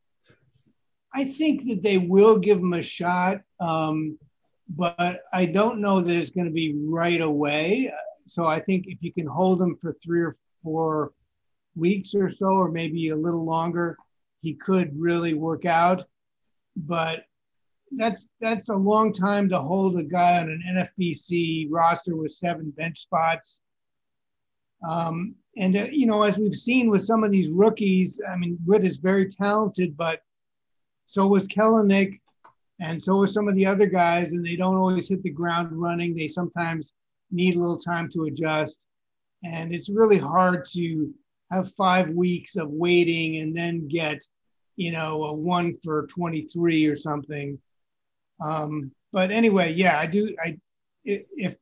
I 1.14 1.26
think 1.26 1.68
that 1.68 1.84
they 1.84 2.00
will 2.00 2.40
give 2.40 2.58
him 2.58 2.74
a 2.74 2.82
shot, 2.82 3.42
um, 3.60 4.18
but 4.68 5.22
I 5.32 5.46
don't 5.46 5.80
know 5.80 6.02
that 6.02 6.16
it's 6.16 6.32
going 6.32 6.48
to 6.48 6.52
be 6.52 6.76
right 6.76 7.22
away. 7.22 7.94
So 8.26 8.48
I 8.48 8.60
think 8.60 8.86
if 8.88 8.98
you 9.02 9.14
can 9.14 9.28
hold 9.28 9.62
him 9.62 9.78
for 9.80 9.96
three 10.04 10.22
or 10.22 10.36
four 10.64 11.12
weeks 11.76 12.16
or 12.16 12.32
so, 12.32 12.48
or 12.48 12.72
maybe 12.72 13.10
a 13.10 13.16
little 13.16 13.46
longer, 13.46 13.98
he 14.42 14.56
could 14.56 15.00
really 15.00 15.36
work 15.36 15.66
out. 15.66 16.04
But 16.76 17.26
that's 17.96 18.30
that's 18.42 18.70
a 18.70 18.76
long 18.76 19.14
time 19.14 19.50
to 19.50 19.60
hold 19.60 19.98
a 19.98 20.04
guy 20.04 20.40
on 20.40 20.50
an 20.50 20.90
NFBC 21.00 21.68
roster 21.70 22.16
with 22.16 22.32
seven 22.32 22.72
bench 22.72 23.00
spots. 23.00 23.62
Um, 24.88 25.36
and 25.58 25.76
uh, 25.76 25.88
you 25.92 26.06
know, 26.06 26.24
as 26.24 26.38
we've 26.38 26.56
seen 26.56 26.90
with 26.90 27.04
some 27.04 27.24
of 27.24 27.32
these 27.32 27.52
rookies, 27.52 28.20
I 28.30 28.36
mean, 28.36 28.58
Witt 28.66 28.84
is 28.84 28.98
very 28.98 29.28
talented, 29.28 29.96
but 29.96 30.22
so 31.06 31.28
was 31.28 31.48
Kelenic, 31.48 32.20
and 32.80 33.02
so 33.02 33.18
was 33.18 33.34
some 33.34 33.48
of 33.48 33.56
the 33.56 33.66
other 33.66 33.86
guys, 33.86 34.34
and 34.34 34.46
they 34.46 34.56
don't 34.56 34.78
always 34.78 35.10
hit 35.10 35.24
the 35.24 35.30
ground 35.30 35.70
running. 35.72 36.16
They 36.16 36.28
sometimes 36.28 36.94
need 37.32 37.56
a 37.56 37.60
little 37.60 37.78
time 37.78 38.10
to 38.10 38.26
adjust. 38.26 38.86
And 39.44 39.74
it's 39.74 39.90
really 39.90 40.18
hard 40.18 40.66
to 40.74 41.14
have 41.52 41.74
five 41.74 42.10
weeks 42.10 42.56
of 42.56 42.70
waiting 42.70 43.38
and 43.38 43.56
then 43.56 43.88
get, 43.88 44.22
you 44.76 44.92
know, 44.92 45.24
a 45.26 45.34
one 45.34 45.76
for 45.84 46.08
23 46.08 46.86
or 46.88 46.96
something. 46.96 47.60
Um, 48.44 48.92
but 49.12 49.32
anyway, 49.32 49.74
yeah, 49.74 50.00
I 50.00 50.06
do. 50.06 50.36
I 50.44 50.58
if 51.06 51.56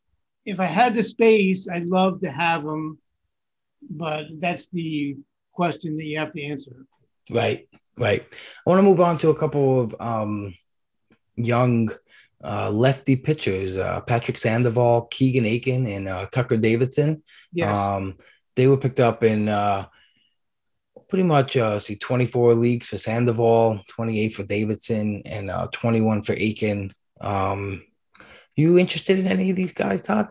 if 0.46 0.60
I 0.60 0.66
had 0.66 0.96
the 0.96 1.04
space, 1.04 1.68
I'd 1.70 1.90
love 1.90 2.22
to 2.22 2.32
have 2.32 2.64
them, 2.64 2.98
but 3.90 4.26
that's 4.40 4.68
the 4.68 5.18
question 5.52 5.98
that 5.98 6.06
you 6.06 6.18
have 6.18 6.32
to 6.32 6.42
answer. 6.42 6.86
Right. 7.30 7.68
Right. 7.98 8.26
I 8.66 8.70
want 8.70 8.80
to 8.80 8.84
move 8.84 9.02
on 9.02 9.18
to 9.20 9.30
a 9.30 9.36
couple 9.36 9.82
of 9.82 9.96
um, 10.00 10.56
young 11.36 11.92
uh, 12.44 12.72
lefty 12.72 13.16
pitchers, 13.16 13.78
uh, 13.78 14.02
Patrick 14.02 14.38
Sandoval, 14.38 15.04
Keegan 15.04 15.46
Akin, 15.46 15.86
and 15.86 16.08
uh, 16.08 16.26
Tucker 16.32 16.58
Davidson. 16.58 17.22
Yes. 17.54 17.78
Um, 17.78 18.18
they 18.56 18.68
were 18.68 18.78
picked 18.78 19.00
up 19.00 19.24
in 19.24 19.50
uh, 19.50 19.86
pretty 21.12 21.24
much 21.24 21.58
uh, 21.58 21.78
see 21.78 21.98
24 21.98 22.56
leagues 22.56 22.88
for 22.88 22.98
Sandoval, 22.98 23.82
28 23.90 24.30
for 24.30 24.44
Davidson, 24.44 25.22
and 25.26 25.52
uh, 25.52 25.68
21 25.74 26.22
for 26.22 26.32
Akin. 26.32 26.90
Um, 27.20 27.84
you 28.56 28.80
interested 28.80 29.20
in 29.20 29.28
any 29.28 29.50
of 29.50 29.58
these 29.58 29.74
guys, 29.74 30.02
Todd? 30.02 30.30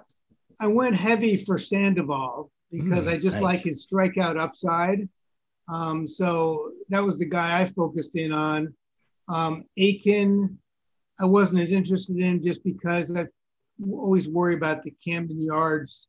I 0.58 0.68
went 0.68 0.96
heavy 0.96 1.36
for 1.36 1.58
Sandoval 1.58 2.50
because 2.72 3.06
mm, 3.06 3.12
I 3.12 3.18
just 3.18 3.36
nice. 3.36 3.42
like 3.42 3.60
his 3.60 3.86
strikeout 3.86 4.40
upside. 4.40 5.06
Um, 5.68 6.08
so 6.08 6.72
that 6.88 7.04
was 7.04 7.18
the 7.18 7.28
guy 7.28 7.60
I 7.60 7.66
focused 7.66 8.16
in 8.16 8.32
on. 8.32 8.74
Um, 9.28 9.66
Akin, 9.78 10.58
I 11.20 11.26
wasn't 11.26 11.60
as 11.60 11.72
interested 11.72 12.16
in 12.16 12.42
just 12.42 12.64
because 12.64 13.14
I 13.14 13.26
always 13.86 14.30
worry 14.30 14.54
about 14.54 14.82
the 14.82 14.94
Camden 15.04 15.42
Yards 15.42 16.08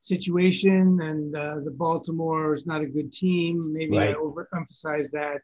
situation 0.00 0.98
and 1.02 1.36
uh, 1.36 1.60
the 1.60 1.70
Baltimore 1.70 2.54
is 2.54 2.66
not 2.66 2.80
a 2.80 2.86
good 2.86 3.12
team. 3.12 3.72
Maybe 3.72 3.96
right. 3.96 4.10
I 4.10 4.14
overemphasized 4.14 5.10
that. 5.12 5.40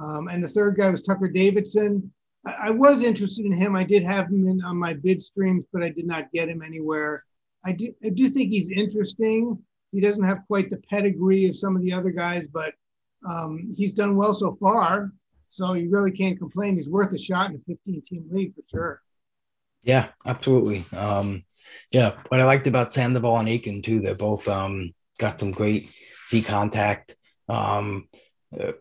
Um, 0.00 0.28
and 0.28 0.42
the 0.42 0.48
third 0.48 0.76
guy 0.76 0.90
was 0.90 1.02
Tucker 1.02 1.28
Davidson. 1.28 2.12
I, 2.46 2.54
I, 2.64 2.70
was 2.70 3.02
interested 3.02 3.46
in 3.46 3.52
him. 3.52 3.76
I 3.76 3.84
did 3.84 4.02
have 4.02 4.26
him 4.26 4.48
in 4.48 4.62
on 4.64 4.76
my 4.76 4.94
bid 4.94 5.22
streams, 5.22 5.64
but 5.72 5.82
I 5.82 5.90
did 5.90 6.06
not 6.06 6.32
get 6.32 6.48
him 6.48 6.62
anywhere. 6.62 7.24
I 7.64 7.72
do, 7.72 7.94
I 8.04 8.08
do 8.08 8.28
think 8.28 8.50
he's 8.50 8.70
interesting. 8.70 9.56
He 9.92 10.00
doesn't 10.00 10.24
have 10.24 10.40
quite 10.48 10.70
the 10.70 10.82
pedigree 10.90 11.46
of 11.46 11.56
some 11.56 11.76
of 11.76 11.82
the 11.82 11.92
other 11.92 12.10
guys, 12.10 12.48
but 12.48 12.74
um, 13.26 13.72
he's 13.76 13.94
done 13.94 14.16
well 14.16 14.34
so 14.34 14.56
far. 14.60 15.12
So 15.50 15.74
you 15.74 15.88
really 15.88 16.10
can't 16.10 16.36
complain. 16.36 16.74
He's 16.74 16.90
worth 16.90 17.12
a 17.12 17.18
shot 17.18 17.50
in 17.50 17.56
a 17.56 17.72
15 17.72 18.02
team 18.02 18.26
league 18.32 18.54
for 18.56 18.62
sure. 18.68 19.02
Yeah, 19.84 20.08
absolutely. 20.26 20.84
Um, 20.98 21.44
yeah, 21.92 22.12
what 22.28 22.40
I 22.40 22.44
liked 22.44 22.66
about 22.66 22.92
Sandoval 22.92 23.38
and 23.38 23.48
Akin 23.48 23.82
too, 23.82 24.00
they're 24.00 24.14
both 24.14 24.48
um, 24.48 24.92
got 25.18 25.40
some 25.40 25.52
great 25.52 25.90
Z 26.30 26.42
contact. 26.42 27.16
Um, 27.48 28.08
uh, 28.58 28.72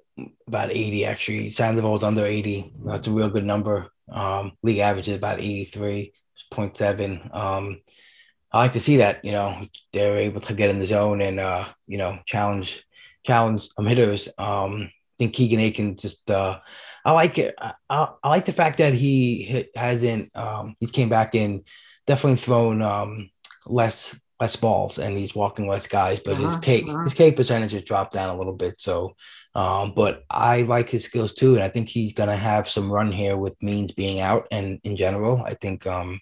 about 0.47 0.71
80 0.71 1.05
actually. 1.05 1.49
Sandoval's 1.49 2.03
under 2.03 2.25
80. 2.25 2.73
That's 2.85 3.07
a 3.07 3.11
real 3.11 3.29
good 3.29 3.45
number. 3.45 3.89
Um, 4.11 4.53
league 4.61 4.79
average 4.79 5.07
is 5.07 5.17
about 5.17 5.39
83.7. 5.39 7.35
Um, 7.35 7.81
I 8.51 8.59
like 8.59 8.73
to 8.73 8.79
see 8.79 8.97
that, 8.97 9.25
you 9.25 9.31
know, 9.31 9.65
they're 9.91 10.17
able 10.17 10.41
to 10.41 10.53
get 10.53 10.69
in 10.69 10.79
the 10.79 10.85
zone 10.85 11.21
and, 11.21 11.39
uh, 11.39 11.65
you 11.87 11.97
know, 11.97 12.19
challenge, 12.25 12.85
challenge 13.25 13.67
um, 13.77 13.87
hitters. 13.87 14.27
Um, 14.37 14.83
I 14.83 14.91
think 15.17 15.33
Keegan 15.33 15.59
Akin 15.59 15.97
just, 15.97 16.29
uh, 16.29 16.59
I 17.03 17.11
like 17.11 17.37
it. 17.39 17.55
I, 17.57 17.73
I, 17.89 18.29
like 18.29 18.45
the 18.45 18.53
fact 18.53 18.77
that 18.77 18.93
he 18.93 19.65
hasn't, 19.75 20.35
um, 20.35 20.75
he 20.79 20.85
came 20.85 21.09
back 21.09 21.33
in 21.33 21.63
definitely 22.07 22.37
thrown, 22.37 22.81
um, 22.81 23.29
less, 23.65 24.19
less 24.39 24.55
balls 24.55 24.99
and 24.99 25.17
he's 25.17 25.35
walking 25.35 25.67
less 25.67 25.87
guys, 25.87 26.19
but 26.23 26.33
uh-huh, 26.33 26.49
his 26.49 26.57
K, 26.57 26.81
uh-huh. 26.81 27.03
his 27.03 27.13
K 27.13 27.31
percentage 27.31 27.71
has 27.71 27.83
dropped 27.83 28.13
down 28.13 28.29
a 28.29 28.37
little 28.37 28.53
bit. 28.55 28.75
So, 28.79 29.15
Um, 29.55 29.93
but 29.95 30.23
I 30.29 30.63
like 30.63 30.89
his 30.89 31.05
skills 31.05 31.33
too, 31.33 31.53
and 31.53 31.63
I 31.63 31.69
think 31.69 31.87
he's 31.87 32.13
gonna 32.13 32.35
have 32.35 32.67
some 32.67 32.91
run 32.91 33.11
here 33.11 33.37
with 33.37 33.61
Means 33.61 33.91
being 33.91 34.19
out, 34.19 34.47
and 34.49 34.79
in 34.83 34.95
general, 34.97 35.43
I 35.45 35.53
think 35.53 35.85
um, 35.85 36.19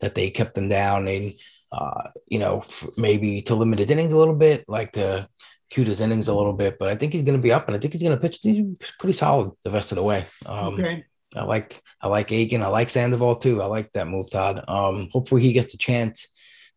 that 0.00 0.14
they 0.14 0.30
kept 0.30 0.58
him 0.58 0.68
down 0.68 1.06
and 1.06 1.34
uh, 1.70 2.10
you 2.26 2.40
know 2.40 2.64
maybe 2.96 3.42
to 3.42 3.54
limit 3.54 3.78
his 3.78 3.90
innings 3.90 4.12
a 4.12 4.18
little 4.18 4.34
bit, 4.34 4.64
like 4.66 4.90
to 4.92 5.28
cute 5.70 5.86
his 5.86 6.00
innings 6.00 6.26
a 6.26 6.34
little 6.34 6.52
bit. 6.52 6.78
But 6.78 6.88
I 6.88 6.96
think 6.96 7.12
he's 7.12 7.22
gonna 7.22 7.38
be 7.38 7.52
up, 7.52 7.68
and 7.68 7.76
I 7.76 7.78
think 7.78 7.92
he's 7.92 8.02
gonna 8.02 8.16
pitch 8.16 8.40
pretty 8.98 9.16
solid 9.16 9.52
the 9.62 9.70
rest 9.70 9.92
of 9.92 9.96
the 9.96 10.02
way. 10.02 10.26
Um, 10.44 10.74
okay. 10.74 11.04
I 11.34 11.44
like 11.44 11.80
I 12.00 12.08
like 12.08 12.30
Akin. 12.30 12.62
I 12.62 12.68
like 12.68 12.88
Sandoval 12.88 13.36
too. 13.36 13.62
I 13.62 13.66
like 13.66 13.92
that 13.92 14.08
move, 14.08 14.30
Todd. 14.30 14.64
Um, 14.68 15.08
hopefully 15.12 15.42
he 15.42 15.52
gets 15.52 15.72
the 15.72 15.78
chance 15.78 16.26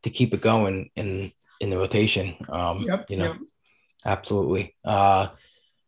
to 0.03 0.09
keep 0.09 0.33
it 0.33 0.41
going 0.41 0.89
in 0.95 1.31
in 1.59 1.69
the 1.69 1.77
rotation. 1.77 2.35
Um, 2.49 2.81
yep, 2.81 3.05
you 3.09 3.17
know, 3.17 3.33
yep. 3.33 3.37
absolutely. 4.05 4.75
Uh, 4.85 5.27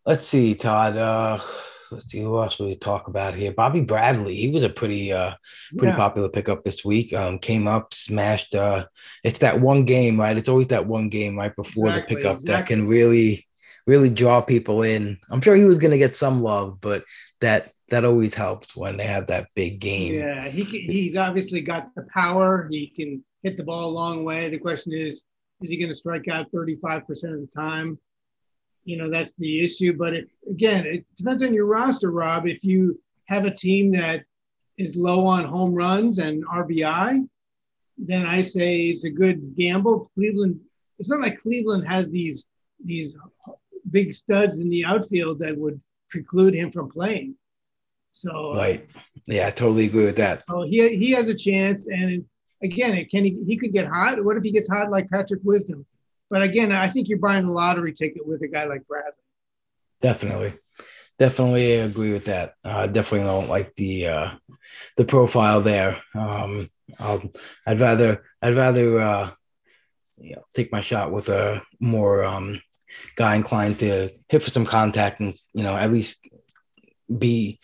let's 0.06 0.28
see, 0.28 0.56
Todd. 0.56 0.98
Uh, 0.98 1.40
let's 1.92 2.06
see 2.06 2.22
who 2.22 2.38
else 2.38 2.60
we 2.60 2.76
talk 2.76 3.08
about 3.08 3.36
here. 3.36 3.52
Bobby 3.52 3.82
Bradley. 3.82 4.36
He 4.36 4.50
was 4.50 4.64
a 4.64 4.70
pretty 4.70 5.12
uh 5.12 5.34
pretty 5.78 5.92
yeah. 5.92 5.96
popular 5.96 6.30
pickup 6.30 6.64
this 6.64 6.84
week. 6.84 7.14
Um, 7.14 7.40
came 7.40 7.68
up, 7.68 7.94
smashed. 7.94 8.56
Uh, 8.56 8.86
it's 9.24 9.40
that 9.40 9.62
one 9.62 9.86
game, 9.86 10.20
right? 10.20 10.38
It's 10.38 10.50
always 10.50 10.68
that 10.68 10.88
one 10.88 11.10
game 11.10 11.38
right 11.38 11.56
before 11.56 11.90
exactly, 11.90 12.16
the 12.16 12.22
pickup 12.22 12.36
exactly. 12.36 12.54
that 12.54 12.68
can 12.68 12.88
really 12.88 13.46
really 13.88 14.10
draw 14.10 14.42
people 14.42 14.84
in. 14.84 15.18
I'm 15.32 15.42
sure 15.42 15.56
he 15.56 15.66
was 15.66 15.80
going 15.80 15.92
to 15.92 15.98
get 15.98 16.16
some 16.16 16.44
love, 16.44 16.80
but 16.80 17.04
that 17.42 17.72
that 17.90 18.06
always 18.06 18.34
helps 18.34 18.76
when 18.76 18.98
they 18.98 19.06
have 19.06 19.28
that 19.28 19.48
big 19.56 19.80
game. 19.80 20.16
Yeah, 20.16 20.48
he 20.48 20.64
he's 20.64 21.16
obviously 21.16 21.62
got 21.62 21.94
the 21.96 22.06
power. 22.14 22.68
He 22.70 22.88
can 22.88 23.24
hit 23.44 23.58
the 23.58 23.64
ball 23.64 23.90
a 23.90 23.92
long 23.92 24.24
way. 24.24 24.50
The 24.50 24.58
question 24.58 24.94
is, 24.94 25.24
is 25.62 25.70
he 25.70 25.78
going 25.78 25.90
to 25.90 25.96
strike 25.96 26.28
out 26.28 26.52
35% 26.52 27.08
of 27.08 27.42
the 27.42 27.50
time? 27.54 28.00
You 28.84 28.98
know, 28.98 29.10
that's 29.10 29.34
the 29.38 29.64
issue. 29.64 29.94
But 29.98 30.14
it, 30.14 30.30
again, 30.50 30.86
it 30.86 31.06
depends 31.16 31.44
on 31.44 31.54
your 31.54 31.66
roster, 31.66 32.12
Rob. 32.12 32.48
If 32.48 32.64
you 32.64 33.00
have 33.26 33.46
a 33.46 33.52
team 33.52 33.92
that 33.92 34.24
is 34.78 34.96
low 34.96 35.26
on 35.26 35.46
home 35.46 35.74
runs 35.74 36.20
and 36.20 36.46
RBI, 36.46 37.28
then 37.98 38.26
I 38.26 38.42
say 38.42 38.84
it's 38.84 39.04
a 39.04 39.10
good 39.10 39.56
gamble. 39.56 40.10
Cleveland, 40.16 40.60
it's 40.98 41.10
not 41.10 41.20
like 41.20 41.42
Cleveland 41.42 41.86
has 41.86 42.10
these 42.10 42.46
these 42.84 43.18
big 43.92 44.14
studs 44.14 44.60
in 44.60 44.70
the 44.70 44.86
outfield 44.86 45.40
that 45.40 45.58
would 45.58 45.82
preclude 46.10 46.54
him 46.54 46.72
from 46.72 46.90
playing. 46.90 47.36
So 48.12 48.55
right, 48.55 48.89
yeah, 49.28 49.47
I 49.47 49.51
totally 49.51 49.86
agree 49.86 50.05
with 50.05 50.18
that. 50.18 50.43
Oh, 50.49 50.64
he 50.64 50.97
he 50.97 51.12
has 51.12 51.30
a 51.30 51.36
chance, 51.36 51.88
and 51.88 52.26
again, 52.62 53.05
can 53.05 53.24
he 53.24 53.41
he 53.45 53.57
could 53.57 53.74
get 53.74 53.88
hot? 53.88 54.24
What 54.24 54.38
if 54.38 54.43
he 54.43 54.51
gets 54.51 54.70
hot 54.70 54.89
like 54.89 55.10
Patrick 55.10 55.41
Wisdom? 55.43 55.86
But 56.30 56.41
again, 56.41 56.72
I 56.72 56.88
think 56.88 57.07
you're 57.07 57.20
buying 57.20 57.45
a 57.45 57.51
lottery 57.51 57.93
ticket 57.93 58.26
with 58.28 58.41
a 58.41 58.47
guy 58.47 58.66
like 58.66 58.88
Bradley. 58.88 59.12
Definitely, 60.01 60.53
definitely 61.18 61.74
agree 61.74 62.14
with 62.14 62.26
that. 62.26 62.55
I 62.64 62.84
uh, 62.84 62.88
definitely 62.88 63.28
don't 63.28 63.49
like 63.49 63.76
the 63.76 64.07
uh, 64.07 64.32
the 64.97 65.05
profile 65.05 65.62
there. 65.62 66.01
Um, 66.16 66.70
I'll, 66.99 67.22
I'd 67.66 67.80
rather 67.80 68.24
I'd 68.41 68.55
rather 68.55 68.99
uh, 68.99 69.32
you 70.18 70.36
know, 70.36 70.43
take 70.53 70.72
my 70.72 70.82
shot 70.82 71.12
with 71.12 71.30
a 71.30 71.62
more 71.80 72.24
um, 72.24 72.60
guy 73.16 73.36
inclined 73.36 73.80
to 73.80 74.10
hit 74.28 74.43
for 74.43 74.49
some 74.49 74.66
contact 74.66 75.20
and 75.20 75.36
you 75.53 75.64
know 75.64 75.76
at 75.76 75.91
least 75.91 76.22
be 77.18 77.60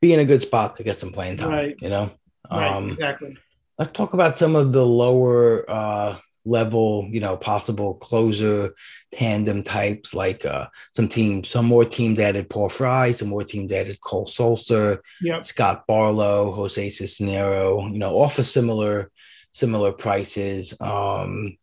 be 0.00 0.12
in 0.12 0.20
a 0.20 0.24
good 0.24 0.42
spot 0.42 0.76
to 0.76 0.82
get 0.82 1.00
some 1.00 1.12
playing 1.12 1.38
time. 1.38 1.50
Right. 1.50 1.76
You 1.80 1.88
know. 1.88 2.10
Right. 2.50 2.70
Um, 2.70 2.90
exactly. 2.90 3.36
Let's 3.78 3.92
talk 3.92 4.14
about 4.14 4.38
some 4.38 4.56
of 4.56 4.72
the 4.72 4.84
lower 4.84 5.68
uh, 5.68 6.16
level, 6.46 7.06
you 7.10 7.20
know, 7.20 7.36
possible 7.36 7.94
closer 7.94 8.74
tandem 9.12 9.62
types, 9.62 10.14
like 10.14 10.46
uh, 10.46 10.68
some 10.94 11.08
teams, 11.08 11.48
some 11.48 11.66
more 11.66 11.84
teams 11.84 12.18
added 12.18 12.48
Paul 12.48 12.68
Fry, 12.68 13.12
some 13.12 13.28
more 13.28 13.44
teams 13.44 13.72
added 13.72 14.00
Cole 14.00 14.26
Sulser, 14.26 14.98
yep. 15.20 15.44
Scott 15.44 15.84
Barlow, 15.86 16.52
Jose 16.52 16.86
Cisnero, 16.86 17.92
you 17.92 17.98
know, 17.98 18.14
offer 18.16 18.42
similar 18.42 19.10
similar 19.52 19.92
prices. 19.92 20.78
Um, 20.80 21.56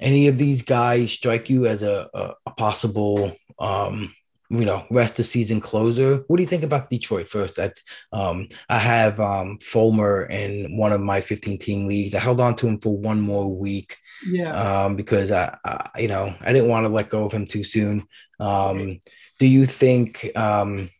any 0.00 0.28
of 0.28 0.38
these 0.38 0.62
guys 0.62 1.10
strike 1.10 1.50
you 1.50 1.66
as 1.66 1.82
a, 1.82 2.08
a, 2.14 2.34
a 2.46 2.50
possible 2.52 3.34
um, 3.58 4.12
you 4.50 4.64
know, 4.64 4.86
rest 4.90 5.18
of 5.18 5.26
season 5.26 5.60
closer. 5.60 6.24
What 6.26 6.36
do 6.36 6.42
you 6.42 6.48
think 6.48 6.62
about 6.62 6.88
Detroit 6.88 7.28
first? 7.28 7.56
That's 7.56 7.82
um, 8.12 8.48
I 8.68 8.78
have 8.78 9.20
um, 9.20 9.58
Fulmer 9.58 10.24
in 10.26 10.76
one 10.76 10.92
of 10.92 11.00
my 11.00 11.20
15 11.20 11.58
team 11.58 11.86
leagues. 11.86 12.14
I 12.14 12.20
held 12.20 12.40
on 12.40 12.54
to 12.56 12.66
him 12.66 12.78
for 12.80 12.96
one 12.96 13.20
more 13.20 13.54
week. 13.54 13.96
Yeah. 14.30 14.52
Um, 14.52 14.96
because 14.96 15.30
I, 15.30 15.56
I, 15.64 15.90
you 15.98 16.08
know, 16.08 16.34
I 16.40 16.52
didn't 16.52 16.68
want 16.68 16.86
to 16.86 16.92
let 16.92 17.10
go 17.10 17.24
of 17.24 17.32
him 17.32 17.46
too 17.46 17.62
soon. 17.62 18.06
Um, 18.40 19.00
do 19.38 19.46
you 19.46 19.66
think 19.66 20.30
um, 20.34 20.90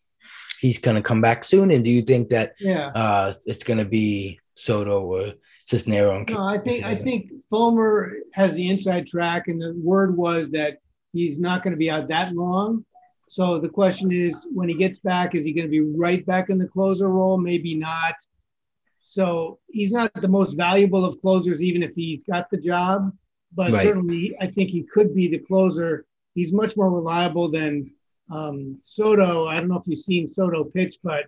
he's 0.61 0.79
going 0.79 0.97
to 0.97 1.03
come 1.03 1.21
back 1.21 1.45
soon? 1.45 1.71
And 1.71 1.85
do 1.85 1.91
you 1.91 2.03
think 2.03 2.29
that 2.29 2.55
yeah. 2.61 2.89
uh, 2.95 3.33
it's 3.47 3.65
going 3.65 3.79
to 3.79 3.85
be 3.85 4.41
Soto 4.55 5.01
or 5.01 5.33
Cisnero? 5.69 6.29
No, 6.29 6.47
I 6.47 6.59
think 6.59 6.85
I 6.85 6.95
think 6.95 7.31
Fulmer 7.51 8.19
has 8.35 8.55
the 8.55 8.69
inside 8.69 9.07
track, 9.07 9.49
and 9.49 9.61
the 9.61 9.75
word 9.77 10.17
was 10.17 10.51
that 10.51 10.79
he's 11.13 11.41
not 11.41 11.63
going 11.63 11.73
to 11.73 11.79
be 11.79 11.91
out 11.91 12.09
that 12.09 12.35
long. 12.35 12.85
So 13.29 13.59
the 13.59 13.69
question 13.69 14.11
is, 14.11 14.47
when 14.53 14.69
he 14.69 14.75
gets 14.75 14.99
back, 14.99 15.35
is 15.35 15.45
he 15.45 15.53
going 15.53 15.67
to 15.67 15.71
be 15.71 15.81
right 15.81 16.25
back 16.25 16.51
in 16.51 16.59
the 16.59 16.67
closer 16.67 17.09
role? 17.09 17.37
Maybe 17.37 17.75
not. 17.75 18.15
So 19.03 19.59
he's 19.69 19.93
not 19.93 20.11
the 20.15 20.29
most 20.29 20.55
valuable 20.55 21.05
of 21.05 21.21
closers, 21.21 21.63
even 21.63 21.83
if 21.83 21.95
he's 21.95 22.25
got 22.25 22.51
the 22.51 22.59
job. 22.59 23.13
But 23.55 23.73
right. 23.73 23.83
certainly, 23.83 24.37
I 24.41 24.47
think 24.47 24.71
he 24.71 24.83
could 24.83 25.15
be 25.15 25.29
the 25.29 25.39
closer. 25.39 26.07
He's 26.35 26.53
much 26.53 26.77
more 26.77 26.91
reliable 26.91 27.51
than 27.51 27.91
um, 28.31 28.79
Soto. 28.81 29.47
I 29.47 29.57
don't 29.57 29.69
know 29.69 29.77
if 29.77 29.87
you've 29.87 29.99
seen 29.99 30.29
Soto 30.29 30.65
pitch, 30.65 30.99
but 31.03 31.27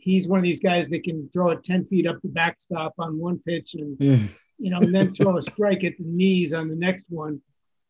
he's 0.00 0.28
one 0.28 0.38
of 0.38 0.44
these 0.44 0.60
guys 0.60 0.88
that 0.90 1.04
can 1.04 1.28
throw 1.32 1.50
it 1.50 1.64
10 1.64 1.86
feet 1.86 2.06
up 2.06 2.20
the 2.22 2.28
backstop 2.28 2.94
on 2.98 3.18
one 3.18 3.38
pitch 3.46 3.74
and, 3.74 3.98
mm. 3.98 4.28
you 4.58 4.70
know, 4.70 4.78
and 4.78 4.94
then 4.94 5.12
throw 5.12 5.36
a 5.36 5.42
strike 5.42 5.84
at 5.84 5.96
the 5.98 6.04
knees 6.04 6.54
on 6.54 6.68
the 6.68 6.76
next 6.76 7.06
one. 7.08 7.40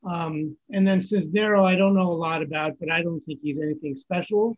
Um, 0.05 0.57
and 0.73 0.87
then 0.87 1.01
Cisnero, 1.01 1.65
I 1.65 1.75
don't 1.77 1.95
know 1.95 2.13
a 2.13 2.15
lot 2.15 2.43
about, 2.43 2.79
but 2.79 2.91
I 2.91 3.03
don't 3.03 3.21
think 3.21 3.41
he's 3.43 3.61
anything 3.61 3.97
special. 3.97 4.57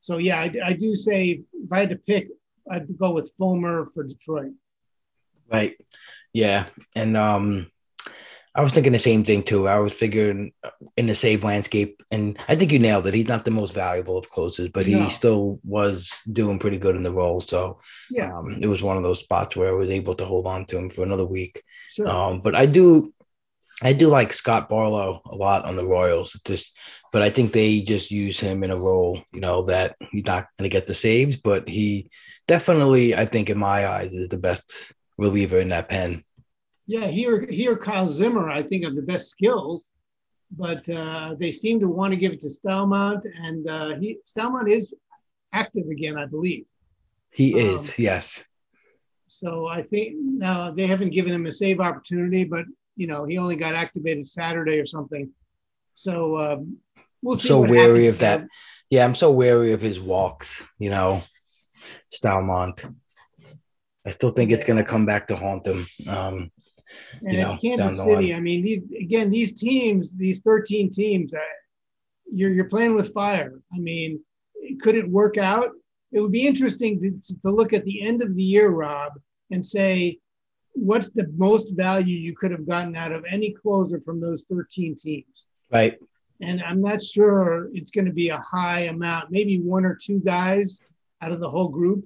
So 0.00 0.18
yeah, 0.18 0.40
I, 0.40 0.52
I 0.64 0.72
do 0.72 0.96
say 0.96 1.42
if 1.52 1.72
I 1.72 1.80
had 1.80 1.90
to 1.90 1.96
pick, 1.96 2.28
I'd 2.70 2.98
go 2.98 3.12
with 3.12 3.32
Fulmer 3.36 3.86
for 3.86 4.04
Detroit. 4.04 4.52
Right. 5.50 5.76
Yeah. 6.32 6.66
And 6.96 7.16
um, 7.16 7.70
I 8.54 8.60
was 8.60 8.72
thinking 8.72 8.92
the 8.92 8.98
same 8.98 9.24
thing 9.24 9.42
too. 9.42 9.66
I 9.66 9.78
was 9.78 9.94
figuring 9.94 10.52
in 10.96 11.06
the 11.06 11.14
save 11.14 11.42
landscape, 11.42 12.02
and 12.10 12.38
I 12.48 12.54
think 12.54 12.70
you 12.70 12.78
nailed 12.78 13.06
it. 13.06 13.14
He's 13.14 13.28
not 13.28 13.46
the 13.46 13.50
most 13.50 13.74
valuable 13.74 14.18
of 14.18 14.28
closers, 14.28 14.68
but 14.68 14.86
he 14.86 14.94
no. 14.94 15.08
still 15.08 15.58
was 15.64 16.10
doing 16.30 16.58
pretty 16.58 16.78
good 16.78 16.94
in 16.94 17.02
the 17.02 17.12
role. 17.12 17.40
So 17.40 17.80
yeah, 18.10 18.36
um, 18.36 18.58
it 18.60 18.66
was 18.66 18.82
one 18.82 18.98
of 18.98 19.02
those 19.02 19.20
spots 19.20 19.56
where 19.56 19.70
I 19.70 19.72
was 19.72 19.88
able 19.88 20.14
to 20.16 20.26
hold 20.26 20.46
on 20.46 20.66
to 20.66 20.76
him 20.76 20.90
for 20.90 21.02
another 21.02 21.24
week. 21.24 21.62
Sure. 21.90 22.06
Um, 22.06 22.40
but 22.40 22.54
I 22.54 22.66
do, 22.66 23.14
I 23.84 23.92
do 23.92 24.08
like 24.08 24.32
Scott 24.32 24.68
Barlow 24.68 25.20
a 25.26 25.34
lot 25.34 25.64
on 25.64 25.74
the 25.74 25.86
Royals. 25.86 26.38
Just, 26.44 26.78
but 27.10 27.20
I 27.20 27.30
think 27.30 27.52
they 27.52 27.80
just 27.80 28.12
use 28.12 28.38
him 28.38 28.62
in 28.62 28.70
a 28.70 28.78
role, 28.78 29.20
you 29.32 29.40
know, 29.40 29.64
that 29.64 29.96
he's 30.12 30.24
not 30.24 30.46
going 30.56 30.70
to 30.70 30.72
get 30.72 30.86
the 30.86 30.94
saves, 30.94 31.36
but 31.36 31.68
he 31.68 32.08
definitely, 32.46 33.14
I 33.16 33.26
think, 33.26 33.50
in 33.50 33.58
my 33.58 33.88
eyes, 33.88 34.14
is 34.14 34.28
the 34.28 34.38
best 34.38 34.92
reliever 35.18 35.58
in 35.58 35.70
that 35.70 35.88
pen. 35.88 36.22
Yeah, 36.86 37.08
here, 37.08 37.44
here, 37.50 37.76
Kyle 37.76 38.08
Zimmer, 38.08 38.48
I 38.48 38.62
think, 38.62 38.84
have 38.84 38.94
the 38.94 39.02
best 39.02 39.30
skills, 39.30 39.90
but 40.56 40.88
uh, 40.88 41.34
they 41.38 41.50
seem 41.50 41.80
to 41.80 41.88
want 41.88 42.12
to 42.12 42.18
give 42.18 42.32
it 42.32 42.40
to 42.40 42.48
Staumont, 42.48 43.24
and 43.24 43.68
uh, 43.68 43.96
he 43.96 44.18
Staumont 44.24 44.70
is 44.70 44.94
active 45.52 45.88
again, 45.88 46.16
I 46.16 46.26
believe. 46.26 46.66
He 47.30 47.54
um, 47.54 47.76
is, 47.76 47.98
yes. 47.98 48.44
So 49.26 49.66
I 49.66 49.82
think 49.82 50.14
now 50.18 50.70
they 50.70 50.86
haven't 50.86 51.10
given 51.10 51.32
him 51.32 51.46
a 51.46 51.52
save 51.52 51.80
opportunity, 51.80 52.44
but 52.44 52.64
you 53.02 53.08
know, 53.08 53.24
he 53.24 53.36
only 53.36 53.56
got 53.56 53.74
activated 53.74 54.24
Saturday 54.28 54.78
or 54.78 54.86
something. 54.86 55.28
So 55.96 56.38
um, 56.38 56.76
we'll 57.20 57.36
see. 57.36 57.48
So 57.48 57.58
wary 57.60 58.06
of 58.06 58.20
that. 58.20 58.46
Yeah, 58.90 59.04
I'm 59.04 59.16
so 59.16 59.32
wary 59.32 59.72
of 59.72 59.80
his 59.80 59.98
walks. 59.98 60.64
You 60.78 60.90
know, 60.90 61.22
Staumont. 62.14 62.94
I 64.06 64.10
still 64.12 64.30
think 64.30 64.52
it's 64.52 64.64
going 64.64 64.76
to 64.76 64.88
come 64.88 65.04
back 65.04 65.26
to 65.28 65.36
haunt 65.36 65.66
him. 65.66 65.84
Um, 66.06 66.52
and 67.26 67.36
it's 67.36 67.52
know, 67.52 67.58
Kansas 67.58 68.04
City. 68.04 68.34
I 68.34 68.38
mean, 68.38 68.62
these 68.62 68.82
again, 68.96 69.32
these 69.32 69.52
teams, 69.52 70.16
these 70.16 70.38
13 70.42 70.92
teams, 70.92 71.34
uh, 71.34 71.40
you're 72.32 72.52
you're 72.52 72.68
playing 72.68 72.94
with 72.94 73.12
fire. 73.12 73.58
I 73.74 73.80
mean, 73.80 74.20
could 74.80 74.94
it 74.94 75.10
work 75.10 75.38
out? 75.38 75.70
It 76.12 76.20
would 76.20 76.30
be 76.30 76.46
interesting 76.46 77.00
to, 77.00 77.10
to 77.32 77.50
look 77.50 77.72
at 77.72 77.84
the 77.84 78.00
end 78.00 78.22
of 78.22 78.36
the 78.36 78.44
year, 78.44 78.68
Rob, 78.68 79.14
and 79.50 79.66
say, 79.66 80.20
what's 80.74 81.10
the 81.10 81.28
most 81.36 81.72
value 81.72 82.16
you 82.16 82.34
could 82.34 82.50
have 82.50 82.66
gotten 82.66 82.96
out 82.96 83.12
of 83.12 83.24
any 83.28 83.52
closer 83.52 84.00
from 84.00 84.20
those 84.20 84.44
13 84.50 84.96
teams? 84.96 85.46
Right. 85.70 85.98
And 86.40 86.62
I'm 86.62 86.80
not 86.80 87.02
sure 87.02 87.68
it's 87.72 87.90
going 87.90 88.06
to 88.06 88.12
be 88.12 88.30
a 88.30 88.38
high 88.38 88.80
amount, 88.80 89.30
maybe 89.30 89.60
one 89.60 89.84
or 89.84 89.94
two 89.94 90.20
guys 90.20 90.80
out 91.20 91.32
of 91.32 91.40
the 91.40 91.50
whole 91.50 91.68
group. 91.68 92.04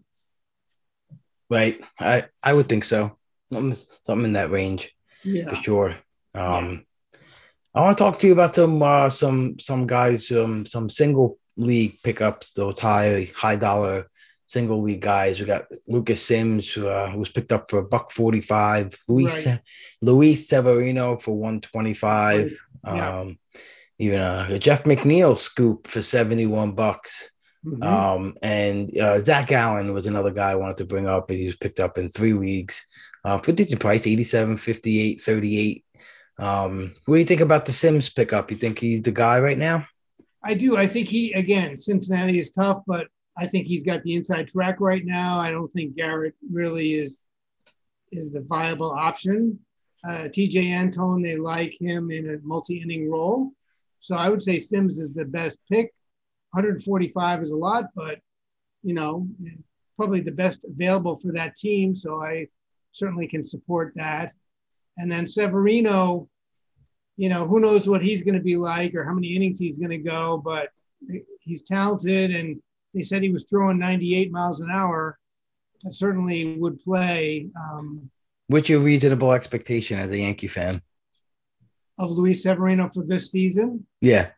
Right. 1.48 1.80
I, 1.98 2.26
I 2.42 2.52
would 2.52 2.68
think 2.68 2.84
so. 2.84 3.16
Something, 3.52 3.86
something 4.04 4.26
in 4.26 4.32
that 4.34 4.50
range 4.50 4.94
yeah. 5.22 5.48
for 5.48 5.56
sure. 5.56 5.96
Um, 6.34 6.84
yeah. 7.12 7.18
I 7.74 7.80
want 7.80 7.98
to 7.98 8.04
talk 8.04 8.18
to 8.20 8.26
you 8.26 8.32
about 8.32 8.54
some 8.54 8.82
uh, 8.82 9.10
some 9.10 9.58
some 9.58 9.86
guys, 9.86 10.30
um, 10.32 10.64
some 10.64 10.88
single 10.88 11.38
league 11.58 11.98
pickups, 12.02 12.52
those 12.52 12.78
high 12.78 13.28
high 13.36 13.56
dollar 13.56 14.08
single 14.46 14.80
league 14.82 15.02
guys. 15.02 15.38
We 15.38 15.46
got 15.46 15.64
Lucas 15.86 16.22
Sims, 16.22 16.72
who, 16.72 16.88
uh, 16.88 17.10
who 17.10 17.18
was 17.18 17.30
picked 17.30 17.52
up 17.52 17.68
for 17.68 17.78
a 17.80 17.86
buck 17.86 18.12
forty 18.12 18.40
five. 18.40 18.94
Luis 19.08 19.46
Right. 19.46 19.60
Luis 20.02 20.48
Severino 20.48 21.18
for 21.18 21.36
one 21.36 21.60
twenty 21.60 21.94
five. 21.94 22.56
Yeah. 22.84 23.18
Um, 23.20 23.38
even 23.98 24.20
uh, 24.20 24.58
Jeff 24.58 24.84
McNeil 24.84 25.36
scoop 25.36 25.86
for 25.86 26.02
seventy 26.02 26.46
one 26.46 26.72
bucks. 26.72 27.30
Mhm. 27.66 27.82
Um, 27.84 28.34
and 28.42 28.96
uh, 28.96 29.18
Zach 29.20 29.50
Allen 29.50 29.92
was 29.92 30.06
another 30.06 30.30
guy 30.30 30.52
I 30.52 30.56
wanted 30.56 30.76
to 30.78 30.84
bring 30.84 31.08
up, 31.08 31.26
but 31.26 31.36
he 31.36 31.46
was 31.46 31.56
picked 31.56 31.80
up 31.80 31.98
in 31.98 32.08
three 32.08 32.32
leagues. 32.32 32.84
Uh, 33.24 33.38
for 33.38 33.50
decent 33.50 33.80
price, 33.80 34.06
87, 34.06 34.56
58, 34.56 35.20
38. 35.20 35.84
Um, 36.38 36.94
what 37.06 37.16
do 37.16 37.18
you 37.18 37.24
think 37.24 37.40
about 37.40 37.64
the 37.64 37.72
Sims 37.72 38.08
pickup? 38.08 38.52
You 38.52 38.56
think 38.56 38.78
he's 38.78 39.02
the 39.02 39.10
guy 39.10 39.40
right 39.40 39.58
now? 39.58 39.84
I 40.44 40.54
do. 40.54 40.76
I 40.76 40.86
think 40.86 41.08
he 41.08 41.32
again, 41.32 41.76
Cincinnati 41.76 42.38
is 42.38 42.52
tough, 42.52 42.82
but 42.86 43.08
I 43.38 43.46
think 43.46 43.66
he's 43.66 43.84
got 43.84 44.02
the 44.02 44.14
inside 44.14 44.48
track 44.48 44.80
right 44.80 45.04
now. 45.04 45.38
I 45.38 45.50
don't 45.50 45.72
think 45.72 45.96
Garrett 45.96 46.34
really 46.50 46.94
is 46.94 47.24
is 48.12 48.32
the 48.32 48.40
viable 48.40 48.90
option. 48.90 49.58
Uh, 50.06 50.28
Tejay 50.28 50.70
Antone, 50.70 51.22
they 51.22 51.36
like 51.36 51.76
him 51.80 52.10
in 52.10 52.30
a 52.30 52.46
multi-inning 52.46 53.10
role, 53.10 53.50
so 54.00 54.16
I 54.16 54.28
would 54.28 54.42
say 54.42 54.58
Sims 54.58 55.00
is 55.00 55.12
the 55.12 55.24
best 55.24 55.58
pick. 55.70 55.92
145 56.52 57.42
is 57.42 57.50
a 57.50 57.56
lot, 57.56 57.86
but 57.94 58.20
you 58.82 58.94
know, 58.94 59.26
probably 59.96 60.20
the 60.20 60.30
best 60.30 60.64
available 60.64 61.16
for 61.16 61.32
that 61.32 61.56
team. 61.56 61.94
So 61.96 62.22
I 62.22 62.46
certainly 62.92 63.26
can 63.26 63.42
support 63.42 63.92
that. 63.96 64.32
And 64.96 65.10
then 65.10 65.26
Severino, 65.26 66.28
you 67.16 67.28
know, 67.28 67.46
who 67.46 67.60
knows 67.60 67.88
what 67.88 68.02
he's 68.02 68.22
going 68.22 68.34
to 68.34 68.42
be 68.42 68.56
like 68.56 68.94
or 68.94 69.04
how 69.04 69.12
many 69.12 69.34
innings 69.34 69.58
he's 69.58 69.78
going 69.78 69.90
to 69.90 69.98
go, 69.98 70.40
but 70.42 70.68
he's 71.40 71.62
talented. 71.62 72.30
And 72.30 72.60
they 72.96 73.02
said 73.02 73.22
he 73.22 73.30
was 73.30 73.44
throwing 73.44 73.78
98 73.78 74.32
miles 74.32 74.60
an 74.60 74.70
hour. 74.72 75.18
That 75.82 75.90
certainly 75.90 76.56
would 76.58 76.82
play 76.82 77.48
um, 77.54 78.10
What's 78.48 78.68
your 78.68 78.80
reasonable 78.80 79.32
expectation 79.32 79.98
as 79.98 80.10
a 80.10 80.18
Yankee 80.18 80.48
fan? 80.48 80.82
of 81.98 82.10
Luis 82.10 82.42
Severino 82.42 82.90
for 82.92 83.04
this 83.04 83.30
season. 83.30 83.86
Yeah. 84.00 84.30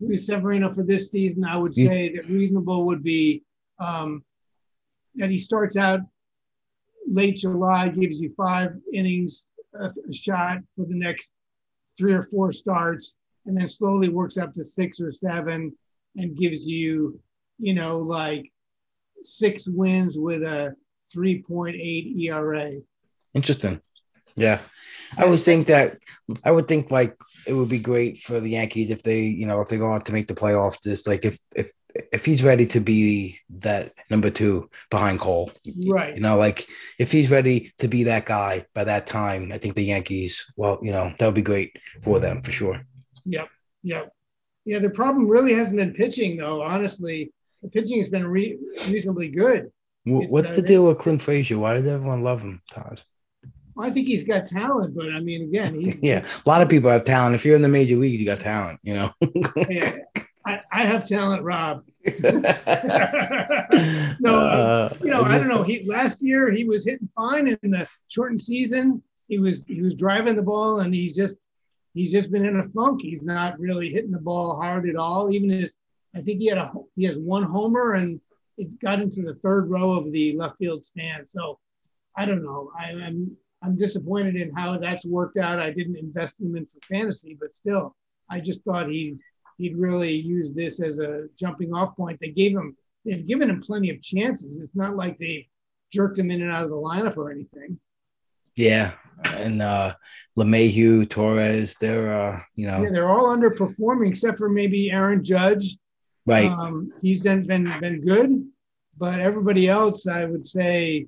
Luis 0.00 0.26
Severino 0.26 0.72
for 0.72 0.82
this 0.82 1.10
season, 1.10 1.44
I 1.44 1.56
would 1.56 1.74
say 1.76 2.14
that 2.14 2.28
reasonable 2.28 2.86
would 2.86 3.02
be 3.02 3.44
um, 3.78 4.24
that 5.16 5.30
he 5.30 5.38
starts 5.38 5.76
out 5.76 6.00
late 7.06 7.36
July, 7.36 7.88
gives 7.88 8.20
you 8.20 8.32
five 8.36 8.72
innings, 8.92 9.44
a, 9.78 9.90
a 10.08 10.12
shot 10.12 10.58
for 10.74 10.84
the 10.86 10.94
next 10.94 11.32
three 11.98 12.12
or 12.14 12.22
four 12.22 12.52
starts, 12.52 13.16
and 13.46 13.56
then 13.56 13.66
slowly 13.66 14.08
works 14.08 14.38
up 14.38 14.54
to 14.54 14.64
six 14.64 15.00
or 15.00 15.12
seven 15.12 15.72
and 16.16 16.36
gives 16.36 16.66
you, 16.66 17.20
you 17.58 17.74
know, 17.74 17.98
like 17.98 18.50
six 19.22 19.68
wins 19.68 20.18
with 20.18 20.42
a 20.42 20.74
3.8 21.14 22.18
ERA. 22.20 22.70
Interesting. 23.34 23.80
Yeah. 24.36 24.60
I 25.16 25.26
would 25.26 25.40
think 25.40 25.66
that 25.66 25.98
I 26.42 26.50
would 26.50 26.66
think 26.66 26.90
like 26.90 27.16
it 27.46 27.52
would 27.52 27.68
be 27.68 27.78
great 27.78 28.18
for 28.18 28.40
the 28.40 28.50
Yankees 28.50 28.90
if 28.90 29.02
they, 29.02 29.24
you 29.24 29.46
know, 29.46 29.60
if 29.60 29.68
they 29.68 29.76
go 29.76 29.90
on 29.90 30.00
to 30.02 30.12
make 30.12 30.26
the 30.26 30.34
playoffs, 30.34 30.82
just 30.82 31.06
like 31.06 31.24
if 31.24 31.38
if 31.54 31.70
if 32.12 32.24
he's 32.24 32.42
ready 32.42 32.66
to 32.66 32.80
be 32.80 33.36
that 33.58 33.92
number 34.08 34.30
two 34.30 34.70
behind 34.90 35.20
Cole. 35.20 35.50
Right. 35.86 36.14
You 36.14 36.20
know, 36.20 36.38
like 36.38 36.66
if 36.98 37.12
he's 37.12 37.30
ready 37.30 37.72
to 37.78 37.88
be 37.88 38.04
that 38.04 38.24
guy 38.24 38.64
by 38.74 38.84
that 38.84 39.06
time, 39.06 39.50
I 39.52 39.58
think 39.58 39.74
the 39.74 39.84
Yankees, 39.84 40.44
well, 40.56 40.78
you 40.82 40.92
know, 40.92 41.12
that 41.18 41.26
would 41.26 41.34
be 41.34 41.42
great 41.42 41.76
for 42.02 42.18
them 42.18 42.40
for 42.40 42.50
sure. 42.50 42.82
Yep. 43.26 43.48
Yep. 43.82 44.12
Yeah. 44.64 44.78
The 44.78 44.90
problem 44.90 45.28
really 45.28 45.52
hasn't 45.52 45.76
been 45.76 45.92
pitching, 45.92 46.38
though. 46.38 46.62
Honestly, 46.62 47.32
the 47.62 47.68
pitching 47.68 47.98
has 47.98 48.08
been 48.08 48.26
re- 48.26 48.58
reasonably 48.88 49.28
good. 49.28 49.70
What's 50.04 50.50
uh, 50.50 50.54
the 50.56 50.62
deal 50.62 50.86
with 50.86 50.98
Clint 50.98 51.22
Frazier? 51.22 51.58
Why 51.58 51.74
does 51.74 51.86
everyone 51.86 52.22
love 52.22 52.42
him, 52.42 52.60
Todd? 52.70 53.02
I 53.78 53.90
think 53.90 54.06
he's 54.06 54.24
got 54.24 54.46
talent, 54.46 54.94
but 54.94 55.10
I 55.12 55.20
mean, 55.20 55.42
again, 55.44 55.74
he's 55.74 55.98
Yeah, 56.02 56.24
a 56.24 56.48
lot 56.48 56.62
of 56.62 56.68
people 56.68 56.90
have 56.90 57.04
talent. 57.04 57.34
If 57.34 57.44
you're 57.44 57.56
in 57.56 57.62
the 57.62 57.68
major 57.68 57.96
leagues, 57.96 58.20
you 58.20 58.26
got 58.26 58.40
talent. 58.40 58.80
You 58.82 58.94
know. 58.94 59.12
Yeah, 59.68 59.96
I, 60.44 60.60
I 60.72 60.84
have 60.84 61.06
talent, 61.06 61.42
Rob. 61.42 61.84
no, 62.20 62.40
No, 64.20 64.34
uh, 64.34 64.94
You 65.00 65.10
know, 65.10 65.22
I 65.22 65.38
don't 65.38 65.48
know. 65.48 65.62
He 65.62 65.84
last 65.84 66.20
year 66.20 66.50
he 66.50 66.64
was 66.64 66.84
hitting 66.84 67.08
fine 67.14 67.46
in 67.62 67.70
the 67.70 67.86
shortened 68.08 68.42
season. 68.42 69.02
He 69.28 69.38
was 69.38 69.64
he 69.64 69.80
was 69.80 69.94
driving 69.94 70.34
the 70.36 70.42
ball, 70.42 70.80
and 70.80 70.92
he's 70.92 71.14
just 71.14 71.38
he's 71.94 72.10
just 72.10 72.30
been 72.30 72.44
in 72.44 72.58
a 72.58 72.64
funk. 72.64 73.00
He's 73.02 73.22
not 73.22 73.58
really 73.58 73.88
hitting 73.88 74.10
the 74.10 74.18
ball 74.18 74.56
hard 74.60 74.88
at 74.88 74.96
all. 74.96 75.32
Even 75.32 75.48
his, 75.48 75.76
I 76.14 76.20
think 76.20 76.40
he 76.40 76.46
had 76.46 76.58
a 76.58 76.72
he 76.96 77.04
has 77.04 77.18
one 77.18 77.44
homer, 77.44 77.94
and 77.94 78.20
it 78.58 78.78
got 78.80 79.00
into 79.00 79.22
the 79.22 79.34
third 79.42 79.70
row 79.70 79.92
of 79.92 80.12
the 80.12 80.36
left 80.36 80.58
field 80.58 80.84
stand. 80.84 81.26
So 81.34 81.58
I 82.16 82.26
don't 82.26 82.44
know. 82.44 82.70
I, 82.78 82.90
I'm 82.92 83.36
I'm 83.62 83.76
disappointed 83.76 84.36
in 84.36 84.54
how 84.54 84.76
that's 84.78 85.06
worked 85.06 85.36
out. 85.36 85.60
I 85.60 85.70
didn't 85.70 85.96
invest 85.96 86.40
him 86.40 86.56
in 86.56 86.66
for 86.66 86.80
fantasy, 86.88 87.36
but 87.38 87.54
still, 87.54 87.96
I 88.28 88.40
just 88.40 88.64
thought 88.64 88.90
he 88.90 89.18
he'd 89.58 89.76
really 89.76 90.12
use 90.12 90.52
this 90.52 90.80
as 90.80 90.98
a 90.98 91.26
jumping 91.38 91.72
off 91.72 91.96
point. 91.96 92.18
They 92.20 92.30
gave 92.30 92.52
him 92.52 92.76
they've 93.04 93.26
given 93.26 93.50
him 93.50 93.60
plenty 93.60 93.90
of 93.90 94.02
chances. 94.02 94.50
It's 94.60 94.76
not 94.76 94.96
like 94.96 95.18
they 95.18 95.48
jerked 95.92 96.18
him 96.18 96.30
in 96.30 96.42
and 96.42 96.50
out 96.50 96.64
of 96.64 96.70
the 96.70 96.76
lineup 96.76 97.16
or 97.16 97.30
anything. 97.30 97.78
Yeah, 98.54 98.92
and 99.24 99.62
uh 99.62 99.94
LeMahieu, 100.38 101.08
Torres, 101.08 101.76
they're 101.80 102.12
uh, 102.12 102.40
you 102.54 102.66
know, 102.66 102.82
Yeah, 102.82 102.90
they're 102.90 103.08
all 103.08 103.34
underperforming 103.34 104.08
except 104.08 104.38
for 104.38 104.48
maybe 104.48 104.90
Aaron 104.90 105.22
Judge. 105.22 105.78
Right. 106.26 106.50
Um, 106.50 106.92
he's 107.02 107.22
been, 107.22 107.46
been 107.46 107.72
been 107.80 108.00
good, 108.00 108.48
but 108.98 109.20
everybody 109.20 109.68
else, 109.68 110.06
I 110.06 110.24
would 110.24 110.46
say, 110.46 111.06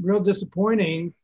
real 0.00 0.20
disappointing. 0.20 1.14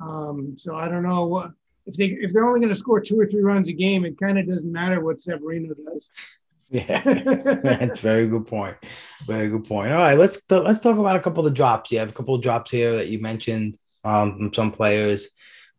Um, 0.00 0.56
so 0.58 0.76
I 0.76 0.88
don't 0.88 1.02
know 1.02 1.26
what 1.26 1.52
if 1.86 1.94
they 1.94 2.06
if 2.06 2.32
they're 2.32 2.46
only 2.46 2.60
going 2.60 2.72
to 2.72 2.78
score 2.78 3.00
two 3.00 3.18
or 3.18 3.26
three 3.26 3.42
runs 3.42 3.68
a 3.68 3.72
game. 3.72 4.04
It 4.04 4.18
kind 4.18 4.38
of 4.38 4.48
doesn't 4.48 4.70
matter 4.70 5.00
what 5.00 5.20
Severino 5.20 5.74
does. 5.74 6.10
yeah. 6.70 7.00
That's 7.02 8.00
very 8.00 8.26
good 8.26 8.46
point. 8.46 8.76
Very 9.24 9.48
good 9.48 9.64
point. 9.64 9.92
All 9.92 10.00
right, 10.00 10.18
let's 10.18 10.38
let's 10.50 10.80
talk 10.80 10.98
about 10.98 11.16
a 11.16 11.22
couple 11.22 11.46
of 11.46 11.54
drops. 11.54 11.92
You 11.92 12.00
have 12.00 12.08
a 12.08 12.12
couple 12.12 12.34
of 12.34 12.42
drops 12.42 12.70
here 12.70 12.96
that 12.96 13.08
you 13.08 13.20
mentioned 13.20 13.78
um 14.04 14.36
from 14.38 14.52
some 14.52 14.72
players. 14.72 15.28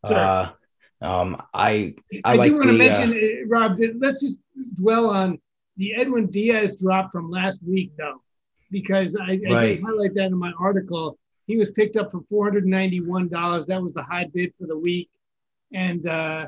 Sure. 0.08 0.18
Uh 0.18 0.52
um 1.02 1.42
I 1.54 1.96
I 2.24 2.34
I, 2.34 2.34
like 2.36 2.52
do 2.52 2.56
want 2.56 2.68
to 2.70 2.74
mention, 2.74 3.12
uh, 3.12 3.48
Rob. 3.48 3.80
Let's 4.00 4.22
just 4.22 4.40
dwell 4.76 5.10
on 5.10 5.40
the 5.78 5.96
Edwin 5.96 6.28
Diaz 6.28 6.76
drop 6.76 7.12
from 7.12 7.30
last 7.30 7.62
week, 7.64 7.92
though, 7.98 8.22
because 8.72 9.16
I, 9.16 9.40
I 9.50 9.54
Right. 9.54 9.82
highlight 9.82 10.14
that 10.16 10.28
in 10.28 10.38
my 10.38 10.52
article. 10.60 11.18
He 11.46 11.56
was 11.56 11.72
picked 11.72 11.96
up 11.96 12.12
for 12.12 12.22
four 12.30 12.44
hundred 12.46 12.66
ninety-one 12.66 13.30
dollars. 13.30 13.66
That 13.68 13.82
was 13.82 13.94
the 13.94 14.04
high 14.04 14.26
bid 14.34 14.54
for 14.56 14.68
the 14.68 14.78
week, 14.78 15.10
and 15.74 16.06
uh, 16.08 16.48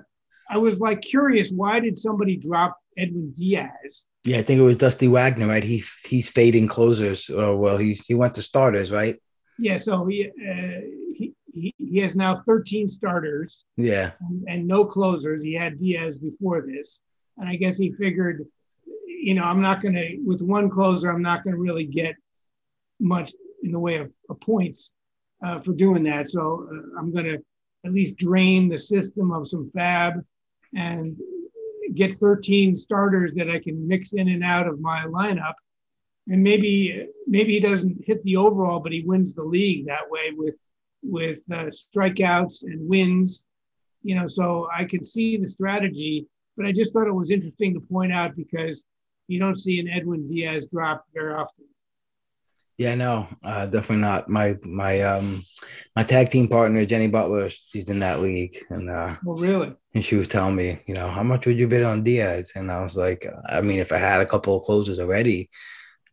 I 0.50 0.58
was 0.58 0.80
like 0.82 1.02
curious, 1.02 1.52
why 1.52 1.80
did 1.80 1.98
somebody 1.98 2.36
drop 2.36 2.78
Edwin 2.98 3.32
Diaz? 3.36 4.04
yeah, 4.26 4.40
I 4.40 4.42
think 4.44 4.60
it 4.60 4.64
was 4.64 4.76
Dusty 4.76 5.08
Wagner, 5.08 5.48
right? 5.48 5.64
He 5.64 5.84
he's 6.06 6.30
fading 6.30 6.68
closers. 6.68 7.30
Or 7.30 7.56
well, 7.56 7.78
he 7.78 7.94
he 8.06 8.14
went 8.16 8.36
to 8.36 8.42
starters, 8.42 8.92
right? 8.92 9.16
Yeah, 9.58 9.78
so 9.78 10.06
he 10.06 10.28
uh, 10.28 10.82
he, 11.16 11.34
he 11.54 11.74
he 11.78 12.00
has 12.00 12.16
now 12.18 12.44
thirteen 12.46 12.90
starters. 12.90 13.64
Yeah. 13.78 14.12
and, 14.20 14.44
and 14.50 14.68
no 14.68 14.84
closers. 14.84 15.44
He 15.46 15.54
had 15.54 15.78
Diaz 15.78 16.18
before 16.18 16.62
this, 16.62 17.00
and 17.38 17.48
I 17.48 17.56
guess 17.56 17.78
he 17.78 17.92
figured, 17.94 18.46
you 19.22 19.34
know, 19.34 19.44
I'm 19.44 19.62
not 19.62 19.82
going 19.82 19.96
to 19.96 20.18
with 20.26 20.42
one 20.42 20.70
closer, 20.70 21.10
I'm 21.10 21.22
not 21.22 21.44
going 21.44 21.56
to 21.56 21.62
really 21.62 21.86
get 21.86 22.16
much 23.00 23.32
in 23.64 23.72
the 23.72 23.80
way 23.80 23.98
of, 23.98 24.12
of 24.30 24.40
points 24.40 24.92
uh, 25.44 25.60
for 25.60 25.74
doing 25.74 26.04
that. 26.04 26.30
So 26.30 26.68
uh, 26.72 27.00
I'm 27.00 27.12
going 27.12 27.26
to 27.26 27.40
at 27.86 27.92
least 27.92 28.18
drain 28.18 28.70
the 28.70 28.78
system 28.78 29.32
of 29.32 29.48
some 29.48 29.72
fab 29.74 30.14
and 30.76 31.18
get 31.96 32.18
13 32.18 32.76
starters 32.78 33.34
that 33.36 33.50
I 33.50 33.60
can 33.60 33.88
mix 33.88 34.14
in 34.14 34.28
and 34.30 34.44
out 34.44 34.68
of 34.68 34.80
my 34.80 35.06
lineup. 35.06 35.54
And 36.28 36.44
maybe 36.44 37.08
maybe 37.26 37.54
he 37.54 37.60
doesn't 37.60 38.06
hit 38.06 38.24
the 38.24 38.36
overall, 38.36 38.80
but 38.80 38.92
he 38.92 39.02
wins 39.02 39.34
the 39.34 39.44
league 39.44 39.88
that 39.88 40.10
way 40.10 40.32
with 40.36 40.56
with 41.02 41.42
uh, 41.52 41.72
strikeouts 41.72 42.64
and 42.64 42.88
wins 42.88 43.48
you 44.04 44.16
know, 44.16 44.28
so 44.28 44.68
I 44.74 44.86
can 44.86 45.04
see 45.04 45.38
the 45.38 45.48
strategy, 45.48 46.26
but 46.56 46.66
I 46.66 46.72
just 46.72 46.94
thought 46.94 47.08
it 47.08 47.14
was 47.14 47.32
interesting 47.32 47.74
to 47.74 47.80
point 47.80 48.14
out 48.14 48.36
because 48.36 48.86
you 49.30 49.40
don't 49.40 49.58
see 49.60 49.80
an 49.80 49.88
Edwin 49.88 50.28
Diaz 50.28 50.68
drop 50.72 51.06
very 51.14 51.34
often. 51.34 51.66
Yeah, 52.78 52.96
no, 52.96 53.28
uh, 53.44 53.66
definitely 53.66 53.98
not. 53.98 54.30
My 54.30 54.56
my 54.64 55.02
um 55.02 55.44
my 55.98 56.04
tag 56.04 56.30
team 56.30 56.48
partner 56.48 56.86
Jenny 56.86 57.08
Butler, 57.10 57.50
she's 57.50 57.90
in 57.90 58.00
that 58.00 58.22
league, 58.22 58.56
and 58.70 58.90
uh, 58.90 59.18
Well, 59.24 59.36
really? 59.38 59.76
and 59.94 60.04
she 60.06 60.16
was 60.16 60.30
telling 60.30 60.56
me, 60.56 60.82
you 60.88 60.94
know, 60.94 61.10
how 61.12 61.24
much 61.24 61.46
would 61.46 61.58
you 61.60 61.68
bid 61.68 61.84
on 61.84 62.04
Diaz? 62.04 62.54
And 62.56 62.72
I 62.72 62.82
was 62.82 62.96
like, 62.96 63.26
I 63.50 63.60
mean, 63.62 63.80
if 63.80 63.92
I 63.92 63.98
had 63.98 64.22
a 64.22 64.26
couple 64.26 64.56
of 64.56 64.64
closes 64.64 65.00
already, 65.02 65.50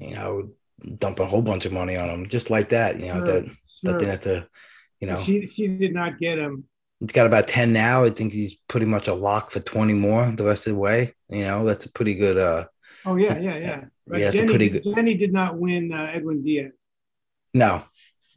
you 0.00 0.16
know, 0.16 0.22
I 0.24 0.30
would 0.32 0.98
dump 0.98 1.20
a 1.20 1.26
whole 1.26 1.42
bunch 1.42 1.66
of 1.66 1.72
money 1.72 1.96
on 1.96 2.08
him, 2.10 2.26
just 2.28 2.50
like 2.50 2.70
that. 2.70 2.98
You 2.98 3.08
know, 3.08 3.22
Sure, 3.24 3.42
that 3.42 3.44
that 3.84 3.98
didn't 3.98 4.10
have 4.10 4.20
to, 4.22 4.48
you 5.00 5.06
know, 5.06 5.18
She 5.20 5.46
she 5.46 5.68
did 5.68 5.94
not 5.94 6.18
get 6.18 6.38
him. 6.38 6.64
he's 6.98 7.12
got 7.12 7.26
about 7.26 7.46
10 7.46 7.72
now. 7.72 8.02
I 8.02 8.10
think 8.10 8.32
he's 8.32 8.56
pretty 8.66 8.86
much 8.86 9.06
a 9.06 9.14
lock 9.14 9.52
for 9.52 9.60
20 9.60 9.92
more 9.94 10.32
the 10.32 10.44
rest 10.44 10.66
of 10.66 10.72
the 10.72 10.78
way. 10.80 11.14
You 11.28 11.44
know, 11.44 11.64
that's 11.64 11.84
a 11.86 11.92
pretty 11.92 12.16
good. 12.16 12.38
uh 12.38 12.66
Oh 13.04 13.16
yeah, 13.16 13.38
yeah, 13.38 13.56
yeah. 13.56 13.84
But 14.06 14.20
Yeah, 14.20 14.26
it's 14.26 14.34
a 14.34 14.38
Jenny, 14.38 14.48
pretty 14.48 14.68
good- 14.68 14.84
Jenny 14.94 15.14
did 15.14 15.32
not 15.32 15.58
win 15.58 15.92
uh, 15.92 16.10
Edwin 16.12 16.42
Diaz. 16.42 16.72
No, 17.54 17.84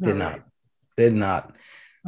did 0.02 0.16
not. 0.16 0.32
right. 0.32 0.42
Did 0.98 1.14
not. 1.14 1.56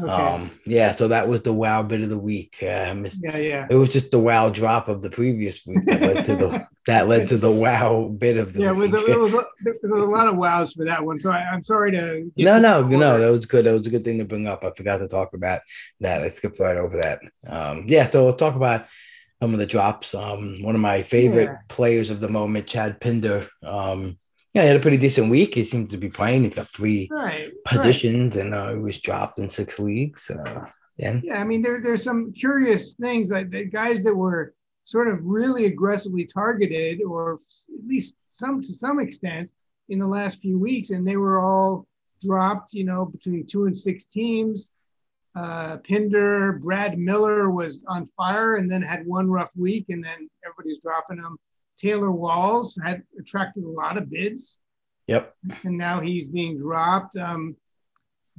Okay. 0.02 0.10
Um, 0.10 0.52
yeah, 0.66 0.94
so 0.96 1.10
that 1.10 1.28
was 1.28 1.42
the 1.42 1.52
wow 1.52 1.84
bit 1.84 2.02
of 2.02 2.10
the 2.10 2.18
week. 2.18 2.58
Uh, 2.62 2.96
yeah, 3.22 3.38
yeah. 3.38 3.68
it 3.70 3.76
was 3.76 3.90
just 3.92 4.10
the 4.10 4.20
wow 4.20 4.50
drop 4.50 4.88
of 4.88 5.02
the 5.02 5.10
previous 5.10 5.66
week 5.66 5.84
that 5.86 6.02
led 6.02 6.24
to 6.26 6.36
the 6.38 6.68
that 6.88 7.10
led 7.10 7.28
to 7.28 7.38
the 7.38 7.52
wow 7.52 8.08
bit 8.08 8.38
of 8.38 8.54
the 8.54 8.62
Yeah, 8.62 8.70
it 8.70 8.76
was, 8.76 8.94
a, 8.94 9.06
it, 9.06 9.20
was 9.20 9.34
a, 9.34 9.44
there 9.60 9.76
was 9.84 10.02
a 10.02 10.06
lot 10.06 10.28
of 10.28 10.38
wows 10.38 10.74
for 10.74 10.86
that 10.86 11.06
one. 11.06 11.20
So 11.20 11.30
I, 11.30 11.40
I'm 11.40 11.64
sorry 11.64 11.92
to. 11.92 12.32
no, 12.38 12.58
no, 12.58 12.82
no, 12.88 13.20
that 13.20 13.32
was 13.32 13.46
good. 13.46 13.66
That 13.66 13.78
was 13.78 13.86
a 13.86 13.90
good 13.90 14.06
thing 14.06 14.20
to 14.20 14.26
bring 14.26 14.48
up. 14.48 14.64
I 14.64 14.72
forgot 14.72 14.98
to 15.00 15.10
talk 15.10 15.34
about 15.34 15.60
that. 16.00 16.24
I 16.24 16.30
skipped 16.30 16.60
right 16.60 16.78
over 16.78 16.98
that. 17.02 17.20
Um, 17.46 17.84
yeah, 17.88 18.10
so 18.10 18.24
we'll 18.24 18.34
talk 18.36 18.56
about 18.56 18.86
some 19.42 19.54
of 19.54 19.60
the 19.60 19.66
drops. 19.66 20.14
Um, 20.14 20.62
one 20.62 20.76
of 20.76 20.82
my 20.82 21.02
favorite 21.02 21.46
Yeah. 21.46 21.58
players 21.68 22.10
of 22.12 22.20
the 22.20 22.30
moment, 22.30 22.68
Chad 22.68 23.02
Pinder. 23.02 23.48
Um, 23.64 24.18
yeah, 24.54 24.62
he 24.64 24.68
had 24.68 24.76
a 24.78 24.80
pretty 24.80 24.98
decent 24.98 25.32
week. 25.32 25.56
He 25.56 25.64
seemed 25.64 25.90
to 25.90 25.98
be 25.98 26.10
playing. 26.10 26.44
He's 26.44 26.54
got 26.56 26.68
three 26.68 27.08
Right. 27.12 27.46
right. 27.48 27.52
positions, 27.66 28.36
and 28.38 28.54
uh, 28.54 28.74
he 28.74 28.80
was 28.80 29.02
dropped 29.02 29.40
in 29.40 29.50
six 29.50 29.80
weeks. 29.80 30.30
Uh, 30.30 30.66
yeah, 30.98 31.20
Yeah, 31.24 31.42
I 31.42 31.44
mean, 31.44 31.64
there, 31.64 31.82
there's 31.82 32.04
some 32.04 32.32
curious 32.34 32.94
things 32.94 33.32
like 33.32 33.50
the 33.50 33.66
guys 33.66 34.04
that 34.04 34.16
were 34.16 34.54
sort 34.84 35.08
of 35.08 35.20
really 35.24 35.66
aggressively 35.66 36.26
targeted, 36.26 37.02
or 37.02 37.36
at 37.36 37.88
least 37.88 38.16
some 38.28 38.62
to 38.62 38.74
some 38.74 39.00
extent, 39.00 39.50
in 39.90 39.98
the 40.00 40.08
last 40.08 40.40
few 40.42 40.60
weeks, 40.60 40.92
and 40.92 41.08
they 41.08 41.18
were 41.18 41.40
all 41.40 41.88
dropped. 42.22 42.74
You 42.74 42.84
know, 42.84 43.06
between 43.06 43.48
two 43.48 43.66
and 43.66 43.76
six 43.78 44.06
teams. 44.06 44.70
Uh, 45.36 45.78
Pinder, 45.78 46.54
Brad 46.54 46.98
Miller 46.98 47.50
was 47.50 47.86
on 47.88 48.06
fire, 48.18 48.56
and 48.56 48.70
then 48.70 48.82
had 48.82 49.06
one 49.06 49.30
rough 49.30 49.52
week, 49.56 49.86
and 49.90 50.04
then 50.04 50.30
everybody's 50.46 50.80
dropping 50.80 51.18
him. 51.18 51.38
Taylor 51.78 52.12
Walls 52.12 52.78
had 52.84 53.04
attracted 53.20 53.64
a 53.64 53.70
lot 53.70 53.98
of 53.98 54.10
bids 54.10 54.58
yep, 55.08 55.36
and 55.64 55.78
now 55.78 56.00
he's 56.00 56.28
being 56.28 56.58
dropped. 56.58 57.16
Um, 57.18 57.56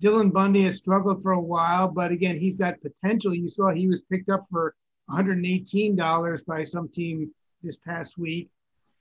Dylan 0.01 0.33
Bundy 0.33 0.63
has 0.63 0.77
struggled 0.77 1.23
for 1.23 1.33
a 1.33 1.41
while, 1.41 1.89
but 1.89 2.11
again, 2.11 2.39
he's 2.39 2.57
got 2.57 2.81
potential. 2.81 3.35
You 3.35 3.49
saw 3.49 3.71
he 3.71 3.89
was 3.89 4.03
picked 4.03 4.31
up 4.31 4.47
for 4.51 4.75
$118 5.11 6.47
by 6.47 6.65
some 6.65 6.89
team 6.89 7.31
this 7.63 7.77
past 7.77 8.19
week. 8.19 8.51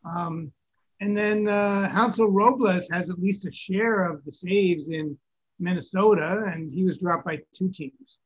Um, 0.06 0.52
and 1.00 1.18
then 1.18 1.48
uh, 1.48 1.90
Hansel 1.90 2.28
Robles 2.28 2.88
has 2.92 3.10
at 3.10 3.20
least 3.20 3.46
a 3.46 3.52
share 3.52 4.06
of 4.06 4.24
the 4.26 4.32
saves 4.32 4.90
in 4.90 5.18
Minnesota, 5.62 6.44
and 6.48 6.74
he 6.74 6.84
was 6.84 6.98
dropped 6.98 7.26
by 7.26 7.40
two 7.54 7.70
teams. 7.70 8.20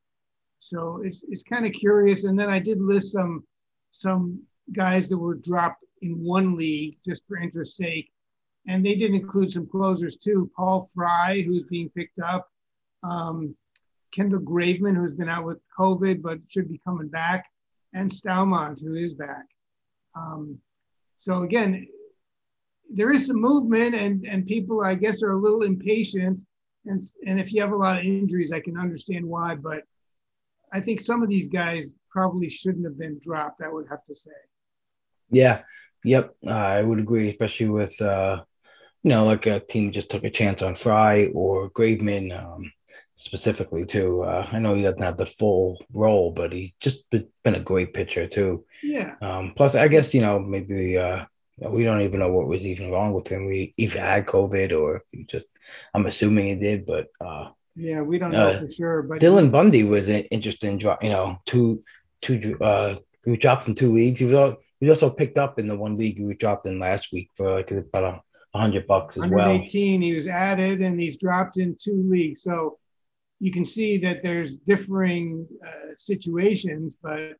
So 0.60 1.02
it's, 1.04 1.24
it's 1.30 1.44
kind 1.44 1.66
of 1.66 1.74
curious. 1.74 2.24
And 2.24 2.40
then 2.40 2.50
I 2.50 2.60
did 2.60 2.82
list 2.82 3.12
some 3.12 3.44
some 3.92 4.42
guys 4.74 5.08
that 5.10 5.18
were 5.18 5.36
dropped 5.36 5.86
in 6.02 6.24
one 6.24 6.58
league 6.58 6.98
just 7.06 7.24
for 7.28 7.38
interest's 7.38 7.78
sake 7.78 8.10
and 8.68 8.86
they 8.86 8.96
did 8.96 9.12
include 9.12 9.52
some 9.52 9.68
closers 9.68 10.16
too. 10.18 10.50
Paul 10.56 10.90
Fry, 10.94 11.42
who's 11.42 11.64
being 11.64 11.90
picked 11.90 12.20
up, 12.20 12.50
um, 13.04 13.56
Kendall 14.12 14.40
Graveman, 14.40 14.96
who's 14.96 15.14
been 15.14 15.30
out 15.30 15.46
with 15.46 15.64
COVID 15.78 16.22
but 16.22 16.40
should 16.48 16.70
be 16.70 16.82
coming 16.86 17.08
back, 17.08 17.46
and 17.94 18.10
Staumont, 18.10 18.82
who 18.82 18.96
is 18.96 19.14
back. 19.14 19.46
Um, 20.16 20.58
so 21.18 21.44
again, 21.44 21.88
there 22.90 23.12
is 23.12 23.28
some 23.28 23.42
movement, 23.42 23.96
and 23.96 24.26
and 24.26 24.48
people, 24.48 24.84
I 24.84 24.96
guess, 24.96 25.22
are 25.22 25.32
a 25.32 25.40
little 25.40 25.64
impatient. 25.64 26.42
And 26.86 27.02
and 27.26 27.40
if 27.40 27.54
you 27.54 27.62
have 27.62 27.72
a 27.72 27.76
lot 27.76 27.98
of 28.00 28.06
injuries, 28.06 28.52
I 28.52 28.60
can 28.60 28.78
understand 28.78 29.26
why. 29.26 29.56
But 29.56 29.84
I 30.72 30.80
think 30.80 31.02
some 31.02 31.24
of 31.24 31.30
these 31.30 31.48
guys 31.48 31.94
probably 32.10 32.50
shouldn't 32.50 32.86
have 32.86 32.98
been 32.98 33.20
dropped. 33.22 33.62
I 33.62 33.70
would 33.70 33.88
have 33.90 34.04
to 34.06 34.16
say. 34.16 34.32
yeah, 35.30 35.62
yep. 36.04 36.36
Uh, 36.46 36.52
I 36.52 36.82
would 36.82 37.00
agree, 37.00 37.30
especially 37.30 37.70
with 37.70 38.00
uh, 38.02 38.44
you 39.04 39.12
know, 39.12 39.26
like 39.26 39.46
a 39.46 39.60
team 39.60 39.92
just 39.92 40.10
took 40.10 40.24
a 40.24 40.32
chance 40.32 40.64
on 40.64 40.74
Fry 40.74 41.28
or 41.36 41.70
Graveman 41.70 42.36
um, 42.36 42.72
specifically 43.18 43.86
too. 43.86 44.24
Uh, 44.24 44.48
I 44.52 44.58
know 44.58 44.74
he 44.74 44.82
doesn't 44.82 45.02
have 45.02 45.18
the 45.18 45.28
full 45.28 45.78
role, 45.94 46.32
but 46.32 46.52
he's 46.52 46.72
just 46.80 47.08
been, 47.12 47.28
been 47.44 47.54
a 47.54 47.60
great 47.60 47.94
pitcher 47.94 48.28
too. 48.28 48.66
Yeah. 48.82 49.14
Um, 49.22 49.54
plus, 49.56 49.76
I 49.76 49.90
guess 49.90 50.12
you 50.14 50.22
know 50.22 50.40
maybe 50.40 50.98
uh, 50.98 51.26
we 51.58 51.84
don't 51.84 52.02
even 52.02 52.20
know 52.20 52.32
what 52.32 52.48
was 52.48 52.62
even 52.62 52.92
wrong 52.92 53.14
with 53.14 53.28
him. 53.28 53.46
We 53.46 53.74
either 53.78 54.00
had 54.00 54.26
COVID 54.26 54.78
or 54.80 55.04
he 55.12 55.24
just. 55.24 55.46
I'm 55.94 56.06
assuming 56.06 56.46
he 56.48 56.56
did, 56.56 56.86
but 56.86 57.08
uh, 57.22 57.50
Yeah, 57.76 58.02
we 58.02 58.20
don't 58.20 58.32
know 58.32 58.52
Uh, 58.54 58.60
for 58.60 58.70
sure. 58.70 59.02
But 59.04 59.20
Dylan 59.22 59.52
Bundy 59.52 59.84
was 59.84 60.10
in- 60.10 60.26
interested 60.26 60.68
in 60.70 60.78
drop. 60.78 61.04
You 61.04 61.10
know, 61.10 61.38
two 61.46 61.84
two 62.22 62.58
uh, 62.62 62.96
he 63.24 63.32
was 63.32 63.40
dropped 63.40 63.68
in 63.68 63.76
two 63.76 63.92
leagues. 63.94 64.20
He 64.20 64.26
was 64.26 64.36
al- 64.36 64.58
he 64.80 64.88
was 64.88 65.02
also 65.02 65.14
picked 65.16 65.38
up 65.38 65.58
in 65.60 65.68
the 65.68 65.78
one 65.78 65.96
league 65.96 66.18
he 66.18 66.26
was 66.26 66.38
dropped 66.38 66.66
in 66.68 66.80
last 66.80 67.12
week 67.14 67.30
for 67.36 67.52
like 67.56 67.72
about 67.72 68.04
a, 68.04 68.22
hundred 68.58 68.88
bucks 68.88 69.18
as 69.18 69.20
well. 69.22 69.32
118 69.32 70.02
he 70.02 70.16
was 70.16 70.28
added 70.28 70.80
and 70.82 70.98
he's 70.98 71.18
dropped 71.18 71.58
in 71.58 71.76
two 71.78 72.06
leagues 72.10 72.42
so 72.42 72.78
you 73.42 73.52
can 73.52 73.66
see 73.66 73.98
that 73.98 74.24
there's 74.24 74.56
differing 74.56 75.46
uh, 75.68 75.92
situations 75.98 76.96
but 77.04 77.34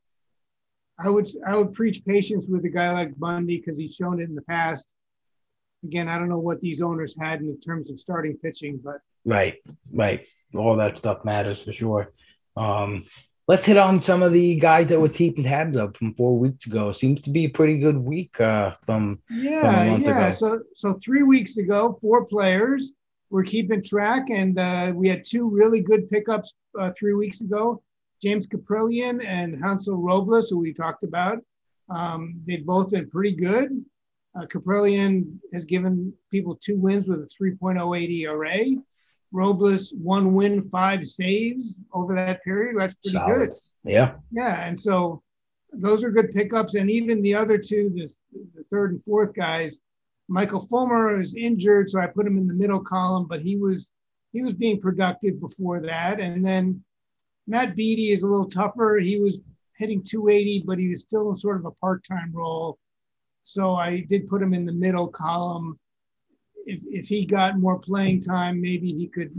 i 0.98 1.08
would 1.08 1.28
i 1.46 1.56
would 1.56 1.72
preach 1.72 2.04
patience 2.04 2.46
with 2.48 2.64
a 2.64 2.68
guy 2.68 2.90
like 2.92 3.16
bundy 3.18 3.56
because 3.58 3.78
he's 3.78 3.94
shown 3.94 4.20
it 4.20 4.28
in 4.28 4.34
the 4.34 4.42
past 4.42 4.86
again 5.84 6.08
i 6.08 6.18
don't 6.18 6.28
know 6.28 6.38
what 6.38 6.60
these 6.60 6.80
owners 6.82 7.16
had 7.18 7.40
in 7.40 7.58
terms 7.60 7.90
of 7.90 8.00
starting 8.00 8.36
pitching 8.38 8.80
but 8.82 9.00
Right, 9.26 9.56
right. 9.92 10.24
All 10.54 10.76
that 10.76 10.96
stuff 10.96 11.24
matters 11.24 11.60
for 11.60 11.72
sure. 11.72 12.12
Um, 12.56 13.04
let's 13.48 13.66
hit 13.66 13.76
on 13.76 14.00
some 14.00 14.22
of 14.22 14.32
the 14.32 14.58
guys 14.58 14.86
that 14.86 15.00
were 15.00 15.08
keeping 15.08 15.44
tabs 15.44 15.76
up 15.76 15.96
from 15.96 16.14
four 16.14 16.38
weeks 16.38 16.64
ago. 16.66 16.92
Seems 16.92 17.20
to 17.22 17.30
be 17.30 17.44
a 17.46 17.48
pretty 17.48 17.78
good 17.78 17.98
week. 17.98 18.40
Uh, 18.40 18.74
from 18.82 19.20
yeah 19.28 19.90
month 19.90 20.04
yeah 20.06 20.28
ago. 20.28 20.30
so 20.30 20.60
so 20.74 20.98
three 21.04 21.24
weeks 21.24 21.56
ago 21.58 21.98
four 22.00 22.24
players 22.24 22.92
were 23.30 23.42
keeping 23.42 23.82
track 23.82 24.26
and 24.30 24.58
uh, 24.60 24.92
we 24.94 25.08
had 25.08 25.24
two 25.24 25.50
really 25.50 25.80
good 25.80 26.08
pickups 26.08 26.54
uh, 26.78 26.92
three 26.96 27.14
weeks 27.14 27.40
ago 27.40 27.82
james 28.22 28.46
kaprielian 28.46 29.24
and 29.24 29.62
hansel 29.62 29.96
robles 29.96 30.50
who 30.50 30.58
we 30.58 30.72
talked 30.72 31.02
about 31.02 31.38
um, 31.88 32.40
they've 32.46 32.66
both 32.66 32.90
been 32.90 33.08
pretty 33.08 33.32
good 33.32 33.84
uh, 34.36 34.44
kaprielian 34.46 35.38
has 35.52 35.64
given 35.64 36.12
people 36.30 36.56
two 36.56 36.76
wins 36.76 37.08
with 37.08 37.20
a 37.20 37.28
3.08 37.42 38.20
era 38.20 38.60
robles 39.32 39.92
one 40.02 40.34
win 40.34 40.62
five 40.70 41.06
saves 41.06 41.76
over 41.92 42.14
that 42.14 42.42
period 42.42 42.76
that's 42.78 42.94
pretty 42.94 43.16
solid. 43.16 43.48
good 43.48 43.56
Yeah, 43.84 44.14
yeah, 44.32 44.66
and 44.66 44.78
so 44.78 45.22
those 45.72 46.02
are 46.04 46.10
good 46.10 46.32
pickups. 46.32 46.74
And 46.74 46.90
even 46.90 47.22
the 47.22 47.34
other 47.34 47.58
two, 47.58 47.92
this, 47.94 48.20
the 48.32 48.64
third 48.70 48.92
and 48.92 49.02
fourth 49.02 49.34
guys, 49.34 49.80
Michael 50.28 50.60
Fulmer 50.60 51.20
is 51.20 51.36
injured, 51.36 51.90
so 51.90 52.00
I 52.00 52.06
put 52.06 52.26
him 52.26 52.36
in 52.36 52.46
the 52.46 52.54
middle 52.54 52.80
column, 52.80 53.26
but 53.28 53.40
he 53.40 53.56
was 53.56 53.90
he 54.32 54.42
was 54.42 54.54
being 54.54 54.80
productive 54.80 55.40
before 55.40 55.80
that. 55.80 56.20
And 56.20 56.44
then 56.44 56.82
Matt 57.46 57.76
Beaty 57.76 58.10
is 58.10 58.22
a 58.22 58.28
little 58.28 58.48
tougher. 58.48 58.98
He 59.00 59.20
was 59.20 59.40
hitting 59.76 60.02
280, 60.02 60.64
but 60.66 60.78
he 60.78 60.88
was 60.88 61.02
still 61.02 61.30
in 61.30 61.36
sort 61.36 61.56
of 61.56 61.66
a 61.66 61.70
part-time 61.72 62.32
role. 62.32 62.78
So 63.42 63.74
I 63.74 64.00
did 64.08 64.28
put 64.28 64.42
him 64.42 64.54
in 64.54 64.66
the 64.66 64.72
middle 64.72 65.08
column. 65.08 65.78
If 66.64 66.82
if 66.86 67.06
he 67.06 67.24
got 67.24 67.60
more 67.60 67.78
playing 67.78 68.20
time, 68.20 68.60
maybe 68.60 68.92
he 68.92 69.06
could 69.06 69.32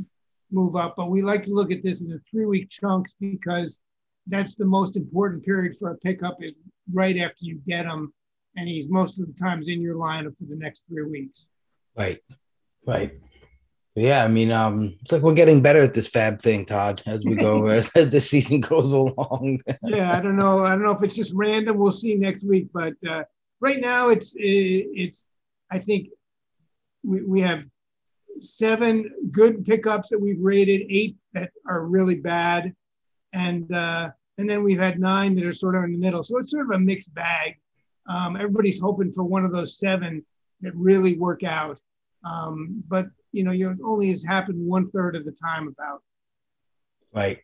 move 0.49 0.77
up. 0.77 0.95
But 0.95 1.09
we 1.09 1.21
like 1.21 1.43
to 1.43 1.53
look 1.53 1.71
at 1.71 1.83
this 1.83 2.01
in 2.01 2.09
the 2.09 2.21
three-week 2.31 2.69
chunks 2.69 3.15
because 3.19 3.81
that's 4.27 4.55
the 4.55 4.65
most 4.65 4.95
important 4.95 5.43
period 5.43 5.75
for 5.77 5.91
a 5.91 5.97
pickup 5.97 6.41
is 6.41 6.59
right 6.93 7.17
after 7.17 7.45
you 7.45 7.61
get 7.67 7.85
him, 7.85 8.13
and 8.55 8.67
he's 8.67 8.89
most 8.89 9.19
of 9.19 9.27
the 9.27 9.33
times 9.33 9.67
in 9.67 9.81
your 9.81 9.95
lineup 9.95 10.37
for 10.37 10.45
the 10.45 10.55
next 10.55 10.85
three 10.87 11.03
weeks. 11.03 11.47
right, 11.97 12.21
right. 12.85 13.19
Yeah, 13.97 14.23
I 14.23 14.27
mean, 14.27 14.51
um, 14.51 14.95
it's 15.01 15.11
like 15.11 15.23
we're 15.23 15.33
getting 15.33 15.63
better 15.63 15.81
at 15.81 15.95
this 15.95 16.07
fab 16.07 16.39
thing, 16.39 16.65
Todd, 16.65 17.01
as 17.07 17.19
we 17.25 17.33
go 17.33 17.65
as 17.67 17.89
the 17.89 18.21
season 18.21 18.61
goes 18.61 18.93
along. 18.93 19.61
Yeah, 19.83 20.15
I 20.15 20.19
don't 20.21 20.35
know. 20.35 20.63
I 20.63 20.75
don't 20.75 20.83
know 20.83 20.91
if 20.91 21.01
it's 21.01 21.15
just 21.15 21.33
random. 21.33 21.79
We'll 21.79 21.91
see 21.91 22.13
next 22.13 22.43
week, 22.43 22.67
but 22.71 22.93
uh, 23.07 23.23
right 23.59 23.81
now 23.81 24.09
it's 24.09 24.35
it's. 24.37 25.29
I 25.71 25.79
think 25.79 26.09
we 27.03 27.23
we 27.23 27.41
have 27.41 27.63
seven 28.37 29.09
good 29.31 29.65
pickups 29.65 30.09
that 30.09 30.21
we've 30.21 30.39
rated, 30.39 30.85
eight 30.89 31.15
that 31.33 31.49
are 31.67 31.83
really 31.83 32.17
bad, 32.17 32.75
and 33.33 33.73
uh, 33.73 34.11
and 34.37 34.47
then 34.47 34.63
we've 34.63 34.79
had 34.79 34.99
nine 34.99 35.33
that 35.37 35.45
are 35.45 35.51
sort 35.51 35.75
of 35.75 35.83
in 35.85 35.91
the 35.91 35.97
middle. 35.97 36.21
So 36.21 36.37
it's 36.37 36.51
sort 36.51 36.67
of 36.67 36.71
a 36.75 36.79
mixed 36.79 37.15
bag. 37.15 37.55
Um, 38.07 38.35
everybody's 38.35 38.79
hoping 38.79 39.11
for 39.11 39.23
one 39.23 39.43
of 39.43 39.51
those 39.51 39.79
seven 39.79 40.23
that 40.61 40.75
really 40.75 41.17
work 41.17 41.43
out, 41.43 41.79
um, 42.23 42.83
but 42.87 43.07
you 43.37 43.43
know, 43.43 43.51
you 43.51 43.77
only 43.85 44.09
has 44.09 44.23
happened 44.23 44.59
one 44.59 44.89
third 44.91 45.15
of 45.15 45.23
the 45.23 45.31
time 45.31 45.67
about. 45.67 46.01
Right. 47.13 47.39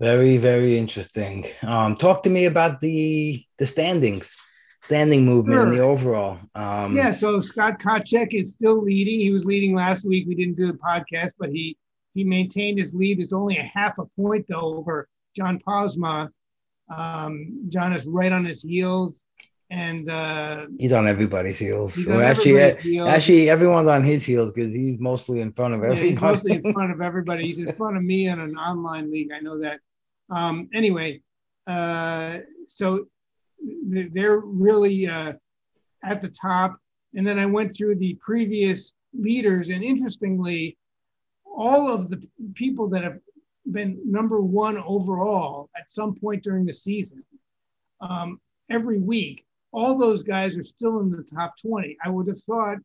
Very, 0.00 0.38
very 0.38 0.78
interesting. 0.78 1.46
Um, 1.62 1.96
talk 1.96 2.22
to 2.22 2.30
me 2.30 2.46
about 2.46 2.80
the 2.80 3.44
the 3.58 3.66
standings, 3.66 4.34
standing 4.82 5.26
movement 5.26 5.60
and 5.60 5.72
the 5.76 5.80
overall. 5.80 6.40
Um, 6.54 6.96
Yeah, 6.96 7.10
so 7.10 7.40
Scott 7.42 7.78
Kotchek 7.78 8.32
is 8.32 8.52
still 8.52 8.80
leading. 8.82 9.20
He 9.20 9.30
was 9.30 9.44
leading 9.44 9.74
last 9.74 10.06
week. 10.06 10.26
We 10.26 10.34
didn't 10.34 10.56
do 10.56 10.66
the 10.66 10.78
podcast, 10.78 11.32
but 11.38 11.50
he 11.50 11.76
he 12.14 12.24
maintained 12.24 12.78
his 12.78 12.94
lead. 12.94 13.20
It's 13.20 13.34
only 13.34 13.58
a 13.58 13.70
half 13.74 13.98
a 13.98 14.06
point 14.20 14.46
though 14.48 14.74
over 14.78 15.06
John 15.36 15.60
Posma. 15.66 16.30
Um, 16.88 17.66
John 17.68 17.92
is 17.92 18.06
right 18.06 18.32
on 18.32 18.44
his 18.44 18.62
heels, 18.62 19.22
and 19.70 20.08
uh, 20.08 20.66
he's 20.78 20.92
on 20.92 21.06
everybody's 21.06 21.58
heels. 21.58 21.94
He's 21.94 22.06
Well, 22.06 22.18
on 22.18 22.24
actually, 22.24 22.58
everybody's 22.58 22.84
heels. 22.92 23.08
actually, 23.08 23.50
everyone's 23.50 23.88
on 23.88 24.02
his 24.02 24.24
heels 24.26 24.52
because 24.52 24.74
he's 24.74 24.98
mostly 24.98 25.40
in 25.40 25.52
front 25.52 25.74
of 25.74 25.80
Yeah, 25.80 25.86
everybody. 25.90 26.08
he's 26.10 26.20
mostly 26.20 26.52
in 26.56 26.72
front 26.72 26.92
of 26.92 27.00
everybody. 27.10 27.44
He's 27.46 27.58
in 27.58 27.72
front 27.74 27.96
of 27.96 28.02
me 28.02 28.26
in 28.26 28.40
an 28.40 28.56
online 28.56 29.10
league. 29.12 29.30
I 29.32 29.38
know 29.40 29.58
that. 29.60 29.78
Um, 30.28 30.68
anyway, 30.74 31.22
uh, 31.66 32.38
so 32.66 33.06
th- 33.92 34.10
they're 34.12 34.38
really 34.40 35.06
uh, 35.06 35.34
at 36.04 36.20
the 36.22 36.28
top. 36.30 36.76
And 37.14 37.26
then 37.26 37.38
I 37.38 37.46
went 37.46 37.76
through 37.76 37.96
the 37.96 38.14
previous 38.20 38.94
leaders, 39.12 39.68
and 39.70 39.82
interestingly, 39.82 40.76
all 41.44 41.88
of 41.88 42.08
the 42.08 42.20
people 42.54 42.88
that 42.90 43.02
have 43.02 43.18
been 43.70 43.98
number 44.04 44.40
one 44.40 44.76
overall 44.78 45.68
at 45.76 45.90
some 45.90 46.14
point 46.14 46.42
during 46.44 46.64
the 46.64 46.72
season, 46.72 47.24
um, 48.00 48.40
every 48.68 49.00
week, 49.00 49.44
all 49.72 49.96
those 49.96 50.22
guys 50.22 50.56
are 50.56 50.62
still 50.62 51.00
in 51.00 51.10
the 51.10 51.22
top 51.22 51.54
20. 51.60 51.96
I 52.04 52.08
would 52.08 52.28
have 52.28 52.42
thought 52.42 52.78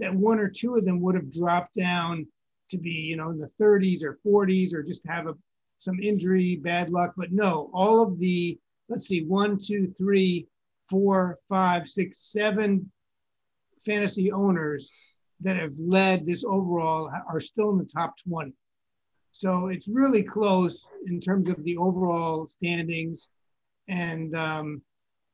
that 0.00 0.14
one 0.14 0.38
or 0.38 0.48
two 0.48 0.76
of 0.76 0.84
them 0.84 1.00
would 1.00 1.14
have 1.14 1.32
dropped 1.32 1.74
down 1.74 2.26
to 2.70 2.78
be, 2.78 2.90
you 2.90 3.16
know, 3.16 3.30
in 3.30 3.38
the 3.38 3.50
30s 3.60 4.02
or 4.02 4.18
40s 4.26 4.74
or 4.74 4.82
just 4.82 5.06
have 5.06 5.26
a, 5.26 5.34
some 5.78 6.00
injury, 6.00 6.56
bad 6.56 6.90
luck. 6.90 7.12
But 7.16 7.32
no, 7.32 7.70
all 7.72 8.02
of 8.02 8.18
the, 8.18 8.58
let's 8.88 9.06
see, 9.06 9.24
one, 9.24 9.58
two, 9.58 9.92
three, 9.96 10.48
four, 10.88 11.38
five, 11.48 11.86
six, 11.86 12.18
seven 12.32 12.90
fantasy 13.84 14.32
owners 14.32 14.90
that 15.40 15.56
have 15.56 15.74
led 15.78 16.26
this 16.26 16.44
overall 16.44 17.10
are 17.28 17.40
still 17.40 17.70
in 17.70 17.78
the 17.78 17.84
top 17.84 18.14
20. 18.28 18.52
So 19.32 19.68
it's 19.68 19.88
really 19.88 20.22
close 20.22 20.88
in 21.06 21.20
terms 21.20 21.48
of 21.48 21.62
the 21.64 21.76
overall 21.76 22.46
standings. 22.46 23.28
And 23.88 24.34
um, 24.34 24.82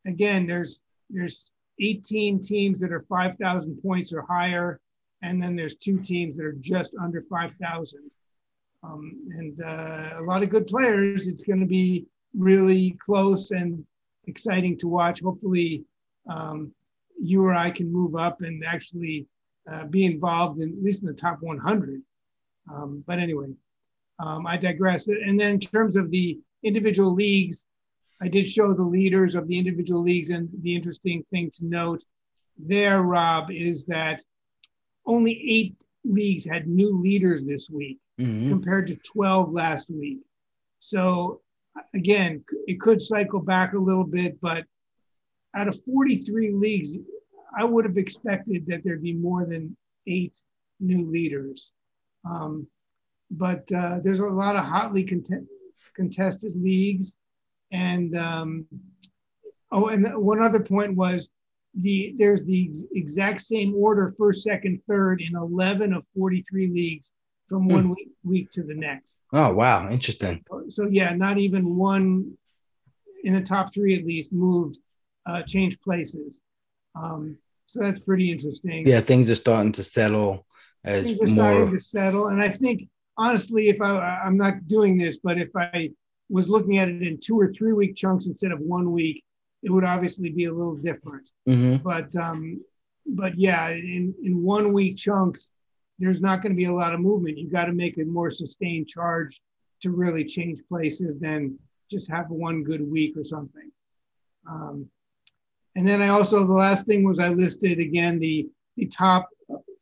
again, 0.06 0.46
there's 0.46 0.80
there's 1.10 1.50
18 1.80 2.42
teams 2.42 2.80
that 2.80 2.92
are 2.92 3.04
5,000 3.08 3.82
points 3.82 4.12
or 4.12 4.22
higher, 4.22 4.80
and 5.22 5.42
then 5.42 5.56
there's 5.56 5.76
two 5.76 5.98
teams 5.98 6.36
that 6.36 6.44
are 6.44 6.56
just 6.60 6.94
under 7.00 7.22
5,000. 7.22 8.10
Um, 8.84 9.28
and 9.32 9.60
uh, 9.60 10.14
a 10.18 10.22
lot 10.22 10.42
of 10.42 10.50
good 10.50 10.66
players. 10.66 11.26
It's 11.26 11.42
going 11.42 11.60
to 11.60 11.66
be 11.66 12.06
really 12.36 12.96
close 13.04 13.50
and 13.50 13.84
exciting 14.26 14.78
to 14.78 14.88
watch. 14.88 15.20
Hopefully, 15.20 15.84
um, 16.28 16.72
you 17.20 17.44
or 17.44 17.54
I 17.54 17.70
can 17.70 17.92
move 17.92 18.14
up 18.14 18.42
and 18.42 18.64
actually 18.64 19.26
uh, 19.70 19.86
be 19.86 20.04
involved 20.04 20.60
in 20.60 20.70
at 20.70 20.82
least 20.82 21.02
in 21.02 21.08
the 21.08 21.14
top 21.14 21.38
100. 21.40 22.00
Um, 22.72 23.02
but 23.06 23.18
anyway, 23.18 23.48
um, 24.20 24.46
I 24.46 24.56
digress. 24.56 25.08
And 25.08 25.38
then 25.38 25.52
in 25.52 25.60
terms 25.60 25.96
of 25.96 26.10
the 26.10 26.38
individual 26.62 27.14
leagues, 27.14 27.66
I 28.20 28.28
did 28.28 28.48
show 28.48 28.72
the 28.74 28.82
leaders 28.82 29.34
of 29.34 29.46
the 29.46 29.58
individual 29.58 30.02
leagues, 30.02 30.30
and 30.30 30.48
the 30.62 30.74
interesting 30.74 31.24
thing 31.30 31.50
to 31.54 31.64
note 31.66 32.04
there, 32.56 33.02
Rob, 33.02 33.50
is 33.50 33.84
that 33.86 34.22
only 35.06 35.32
eight 35.48 35.84
leagues 36.04 36.44
had 36.44 36.66
new 36.66 37.00
leaders 37.00 37.44
this 37.44 37.70
week 37.70 37.98
Mhm. 38.18 38.48
compared 38.48 38.88
to 38.88 38.96
12 38.96 39.52
last 39.52 39.88
week. 39.90 40.20
So 40.80 41.40
again, 41.94 42.44
it 42.66 42.80
could 42.80 43.00
cycle 43.00 43.40
back 43.40 43.74
a 43.74 43.78
little 43.78 44.04
bit, 44.04 44.40
but 44.40 44.66
out 45.54 45.68
of 45.68 45.82
43 45.84 46.52
leagues, 46.52 46.96
I 47.56 47.64
would 47.64 47.84
have 47.84 47.96
expected 47.96 48.66
that 48.66 48.82
there'd 48.84 49.02
be 49.02 49.14
more 49.14 49.46
than 49.46 49.76
eight 50.06 50.42
new 50.80 51.04
leaders. 51.06 51.72
Um, 52.24 52.68
but 53.30 53.70
uh, 53.72 54.00
there's 54.00 54.20
a 54.20 54.26
lot 54.26 54.56
of 54.56 54.64
hotly 54.64 55.04
contested 55.94 56.56
leagues. 56.60 57.16
And 57.70 58.16
um, 58.16 58.66
oh, 59.70 59.88
and 59.88 60.06
one 60.22 60.42
other 60.42 60.60
point 60.60 60.94
was 60.96 61.28
the 61.74 62.14
there's 62.18 62.44
the 62.44 62.68
ex- 62.70 62.84
exact 62.94 63.40
same 63.40 63.74
order 63.74 64.14
first, 64.18 64.42
second, 64.42 64.80
third 64.88 65.20
in 65.20 65.36
11 65.36 65.92
of 65.92 66.06
43 66.16 66.68
leagues 66.68 67.12
from 67.46 67.66
one 67.68 67.90
week, 67.90 68.08
week 68.24 68.50
to 68.52 68.62
the 68.62 68.74
next. 68.74 69.18
Oh 69.32 69.52
wow, 69.52 69.88
interesting. 69.90 70.44
So 70.70 70.88
yeah, 70.90 71.14
not 71.14 71.38
even 71.38 71.76
one 71.76 72.36
in 73.24 73.32
the 73.32 73.40
top 73.40 73.72
three 73.72 73.98
at 73.98 74.06
least 74.06 74.32
moved, 74.32 74.78
uh, 75.26 75.42
changed 75.42 75.80
places. 75.82 76.40
Um, 76.94 77.36
so 77.66 77.80
that's 77.80 78.00
pretty 78.00 78.30
interesting. 78.30 78.86
Yeah, 78.86 79.00
things 79.00 79.30
are 79.30 79.34
starting 79.34 79.72
to 79.72 79.84
settle 79.84 80.46
as 80.84 81.04
we're 81.04 81.26
starting 81.26 81.64
more. 81.64 81.70
to 81.70 81.80
settle. 81.80 82.26
And 82.28 82.40
I 82.42 82.48
think 82.48 82.88
honestly, 83.16 83.68
if 83.68 83.80
I 83.80 84.20
I'm 84.24 84.36
not 84.36 84.66
doing 84.66 84.96
this, 84.96 85.18
but 85.18 85.38
if 85.38 85.50
I 85.56 85.90
was 86.28 86.48
looking 86.48 86.78
at 86.78 86.88
it 86.88 87.02
in 87.02 87.18
two 87.18 87.38
or 87.38 87.52
three 87.52 87.72
week 87.72 87.96
chunks 87.96 88.26
instead 88.26 88.52
of 88.52 88.60
one 88.60 88.92
week, 88.92 89.24
it 89.62 89.70
would 89.70 89.84
obviously 89.84 90.30
be 90.30 90.44
a 90.44 90.52
little 90.52 90.76
different. 90.76 91.30
Mhm. 91.48 91.82
But 91.82 92.14
um, 92.16 92.62
but 93.06 93.38
yeah, 93.38 93.70
in 93.70 94.14
in 94.22 94.42
one 94.42 94.72
week 94.72 94.96
chunks, 94.96 95.50
there's 95.98 96.20
not 96.20 96.42
going 96.42 96.52
to 96.52 96.56
be 96.56 96.66
a 96.66 96.72
lot 96.72 96.94
of 96.94 97.00
movement. 97.00 97.38
You 97.38 97.48
got 97.48 97.64
to 97.64 97.72
make 97.72 97.98
a 97.98 98.04
more 98.04 98.30
sustained 98.30 98.88
charge 98.88 99.40
to 99.80 99.90
really 99.90 100.24
change 100.24 100.60
places 100.68 101.18
than 101.20 101.58
just 101.90 102.10
have 102.10 102.30
one 102.30 102.62
good 102.62 102.88
week 102.88 103.16
or 103.16 103.24
something. 103.24 103.70
Um, 104.50 104.88
and 105.76 105.86
then 105.86 106.02
I 106.02 106.08
also 106.08 106.46
the 106.46 106.52
last 106.52 106.86
thing 106.86 107.04
was 107.04 107.18
I 107.18 107.28
listed 107.28 107.78
again 107.78 108.18
the 108.18 108.48
the 108.76 108.86
top 108.86 109.28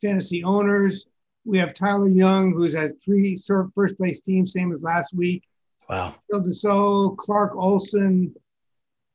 fantasy 0.00 0.44
owners. 0.44 1.06
We 1.44 1.58
have 1.58 1.74
Tyler 1.74 2.08
Young, 2.08 2.52
who's 2.52 2.74
at 2.74 3.00
three 3.00 3.36
first 3.74 3.96
place 3.96 4.20
teams, 4.20 4.52
same 4.52 4.72
as 4.72 4.82
last 4.82 5.14
week. 5.14 5.44
Wow. 5.88 6.16
Phil 6.30 6.42
Deso, 6.42 7.16
Clark 7.16 7.54
Olson, 7.56 8.34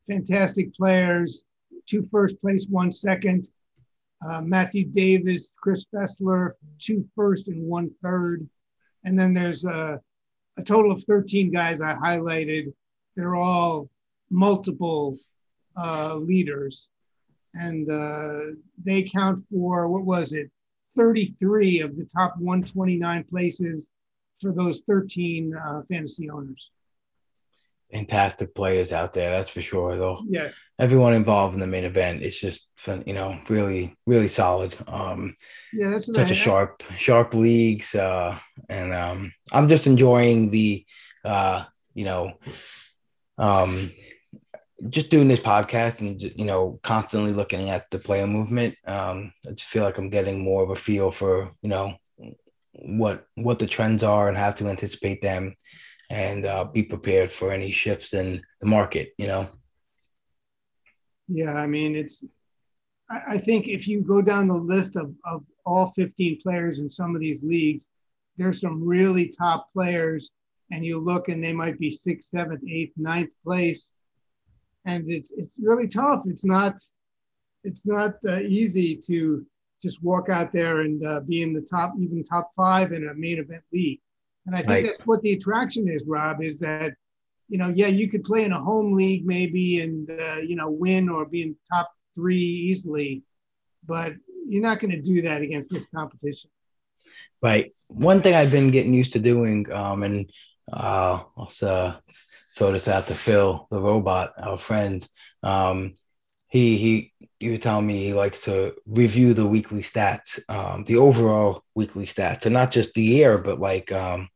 fantastic 0.08 0.74
players. 0.74 1.44
Two 1.86 2.08
first 2.12 2.40
place, 2.42 2.68
one 2.70 2.94
second. 2.94 3.50
Uh, 4.26 4.42
Matthew 4.42 4.86
Davis, 4.86 5.52
Chris 5.58 5.86
Fessler, 5.94 6.52
two 6.80 7.06
first 7.16 7.48
and 7.48 7.68
one 7.68 7.92
third. 8.04 8.48
And 9.04 9.18
then 9.18 9.34
there's 9.34 9.66
a, 9.66 10.00
a 10.58 10.64
total 10.64 10.92
of 10.92 11.04
13 11.04 11.52
guys 11.52 11.82
I 11.82 11.96
highlighted. 11.96 12.74
They're 13.16 13.36
all 13.36 13.90
multiple 14.30 15.18
uh, 15.76 16.16
leaders. 16.16 16.90
And 17.54 17.90
uh, 17.90 18.56
they 18.82 19.04
count 19.04 19.44
for, 19.52 19.88
what 19.88 20.04
was 20.04 20.34
it, 20.34 20.50
33 20.96 21.82
of 21.82 21.98
the 21.98 22.06
top 22.06 22.38
129 22.38 23.24
places 23.26 23.90
for 24.42 24.52
those 24.52 24.82
13 24.88 25.56
uh, 25.56 25.82
fantasy 25.90 26.30
owners. 26.30 26.72
Fantastic 27.94 28.56
players 28.56 28.94
out 28.94 29.12
there, 29.12 29.32
that's 29.32 29.50
for 29.50 29.62
sure. 29.62 29.98
Though 29.98 30.22
Yes. 30.30 30.58
everyone 30.80 31.14
involved 31.14 31.54
in 31.56 31.60
the 31.60 31.68
main 31.68 31.84
event, 31.84 32.22
it's 32.24 32.40
just 32.40 32.70
fun- 32.78 33.04
you 33.06 33.14
know 33.14 33.38
really 33.50 33.98
really 34.08 34.30
solid. 34.30 34.78
Um, 34.88 35.36
Yeah, 35.74 35.98
such 35.98 36.32
a 36.32 36.36
sharp 36.36 36.84
sharp 36.98 37.34
leagues, 37.34 37.94
uh, 37.94 38.40
and 38.70 38.94
um, 38.94 39.34
I'm 39.52 39.68
just 39.68 39.88
enjoying 39.88 40.52
the 40.52 40.86
uh, 41.26 41.66
you 41.94 42.06
know 42.06 42.40
um, 43.38 43.92
just 44.90 45.10
doing 45.10 45.28
this 45.28 45.42
podcast 45.42 46.00
and 46.00 46.22
you 46.22 46.46
know 46.46 46.80
constantly 46.84 47.34
looking 47.34 47.70
at 47.70 47.90
the 47.92 48.00
player 48.00 48.26
movement. 48.26 48.76
Um, 48.88 49.34
I 49.46 49.52
just 49.52 49.68
feel 49.70 49.84
like 49.84 49.98
I'm 49.98 50.10
getting 50.10 50.44
more 50.46 50.64
of 50.64 50.70
a 50.70 50.78
feel 50.78 51.12
for 51.12 51.52
you 51.62 51.68
know 51.70 51.96
what 52.74 53.26
what 53.36 53.60
the 53.60 53.68
trends 53.68 54.04
are 54.04 54.30
and 54.30 54.38
how 54.38 54.52
to 54.52 54.68
anticipate 54.68 55.22
them 55.22 55.56
and 56.10 56.46
uh, 56.46 56.66
be 56.66 56.84
prepared 56.84 57.32
for 57.32 57.52
any 57.52 57.72
shifts 57.72 58.14
in 58.14 58.42
the 58.60 58.68
market. 58.68 59.14
You 59.18 59.28
know. 59.28 59.50
Yeah, 61.28 61.54
I 61.54 61.68
mean, 61.68 61.96
it's. 61.96 62.24
I, 63.10 63.38
think 63.38 63.68
if 63.68 63.90
you 63.90 64.02
go 64.02 64.22
down 64.22 64.48
the 64.48 64.54
list 64.54 64.96
of, 64.96 65.14
of 65.26 65.44
all 65.66 65.88
15 65.88 66.40
players 66.42 66.80
in 66.80 66.90
some 66.90 67.14
of 67.14 67.20
these 67.20 67.44
leagues, 67.44 67.90
there's 68.38 68.62
some 68.62 68.88
really 68.88 69.28
top 69.28 69.68
players, 69.74 70.32
and 70.72 70.86
you 70.86 70.98
look 70.98 71.28
and 71.28 71.44
they 71.44 71.52
might 71.52 71.78
be 71.78 71.92
sixth, 71.92 72.30
seventh, 72.30 72.64
eighth, 72.70 72.94
ninth 72.96 73.32
place, 73.44 73.92
and 74.86 75.10
it's 75.10 75.32
it's 75.32 75.56
really 75.62 75.88
tough. 75.88 76.24
It's 76.26 76.46
not, 76.46 76.76
it's 77.66 77.86
not 77.86 78.16
uh, 78.26 78.40
easy 78.40 78.96
to 79.08 79.46
just 79.82 80.04
walk 80.04 80.30
out 80.30 80.52
there 80.54 80.82
and 80.82 81.04
uh, 81.06 81.20
be 81.22 81.42
in 81.42 81.54
the 81.54 81.62
top, 81.62 81.94
even 82.00 82.24
top 82.24 82.52
five 82.56 82.92
in 82.94 83.08
a 83.08 83.14
main 83.14 83.40
event 83.40 83.64
league. 83.74 84.00
And 84.46 84.56
I 84.56 84.60
think 84.60 84.70
Right. 84.70 84.86
that's 84.86 85.06
what 85.06 85.22
the 85.22 85.34
attraction 85.34 85.88
is, 85.88 86.08
Rob, 86.08 86.42
is 86.44 86.60
that 86.60 86.94
you 87.50 87.58
know, 87.58 87.68
yeah, 87.76 87.88
you 87.88 88.08
could 88.08 88.24
play 88.24 88.46
in 88.46 88.54
a 88.54 88.60
home 88.62 88.94
league 88.94 89.26
maybe 89.26 89.82
and 89.82 90.10
uh, 90.10 90.38
you 90.38 90.56
know 90.56 90.70
win 90.70 91.10
or 91.10 91.26
be 91.26 91.42
in 91.42 91.56
top 91.70 91.92
three 92.16 92.38
easily, 92.38 93.24
but 93.86 94.14
you're 94.48 94.62
not 94.64 94.80
going 94.80 94.92
to 94.92 95.02
do 95.02 95.22
that 95.24 95.42
against 95.42 95.70
this 95.70 95.86
competition. 95.94 96.50
Right. 97.42 97.74
One 97.88 98.22
thing 98.22 98.36
I've 98.36 98.52
been 98.52 98.72
getting 98.72 98.94
used 98.94 99.14
to 99.14 99.20
doing, 99.20 99.70
um, 99.72 100.04
and 100.04 100.32
uh, 100.72 101.24
I'll 101.38 101.52
uh, 101.62 101.96
throw 102.56 102.72
this 102.72 102.88
out 102.88 103.08
to 103.08 103.16
Phil, 103.16 103.68
the 103.70 103.80
robot, 103.80 104.34
our 104.38 104.58
friend. 104.58 105.06
Um, 105.44 105.96
he 106.52 106.78
he 106.78 107.14
he 107.40 107.50
was 107.50 107.60
telling 107.62 107.88
me 107.88 108.06
he 108.06 108.14
likes 108.14 108.42
to 108.42 108.76
review 108.86 109.34
the 109.34 109.48
weekly 109.48 109.82
stats, 109.82 110.40
um, 110.50 110.84
the 110.84 110.98
overall 110.98 111.64
weekly 111.74 112.06
stats, 112.06 112.46
and 112.46 112.54
not 112.54 112.72
just 112.72 112.94
the 112.94 113.02
year, 113.02 113.40
but 113.40 113.60
like 113.60 113.92
um, 113.92 114.30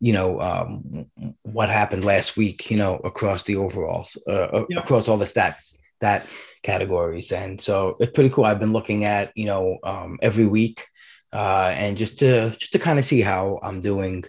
you 0.00 0.12
know 0.12 0.40
um, 0.40 1.06
what 1.42 1.68
happened 1.68 2.04
last 2.04 2.36
week 2.36 2.70
you 2.70 2.76
know 2.76 2.96
across 2.98 3.42
the 3.44 3.56
overalls 3.56 4.16
uh, 4.28 4.64
Yep. 4.68 4.84
across 4.84 5.08
all 5.08 5.16
the 5.18 5.26
stat 5.26 5.58
that 6.00 6.26
categories 6.62 7.32
and 7.32 7.60
so 7.60 7.96
it's 8.00 8.12
pretty 8.12 8.30
cool 8.30 8.44
i've 8.44 8.60
been 8.60 8.72
looking 8.72 9.04
at 9.04 9.32
you 9.36 9.46
know 9.46 9.78
um, 9.84 10.18
every 10.22 10.46
week 10.46 10.86
uh, 11.32 11.72
and 11.74 11.96
just 11.96 12.18
to 12.18 12.50
just 12.50 12.72
to 12.72 12.78
kind 12.78 12.98
of 12.98 13.04
see 13.04 13.20
how 13.20 13.58
i'm 13.62 13.80
doing 13.80 14.24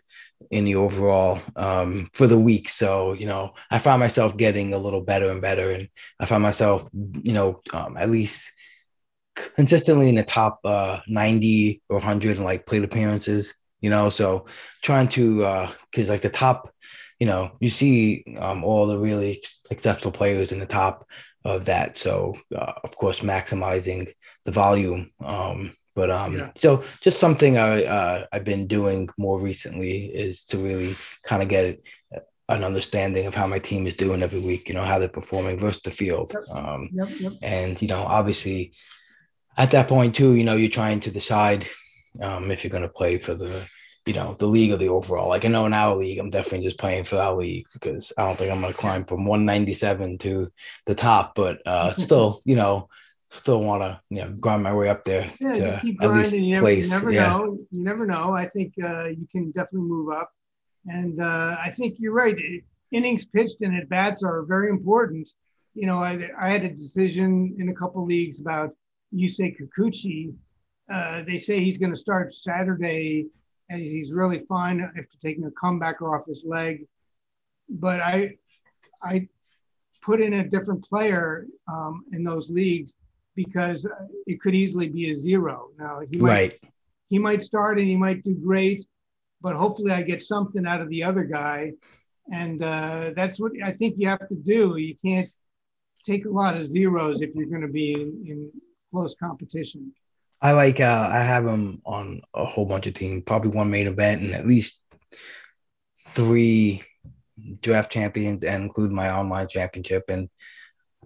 in 0.52 0.66
the 0.66 0.76
overall 0.76 1.40
um, 1.56 2.10
for 2.14 2.28
the 2.28 2.40
week. 2.40 2.70
So 2.70 3.14
you 3.14 3.26
know 3.26 3.54
i 3.72 3.80
find 3.80 4.00
myself 4.00 4.38
getting 4.38 4.74
a 4.74 4.78
little 4.78 5.02
better 5.02 5.30
and 5.30 5.42
better 5.42 5.72
and 5.72 5.90
i 6.20 6.26
find 6.26 6.44
myself 6.44 6.88
you 6.94 7.34
know 7.34 7.62
um, 7.74 7.98
at 7.98 8.10
least 8.10 8.52
consistently 9.56 10.10
in 10.10 10.16
the 10.16 10.24
top 10.24 10.60
uh, 10.66 11.00
90 11.08 11.82
or 11.90 11.98
100 11.98 12.38
in 12.38 12.44
like 12.44 12.66
plate 12.66 12.84
appearances 12.84 13.54
you 13.82 13.90
know? 13.90 14.10
So 14.10 14.46
trying 14.82 15.08
to 15.10 15.46
uh 15.46 15.72
because 15.92 16.10
like 16.10 16.22
the 16.22 16.30
top 16.30 16.74
you 17.20 17.28
know 17.28 17.52
you 17.60 17.70
see 17.70 18.24
um 18.40 18.64
all 18.64 18.88
the 18.88 18.98
really 18.98 19.42
successful 19.44 20.12
players 20.12 20.52
in 20.52 20.60
the 20.60 20.66
top 20.66 21.08
of 21.46 21.66
that. 21.66 21.98
So 21.98 22.36
uh, 22.56 22.74
of 22.84 22.96
course 22.98 23.22
maximizing 23.22 24.10
the 24.46 24.52
volume 24.52 25.12
um 25.24 25.74
but 25.96 26.10
um 26.12 26.38
Yeah. 26.38 26.52
so 26.58 26.84
just 27.02 27.20
something 27.20 27.58
i 27.58 27.84
uh 27.86 28.26
i've 28.32 28.44
been 28.44 28.68
doing 28.68 29.10
more 29.18 29.40
recently 29.40 30.06
is 30.06 30.44
to 30.46 30.58
really 30.58 30.96
kind 31.24 31.42
of 31.44 31.50
get 31.50 31.80
an 32.50 32.64
understanding 32.64 33.28
of 33.28 33.36
how 33.36 33.46
my 33.48 33.60
team 33.60 33.86
is 33.88 33.94
doing 33.94 34.22
every 34.24 34.40
week 34.40 34.68
you 34.70 34.76
know 34.76 34.84
how 34.84 34.98
they're 35.00 35.08
performing 35.22 35.60
versus 35.60 35.82
the 35.84 35.92
field 35.92 36.32
Yep. 36.34 36.56
um 36.58 36.90
Yep, 36.94 37.10
yep. 37.20 37.32
and 37.42 37.82
you 37.82 37.88
know 37.88 38.02
obviously 38.02 38.74
at 39.58 39.72
that 39.72 39.88
point 39.88 40.16
too 40.16 40.34
you 40.34 40.44
know 40.44 40.56
you're 40.56 40.70
trying 40.82 41.00
to 41.02 41.12
decide 41.12 41.68
um, 42.22 42.50
if 42.50 42.64
you're 42.64 42.72
going 42.72 42.84
to 42.84 42.90
play 42.90 43.18
for 43.20 43.36
the 43.36 43.66
you 44.06 44.14
know 44.14 44.34
the 44.34 44.48
league 44.48 44.72
or 44.72 44.78
the 44.78 44.90
overall 44.90 45.30
like 45.30 45.46
i 45.46 45.48
know 45.48 45.68
in 45.68 45.74
our 45.74 45.96
league 45.96 46.18
i'm 46.18 46.32
definitely 46.32 46.66
just 46.66 46.80
playing 46.80 47.04
for 47.04 47.18
our 47.18 47.36
league 47.36 47.66
because 47.74 48.12
i 48.18 48.24
don't 48.26 48.38
think 48.38 48.52
i'm 48.52 48.62
going 48.62 48.74
to 48.74 48.80
climb 48.80 49.06
from 49.06 49.26
197 49.26 50.18
to 50.18 50.52
the 50.88 50.96
top 50.96 51.36
but 51.36 51.62
uh 51.68 51.92
still 52.06 52.42
you 52.46 52.56
know 52.56 52.90
still 53.32 53.62
want 53.62 53.82
to 53.82 54.00
you 54.10 54.22
know 54.22 54.32
grind 54.40 54.64
my 54.64 54.74
way 54.74 54.90
up 54.90 55.04
there 55.04 55.32
Yeah, 55.40 55.54
to 55.54 55.60
just 55.60 55.82
keep 55.82 56.02
at 56.02 56.12
least 56.14 56.32
grinding. 56.32 56.44
You 56.46 56.54
never, 56.56 56.70
you 56.70 56.76
place 56.76 56.90
never 56.90 57.12
yeah 57.12 57.30
know. 57.30 57.58
You 57.70 57.84
never 57.84 58.06
know. 58.06 58.34
I 58.34 58.46
think 58.46 58.74
uh, 58.84 59.06
you 59.06 59.28
can 59.32 59.52
definitely 59.52 59.88
move 59.88 60.12
up. 60.12 60.32
And 60.88 61.20
uh, 61.22 61.58
I 61.62 61.70
think 61.70 61.98
you're 62.00 62.14
right. 62.14 62.36
Innings 62.92 63.26
pitched 63.26 63.58
and 63.62 63.76
at 63.76 63.90
bats 63.90 64.24
are 64.24 64.44
very 64.44 64.70
important. 64.70 65.30
You 65.76 65.86
know, 65.86 65.98
I, 65.98 66.30
I 66.40 66.50
had 66.50 66.64
a 66.64 66.70
decision 66.70 67.56
in 67.60 67.70
a 67.70 67.74
couple 67.74 68.04
leagues 68.06 68.40
about 68.40 68.72
Yusei 69.14 69.56
Kikuchi. 69.56 70.34
Uh, 70.90 71.22
they 71.24 71.38
say 71.38 71.60
he's 71.60 71.78
going 71.78 71.92
to 71.92 72.00
start 72.00 72.34
Saturday 72.34 73.28
and 73.70 73.80
he's 73.80 74.12
really 74.12 74.40
fine 74.50 74.82
after 74.82 75.18
taking 75.22 75.46
a 75.46 75.52
comebacker 75.52 76.12
off 76.12 76.26
his 76.26 76.44
leg. 76.44 76.88
But 77.70 78.00
I, 78.00 78.38
I 79.04 79.28
put 80.02 80.22
in 80.22 80.34
a 80.34 80.50
different 80.50 80.84
player 80.84 81.46
um, 81.72 82.06
in 82.14 82.24
those 82.24 82.50
leagues 82.50 82.96
because 83.36 83.88
it 84.26 84.42
could 84.42 84.56
easily 84.56 84.88
be 84.88 85.12
a 85.12 85.16
zero. 85.16 85.70
Now 85.78 86.02
he 86.10 86.18
might 86.18 86.30
right 86.30 86.60
he 87.10 87.18
might 87.20 87.42
start 87.42 87.80
and 87.80 87.88
he 87.88 87.96
might 87.96 88.24
do 88.24 88.36
great, 88.36 88.86
but 89.42 89.56
hopefully 89.56 89.92
I 89.92 90.04
get 90.04 90.22
something 90.22 90.68
out 90.68 90.82
of 90.82 90.90
the 90.90 91.04
other 91.04 91.24
guy, 91.24 91.72
and 92.32 92.62
uh, 92.62 93.12
that's 93.16 93.40
what 93.40 93.52
I 93.64 93.72
think 93.72 93.96
you 93.98 94.08
have 94.08 94.28
to 94.28 94.36
do. 94.36 94.78
You 94.78 94.96
can't 95.04 95.32
take 96.04 96.26
a 96.26 96.30
lot 96.30 96.56
of 96.56 96.64
zeros 96.64 97.22
if 97.22 97.34
you're 97.34 97.48
going 97.48 97.64
to 97.64 97.68
be 97.68 97.94
in, 97.94 98.24
in 98.28 98.52
close 98.92 99.16
competition. 99.16 99.92
i 100.42 100.52
like 100.54 100.80
uh 100.80 101.10
i 101.12 101.20
have 101.20 101.46
him 101.46 101.82
on 101.86 102.22
a 102.34 102.46
whole 102.46 102.66
bunch 102.66 102.88
of 102.88 102.94
teams 102.94 103.22
probably 103.26 103.52
one 103.52 103.70
main 103.70 103.88
event 103.88 104.22
and 104.22 104.34
at 104.34 104.48
least 104.48 104.82
three 106.00 106.82
draft 107.62 107.92
champions 107.92 108.44
and 108.44 108.64
include 108.64 108.92
my 108.92 109.10
online 109.12 109.48
championship. 109.48 110.06
And 110.10 110.30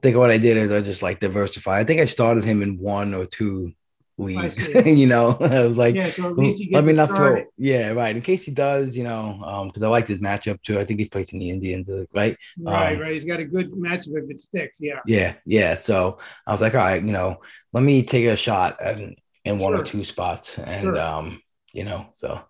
think 0.03 0.17
what 0.17 0.29
I 0.29 0.37
did 0.37 0.57
is 0.57 0.71
I 0.71 0.81
just 0.81 1.01
like 1.01 1.19
diversified. 1.19 1.79
I 1.79 1.83
think 1.85 2.01
I 2.01 2.05
started 2.05 2.43
him 2.43 2.61
in 2.61 2.77
one 2.77 3.13
or 3.13 3.25
two 3.25 3.71
leagues. 4.17 4.67
you 4.85 5.07
know, 5.07 5.37
I 5.39 5.65
was 5.65 5.77
like, 5.77 5.95
yeah, 5.95 6.09
so 6.09 6.27
at 6.27 6.37
least 6.37 6.59
you 6.59 6.69
get 6.69 6.75
let 6.75 6.85
me 6.85 6.93
not 6.93 7.09
throw. 7.09 7.43
Yeah, 7.57 7.91
right. 7.93 8.15
In 8.15 8.21
case 8.21 8.43
he 8.43 8.51
does, 8.51 8.95
you 8.95 9.03
know, 9.03 9.41
um, 9.43 9.67
because 9.69 9.81
I 9.81 9.87
like 9.87 10.07
his 10.07 10.19
matchup 10.19 10.61
too. 10.61 10.77
I 10.77 10.85
think 10.85 10.99
he's 10.99 11.09
placing 11.09 11.39
the 11.39 11.49
Indians, 11.49 11.89
uh, 11.89 12.05
right? 12.13 12.37
Right, 12.61 12.95
um, 12.95 13.01
right. 13.01 13.13
He's 13.13 13.25
got 13.25 13.39
a 13.39 13.45
good 13.45 13.71
matchup 13.71 14.21
if 14.21 14.29
it 14.29 14.41
sticks. 14.41 14.79
Yeah. 14.81 14.99
Yeah, 15.07 15.33
yeah. 15.45 15.79
So 15.79 16.19
I 16.45 16.51
was 16.51 16.61
like, 16.61 16.75
all 16.75 16.81
right, 16.81 17.03
you 17.03 17.13
know, 17.13 17.41
let 17.71 17.83
me 17.83 18.03
take 18.03 18.25
a 18.25 18.35
shot 18.35 18.85
in, 18.85 19.15
in 19.45 19.57
one 19.57 19.73
or 19.73 19.83
two 19.83 20.03
spots. 20.03 20.59
And 20.59 20.83
Sure. 20.83 20.99
um, 20.99 21.41
you 21.73 21.85
know, 21.85 22.07
so 22.15 22.41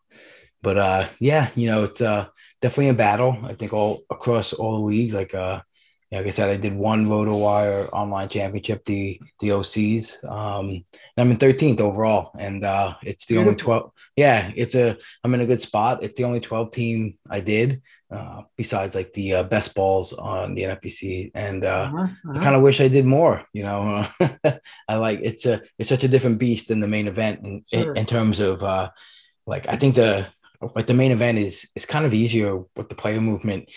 but 0.64 0.78
uh 0.78 1.08
yeah, 1.20 1.52
you 1.56 1.68
know, 1.68 1.84
it's 1.84 2.02
uh 2.02 2.28
definitely 2.62 2.90
a 2.90 2.94
battle. 2.94 3.38
I 3.44 3.54
think 3.54 3.74
all 3.74 4.04
across 4.10 4.54
all 4.54 4.80
the 4.80 4.86
leagues, 4.86 5.14
like 5.14 5.36
uh 5.36 5.62
like 6.18 6.28
I 6.28 6.32
said, 6.32 6.50
I 6.50 6.58
did 6.58 6.76
one 6.76 7.08
RotoWire 7.08 7.90
online 7.94 8.30
championship, 8.30 8.86
the 8.86 9.20
the 9.40 9.50
OCs. 9.50 10.24
Um 10.24 10.66
and 10.70 10.84
I'm 11.18 11.32
in 11.32 11.38
13th 11.38 11.80
overall. 11.80 12.32
And 12.40 12.64
uh 12.64 12.96
it's 13.04 13.26
the 13.26 13.38
only 13.38 13.56
12 13.56 13.92
yeah, 14.16 14.52
it's 14.56 14.76
a 14.76 14.98
I'm 15.24 15.34
in 15.34 15.42
a 15.42 15.46
good 15.46 15.62
spot. 15.62 16.04
It's 16.04 16.16
the 16.16 16.24
only 16.26 16.40
12 16.40 16.72
team 16.72 17.18
I 17.30 17.40
did, 17.40 17.82
uh, 18.12 18.44
besides 18.58 18.94
like 18.96 19.12
the 19.14 19.34
uh, 19.34 19.44
best 19.44 19.74
balls 19.74 20.14
on 20.14 20.54
the 20.56 20.64
NFBC. 20.64 21.32
And 21.34 21.64
uh 21.66 21.90
Uh-huh, 21.94 22.04
uh-huh. 22.04 22.40
I 22.40 22.44
kind 22.44 22.56
of 22.56 22.62
wish 22.62 22.80
I 22.82 22.88
did 22.90 23.06
more. 23.06 23.46
You 23.54 23.64
know, 23.64 24.06
I 24.90 24.96
like 24.98 25.20
it's 25.24 25.46
a 25.46 25.62
it's 25.80 25.90
such 25.90 26.04
a 26.04 26.08
different 26.14 26.40
beast 26.40 26.68
than 26.68 26.80
the 26.80 26.88
main 26.88 27.08
event 27.08 27.40
in, 27.44 27.64
Sure. 27.74 27.92
in, 27.94 27.98
in 28.02 28.06
terms 28.06 28.40
of 28.40 28.62
uh, 28.64 28.90
like 29.48 29.68
I 29.68 29.78
think 29.78 29.96
the 29.96 30.28
like 30.76 30.88
the 30.88 30.94
main 30.94 31.12
event 31.12 31.38
is 31.38 31.68
is 31.76 31.86
kind 31.86 32.06
of 32.06 32.14
easier 32.14 32.58
with 32.76 32.88
the 32.90 32.96
player 32.96 33.20
movement 33.22 33.70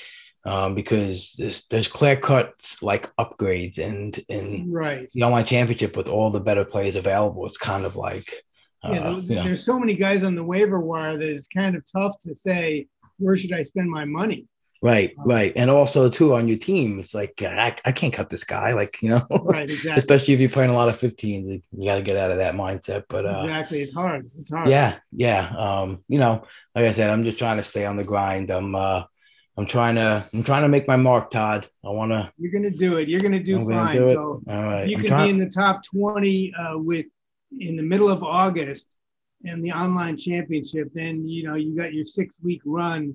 um, 0.47 0.75
because 0.75 1.35
there's 1.39 1.67
there's 1.69 1.89
clear 1.89 2.17
cuts 2.17 2.83
like 2.83 3.15
upgrades 3.17 3.79
and 3.79 4.19
and 4.29 4.73
right. 4.73 5.09
the 5.13 5.23
online 5.23 5.45
championship 5.45 5.97
with 5.97 6.09
all 6.09 6.31
the 6.31 6.41
better 6.41 6.65
players 6.65 6.97
available. 6.97 7.47
It's 7.47 7.59
kind 7.59 7.85
of 7.85 7.97
like 7.97 8.29
uh, 8.85 8.93
Yeah, 8.93 9.01
there- 9.03 9.21
you 9.21 9.35
know, 9.37 9.45
there's 9.45 9.65
so 9.65 9.79
many 9.79 9.95
guys 9.95 10.23
on 10.23 10.35
the 10.35 10.45
waiver 10.45 10.81
wire 10.81 11.19
that 11.19 11.29
it's 11.29 11.49
kind 11.49 11.75
of 11.77 11.83
tough 11.91 12.19
to 12.21 12.35
say 12.35 12.87
where 13.19 13.37
should 13.37 13.53
I 13.53 13.63
spend 13.63 13.91
my 13.91 14.05
money. 14.05 14.47
right, 14.83 15.13
right, 15.25 15.53
and 15.57 15.71
also 15.71 16.09
too 16.11 16.35
on 16.37 16.47
your 16.49 16.59
team, 16.59 17.01
it's 17.01 17.15
like 17.15 17.33
I, 17.43 17.75
I 17.85 17.93
can't 17.93 18.13
cut 18.13 18.29
this 18.29 18.45
guy, 18.45 18.75
like 18.75 19.03
you 19.03 19.09
know, 19.09 19.27
Right, 19.55 19.69
exactly. 19.71 19.99
especially 19.99 20.35
if 20.35 20.41
you're 20.41 20.51
playing 20.51 20.71
a 20.71 20.75
lot 20.75 20.91
of 20.91 20.99
15s, 21.01 21.63
you 21.73 21.85
got 21.91 21.97
to 21.97 22.03
get 22.03 22.17
out 22.19 22.31
of 22.31 22.37
that 22.39 22.55
mindset. 22.55 23.05
But 23.09 23.25
uh, 23.27 23.41
exactly. 23.43 23.81
It's 23.81 23.95
hard. 23.95 24.31
It's 24.39 24.51
hard. 24.53 24.69
yeah 24.69 24.99
yeah 25.13 25.51
um 25.59 26.05
you 26.09 26.19
know 26.19 26.45
like 26.75 26.85
i 26.85 26.93
said 26.93 27.09
i'm 27.11 27.25
just 27.25 27.39
trying 27.39 27.57
to 27.57 27.63
stay 27.63 27.87
on 27.87 27.97
the 27.97 28.05
grind 28.05 28.51
i'm 28.51 28.75
uh 28.75 29.03
i'm 29.57 29.67
trying 29.67 29.95
to 29.95 30.25
i'm 30.33 30.43
trying 30.43 30.63
to 30.63 30.69
make 30.69 30.87
my 30.87 30.97
mark 30.97 31.31
todd 31.31 31.67
i 31.85 31.89
want 31.91 32.11
to 32.13 32.31
You're 32.39 32.53
gonna 32.53 32.71
do 32.71 32.99
it. 32.99 33.09
You're 33.09 33.21
gonna 33.21 33.43
do 33.43 33.57
I'm 33.59 33.67
gonna 33.69 33.81
fine. 33.83 33.97
do 33.97 34.05
it. 34.09 34.15
So 34.15 34.41
all 34.49 34.63
right 34.63 34.89
you 34.89 34.97
I'm 34.97 35.03
can 35.03 35.09
trying- 35.11 35.25
be 35.27 35.31
in 35.43 35.49
the 35.49 35.51
top 35.51 35.83
20 35.85 36.55
uh, 36.55 36.79
with 36.79 37.07
in 37.59 37.77
the 37.77 37.83
middle 37.83 38.11
of 38.11 38.23
August 38.23 38.89
in 39.45 39.63
the 39.63 39.73
online 39.73 40.17
championship. 40.17 40.89
Then 40.95 41.27
you 41.29 41.45
know 41.45 41.55
you 41.55 41.77
got 41.77 41.95
your 41.95 42.05
six 42.05 42.37
week 42.43 42.61
run. 42.65 43.15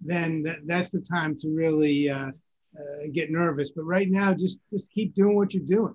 Then 0.00 0.42
that, 0.44 0.58
that's 0.66 0.90
the 0.90 1.00
time 1.00 1.36
to 1.38 1.48
really 1.48 2.08
uh, 2.08 2.28
uh, 2.28 3.02
get 3.12 3.30
nervous. 3.30 3.70
But 3.72 3.84
right 3.84 4.08
now, 4.10 4.32
just 4.34 4.58
just 4.72 4.90
keep 4.92 5.14
doing 5.14 5.34
what 5.36 5.54
you're 5.54 5.64
doing. 5.78 5.94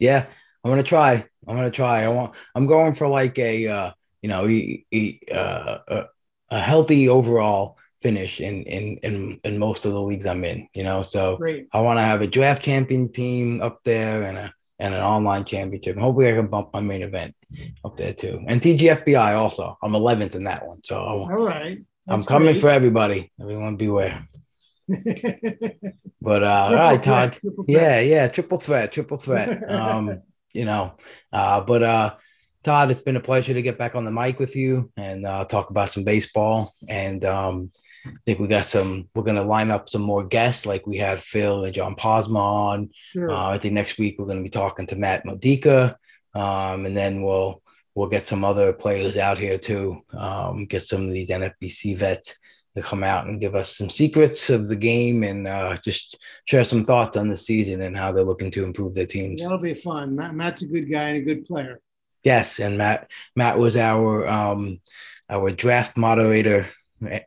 yeah 0.00 0.26
i'm 0.64 0.70
gonna 0.72 0.82
try 0.82 1.12
i'm 1.46 1.54
gonna 1.56 1.70
try 1.70 2.02
i 2.02 2.08
want 2.08 2.34
i'm 2.56 2.66
going 2.66 2.92
for 2.92 3.06
like 3.06 3.38
a 3.38 3.68
uh 3.68 3.90
you 4.22 4.28
know 4.28 4.48
e- 4.48 5.20
uh, 5.32 5.78
a, 5.88 6.04
a 6.50 6.58
healthy 6.58 7.08
overall 7.08 7.78
finish 8.00 8.40
in 8.40 8.62
in 8.64 8.98
in 8.98 9.40
in 9.44 9.58
most 9.58 9.86
of 9.86 9.92
the 9.92 10.00
leagues 10.00 10.26
i'm 10.26 10.44
in 10.44 10.68
you 10.74 10.84
know 10.84 11.02
so 11.02 11.36
Great. 11.38 11.66
i 11.72 11.80
want 11.80 11.96
to 11.98 12.02
have 12.02 12.20
a 12.20 12.26
draft 12.26 12.62
champion 12.62 13.10
team 13.10 13.62
up 13.62 13.82
there 13.84 14.22
and 14.22 14.36
a 14.36 14.52
and 14.78 14.94
an 14.94 15.00
online 15.00 15.44
championship. 15.44 15.94
And 15.96 16.02
hopefully, 16.02 16.30
I 16.30 16.34
can 16.34 16.48
bump 16.48 16.70
my 16.72 16.80
main 16.80 17.02
event 17.02 17.34
up 17.84 17.96
there 17.96 18.12
too. 18.12 18.40
And 18.46 18.60
TGFBI 18.60 19.36
also. 19.36 19.78
I'm 19.82 19.92
11th 19.92 20.34
in 20.34 20.44
that 20.44 20.66
one, 20.66 20.82
so 20.84 20.98
All 20.98 21.28
right. 21.28 21.78
I'm 22.08 22.24
coming 22.24 22.52
great. 22.52 22.60
for 22.60 22.70
everybody. 22.70 23.32
Everyone 23.40 23.76
beware. 23.76 24.28
But 26.18 26.42
uh, 26.42 26.46
all 26.46 26.74
right, 26.74 27.00
Todd. 27.00 27.36
threat. 27.36 27.54
Yeah, 27.68 28.00
yeah, 28.00 28.26
triple 28.26 28.58
threat, 28.58 28.92
triple 28.92 29.16
threat. 29.18 29.62
Um, 29.70 30.22
you 30.52 30.64
know, 30.64 30.96
uh, 31.32 31.60
but 31.60 31.82
uh, 31.84 32.14
Todd, 32.66 32.90
it's 32.90 33.02
been 33.02 33.14
a 33.14 33.20
pleasure 33.20 33.54
to 33.54 33.62
get 33.62 33.78
back 33.78 33.94
on 33.94 34.04
the 34.04 34.10
mic 34.10 34.40
with 34.40 34.56
you 34.56 34.90
and 34.96 35.24
uh, 35.24 35.44
talk 35.44 35.70
about 35.70 35.88
some 35.88 36.02
baseball. 36.02 36.74
And 36.88 37.24
um, 37.24 37.70
I 38.04 38.10
think 38.24 38.40
we 38.40 38.48
got 38.48 38.64
some. 38.64 39.08
We're 39.14 39.22
gonna 39.22 39.44
line 39.44 39.70
up 39.70 39.88
some 39.88 40.02
more 40.02 40.26
guests, 40.26 40.66
like 40.66 40.84
we 40.84 40.96
had 40.96 41.20
Phil 41.20 41.64
and 41.64 41.72
John 41.72 41.94
Posma 41.94 42.40
on. 42.40 42.90
Sure. 42.92 43.30
Uh, 43.30 43.50
I 43.50 43.58
think 43.58 43.74
next 43.74 43.98
week 43.98 44.16
we're 44.18 44.26
gonna 44.26 44.42
be 44.42 44.48
talking 44.48 44.84
to 44.88 44.96
Matt 44.96 45.24
Modica, 45.24 45.96
um, 46.34 46.86
and 46.86 46.96
then 46.96 47.22
we'll 47.22 47.62
we'll 47.94 48.08
get 48.08 48.26
some 48.26 48.44
other 48.44 48.72
players 48.72 49.16
out 49.16 49.38
here 49.38 49.58
too. 49.58 50.02
Um, 50.12 50.66
get 50.66 50.82
some 50.82 51.02
of 51.02 51.12
these 51.12 51.30
NFBC 51.30 51.96
vets 51.96 52.36
to 52.74 52.82
come 52.82 53.04
out 53.04 53.28
and 53.28 53.40
give 53.40 53.54
us 53.54 53.76
some 53.76 53.88
secrets 53.88 54.50
of 54.50 54.66
the 54.66 54.74
game 54.74 55.22
and 55.22 55.46
uh, 55.46 55.76
just 55.84 56.18
share 56.46 56.64
some 56.64 56.84
thoughts 56.84 57.16
on 57.16 57.28
the 57.28 57.36
season 57.36 57.82
and 57.82 57.96
how 57.96 58.10
they're 58.10 58.24
looking 58.24 58.50
to 58.50 58.64
improve 58.64 58.92
their 58.92 59.06
teams. 59.06 59.40
That'll 59.40 59.56
be 59.56 59.74
fun. 59.74 60.16
Matt, 60.16 60.34
Matt's 60.34 60.62
a 60.62 60.66
good 60.66 60.90
guy 60.90 61.10
and 61.10 61.18
a 61.18 61.22
good 61.22 61.46
player. 61.46 61.80
Yes, 62.26 62.58
and 62.58 62.76
Matt 62.76 63.08
Matt 63.36 63.56
was 63.56 63.76
our 63.76 64.26
um, 64.26 64.80
our 65.30 65.52
draft 65.52 65.96
moderator 65.96 66.66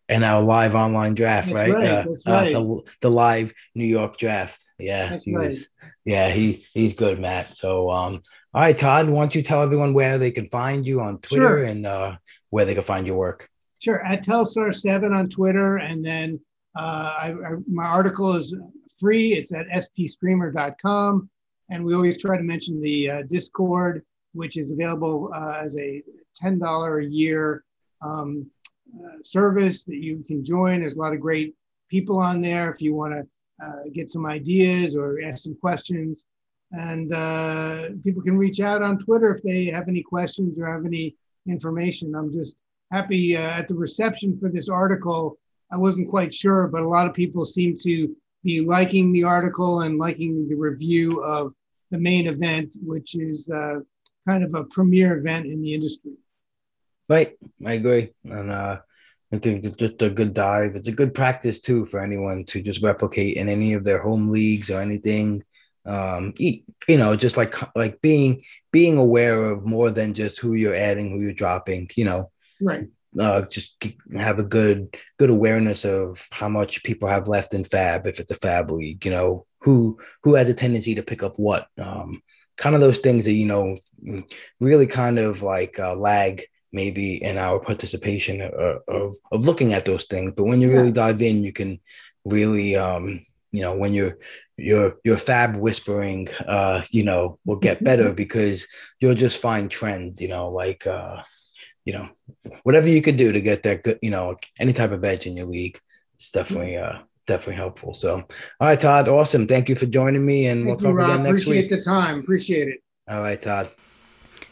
and 0.09 0.25
our 0.25 0.41
live 0.41 0.75
online 0.75 1.13
draft, 1.13 1.53
That's 1.53 1.55
right? 1.55 1.73
right, 1.73 1.89
Uh, 1.89 2.05
that's 2.25 2.25
uh, 2.25 2.43
the 2.59 2.81
the 2.99 3.09
live 3.09 3.53
New 3.75 3.85
York 3.85 4.17
draft. 4.17 4.61
Yeah, 4.77 5.09
That's 5.11 5.23
he 5.23 5.33
right. 5.33 5.47
was. 5.47 5.69
Yeah, 6.03 6.29
he 6.31 6.65
he's 6.73 6.95
good, 6.95 7.17
Matt. 7.17 7.55
So, 7.55 7.89
um, 7.89 8.21
all 8.53 8.61
right, 8.61 8.77
Todd, 8.77 9.07
why 9.07 9.21
don't 9.21 9.33
you 9.33 9.41
tell 9.41 9.61
everyone 9.61 9.93
where 9.93 10.17
they 10.17 10.31
can 10.31 10.47
find 10.47 10.85
you 10.85 10.99
on 10.99 11.19
Twitter 11.19 11.59
Sure. 11.59 11.63
and 11.63 11.85
uh, 11.85 12.17
where 12.49 12.65
they 12.65 12.73
can 12.73 12.83
find 12.83 13.07
your 13.07 13.15
work? 13.15 13.47
Sure, 13.79 14.05
at 14.05 14.21
Telstar7 14.25 15.15
on 15.17 15.29
Twitter. 15.29 15.77
And 15.77 16.03
then 16.03 16.41
uh, 16.75 17.13
I, 17.23 17.27
I, 17.31 17.51
my 17.71 17.85
article 17.85 18.35
is 18.35 18.53
free. 18.99 19.31
It's 19.33 19.53
at 19.53 19.65
spstreamer.com. 19.69 21.29
And 21.69 21.85
we 21.85 21.93
always 21.93 22.17
try 22.21 22.35
to 22.35 22.43
mention 22.43 22.81
the 22.81 23.09
uh, 23.09 23.21
Discord, 23.29 24.03
which 24.33 24.57
is 24.57 24.71
available 24.71 25.31
uh, 25.35 25.53
as 25.59 25.75
a 25.77 26.01
$10 26.41 27.05
a 27.05 27.09
year 27.09 27.63
um, 28.01 28.45
uh, 28.95 29.17
service 29.23 29.83
that 29.83 29.97
you 29.97 30.23
can 30.27 30.43
join. 30.43 30.79
There's 30.79 30.95
a 30.95 30.99
lot 30.99 31.13
of 31.13 31.19
great 31.19 31.55
people 31.89 32.19
on 32.19 32.41
there 32.41 32.71
if 32.71 32.81
you 32.81 32.93
want 32.93 33.13
to 33.13 33.65
uh, 33.65 33.83
get 33.93 34.11
some 34.11 34.25
ideas 34.25 34.95
or 34.95 35.19
ask 35.21 35.43
some 35.43 35.55
questions. 35.55 36.25
And 36.71 37.11
uh, 37.11 37.89
people 38.03 38.21
can 38.21 38.37
reach 38.37 38.59
out 38.59 38.81
on 38.81 38.99
Twitter 38.99 39.31
if 39.31 39.41
they 39.41 39.65
have 39.65 39.87
any 39.87 40.03
questions 40.03 40.57
or 40.59 40.71
have 40.71 40.85
any 40.85 41.15
information. 41.47 42.15
I'm 42.15 42.31
just 42.31 42.55
happy 42.91 43.35
uh, 43.35 43.41
at 43.41 43.67
the 43.67 43.75
reception 43.75 44.37
for 44.39 44.49
this 44.49 44.69
article. 44.69 45.37
I 45.71 45.77
wasn't 45.77 46.09
quite 46.09 46.33
sure, 46.33 46.67
but 46.67 46.81
a 46.81 46.87
lot 46.87 47.07
of 47.07 47.13
people 47.13 47.45
seem 47.45 47.77
to 47.79 48.15
be 48.43 48.61
liking 48.61 49.11
the 49.11 49.23
article 49.23 49.81
and 49.81 49.97
liking 49.97 50.47
the 50.47 50.55
review 50.55 51.23
of 51.23 51.53
the 51.91 51.99
main 51.99 52.27
event, 52.27 52.77
which 52.81 53.15
is 53.15 53.49
uh, 53.49 53.79
kind 54.29 54.43
of 54.43 54.53
a 54.53 54.63
premier 54.65 55.17
event 55.17 55.45
in 55.47 55.61
the 55.61 55.73
industry. 55.73 56.11
Right, 57.07 57.31
I 57.65 57.73
agree, 57.73 58.09
and 58.25 58.51
uh, 58.51 58.79
I 59.33 59.37
think 59.39 59.65
it's 59.65 59.75
just 59.75 60.01
a 60.03 60.11
good 60.11 60.33
dive. 60.35 60.75
It's 60.75 60.87
a 60.87 60.99
good 60.99 61.15
practice 61.15 61.59
too 61.59 61.85
for 61.87 61.99
anyone 61.99 62.45
to 62.45 62.61
just 62.61 62.83
replicate 62.83 63.37
in 63.37 63.49
any 63.49 63.73
of 63.73 63.83
their 63.83 64.01
home 64.01 64.29
leagues 64.29 64.69
or 64.69 64.79
anything. 64.79 65.43
Um, 65.85 66.33
you 66.37 66.61
know, 66.89 67.15
just 67.15 67.37
like 67.37 67.55
like 67.75 67.99
being 68.01 68.43
being 68.71 68.97
aware 68.97 69.43
of 69.51 69.65
more 69.65 69.89
than 69.89 70.13
just 70.13 70.39
who 70.39 70.53
you're 70.53 70.75
adding, 70.75 71.09
who 71.09 71.21
you're 71.21 71.33
dropping. 71.33 71.89
You 71.95 72.05
know, 72.05 72.31
Right. 72.61 72.87
uh, 73.19 73.47
just 73.49 73.83
have 74.13 74.37
a 74.37 74.43
good 74.43 74.95
good 75.17 75.31
awareness 75.31 75.85
of 75.85 76.27
how 76.31 76.49
much 76.49 76.83
people 76.83 77.07
have 77.09 77.27
left 77.27 77.55
in 77.55 77.63
FAAB 77.63 78.05
if 78.05 78.19
it's 78.19 78.31
a 78.31 78.35
FAAB 78.35 78.69
league. 78.71 79.03
You 79.05 79.11
know, 79.11 79.45
who 79.61 79.97
who 80.23 80.35
had 80.35 80.45
the 80.45 80.53
tendency 80.53 80.93
to 80.95 81.01
pick 81.01 81.23
up 81.23 81.39
what. 81.39 81.67
Um, 81.79 82.21
kind 82.59 82.75
of 82.75 82.81
those 82.81 82.99
things 82.99 83.25
that 83.25 83.33
you 83.33 83.45
know 83.45 83.77
really 84.59 84.85
kind 84.85 85.17
of 85.17 85.41
like 85.41 85.79
uh, 85.79 85.95
lag 85.95 86.43
maybe 86.71 87.15
in 87.15 87.37
our 87.37 87.59
participation 87.59 88.41
of, 88.41 88.81
of, 88.87 89.15
of 89.31 89.45
looking 89.45 89.73
at 89.73 89.85
those 89.85 90.03
things. 90.03 90.33
But 90.35 90.43
when 90.43 90.61
you 90.61 90.71
really 90.71 90.91
dive 90.91 91.21
in 91.21 91.43
you 91.43 91.51
can 91.51 91.79
really 92.25 92.75
um 92.75 93.25
you 93.51 93.61
know 93.61 93.75
when 93.75 93.93
you're 93.93 94.17
your 94.57 94.97
your 95.03 95.17
FAAB 95.17 95.57
whispering 95.57 96.27
uh 96.47 96.83
you 96.91 97.03
know 97.03 97.39
will 97.45 97.55
get 97.55 97.83
better 97.83 98.13
because 98.13 98.67
you'll 98.99 99.15
just 99.15 99.41
find 99.41 99.71
trends 99.71 100.21
you 100.21 100.27
know 100.27 100.49
like 100.49 100.85
uh 100.85 101.23
you 101.85 101.93
know 101.93 102.09
whatever 102.63 102.87
you 102.89 103.01
could 103.01 103.17
do 103.17 103.31
to 103.31 103.41
get 103.41 103.63
that 103.63 103.83
good 103.83 103.97
you 104.01 104.11
know 104.11 104.35
any 104.59 104.73
type 104.73 104.91
of 104.91 105.03
edge 105.03 105.25
in 105.25 105.37
your 105.37 105.47
league 105.47 105.79
it's 106.17 106.29
definitely 106.29 106.77
uh 106.77 106.99
definitely 107.29 107.55
helpful 107.55 107.93
so 107.93 108.15
all 108.59 108.67
right 108.67 108.79
todd 108.79 109.07
awesome 109.07 109.45
thank 109.47 109.69
you 109.69 109.75
for 109.75 109.85
joining 109.85 110.25
me 110.25 110.47
and 110.47 110.65
we'll 110.65 110.75
Thank 110.75 110.81
you, 110.81 110.87
talk 110.87 110.97
Rob. 110.97 111.09
again 111.11 111.23
next 111.23 111.43
Appreciate 111.43 111.61
week 111.63 111.69
the 111.69 111.81
time. 111.81 112.19
Appreciate 112.19 112.67
it. 112.67 112.79
all 113.07 113.21
right 113.21 113.41
todd 113.41 113.69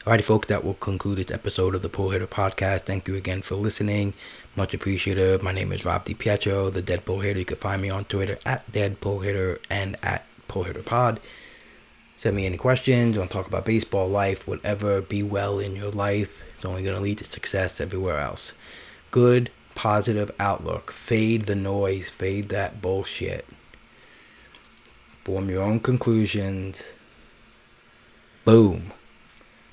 Alrighty, 0.06 0.24
folks, 0.24 0.48
that 0.48 0.64
will 0.64 0.76
conclude 0.76 1.18
this 1.18 1.32
episode 1.36 1.76
of 1.76 1.82
the 1.82 1.90
Pull 1.90 2.12
Hitter 2.12 2.28
Podcast. 2.28 2.84
Thank 2.84 3.10
you 3.10 3.16
again 3.18 3.42
for 3.42 3.56
listening. 3.56 4.14
Much 4.56 4.74
appreciated. 4.74 5.44
My 5.44 5.52
name 5.52 5.74
is 5.74 5.84
Rob 5.84 6.06
DiPietro, 6.06 6.72
the 6.72 6.82
Dead 6.82 7.04
Pull 7.04 7.20
Hitter. 7.20 7.40
You 7.40 7.44
can 7.46 7.58
find 7.58 7.82
me 7.82 7.90
on 7.90 8.06
Twitter 8.06 8.38
at 8.46 8.72
Dead 8.72 9.02
Pull 9.02 9.20
Hitter 9.20 9.60
and 9.70 9.98
at 10.02 10.26
Pull 10.48 10.64
Hitter 10.64 10.82
Pod. 10.82 11.20
Send 12.16 12.38
me 12.38 12.46
any 12.46 12.56
questions. 12.56 13.18
Want 13.18 13.30
to 13.32 13.34
talk 13.38 13.48
about 13.48 13.66
baseball, 13.66 14.08
life, 14.08 14.48
whatever. 14.48 15.02
Be 15.02 15.24
well 15.24 15.60
in 15.60 15.76
your 15.76 15.92
life. 15.92 16.42
It's 16.56 16.64
only 16.64 16.84
going 16.84 16.96
to 16.96 17.02
lead 17.02 17.18
to 17.18 17.26
success 17.26 17.82
everywhere 17.82 18.20
else. 18.22 18.54
Good, 19.12 19.52
positive 19.78 20.32
outlook. 20.40 20.92
Fade 20.92 21.44
the 21.44 21.56
noise. 21.56 22.10
Fade 22.10 22.50
that 22.50 22.82
bullshit. 22.82 23.46
Form 25.24 25.50
your 25.50 25.62
own 25.62 25.80
conclusions. 25.80 26.84
Boom. 28.44 28.92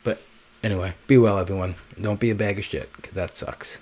But 0.02 0.20
anyway, 0.62 0.92
be 1.07 1.16
well, 1.16 1.38
everyone. 1.38 1.76
Don't 1.98 2.20
be 2.20 2.28
a 2.28 2.34
bag 2.34 2.59
of 2.59 2.64
shit, 2.64 2.92
because 2.96 3.14
that 3.14 3.36
sucks. 3.36 3.78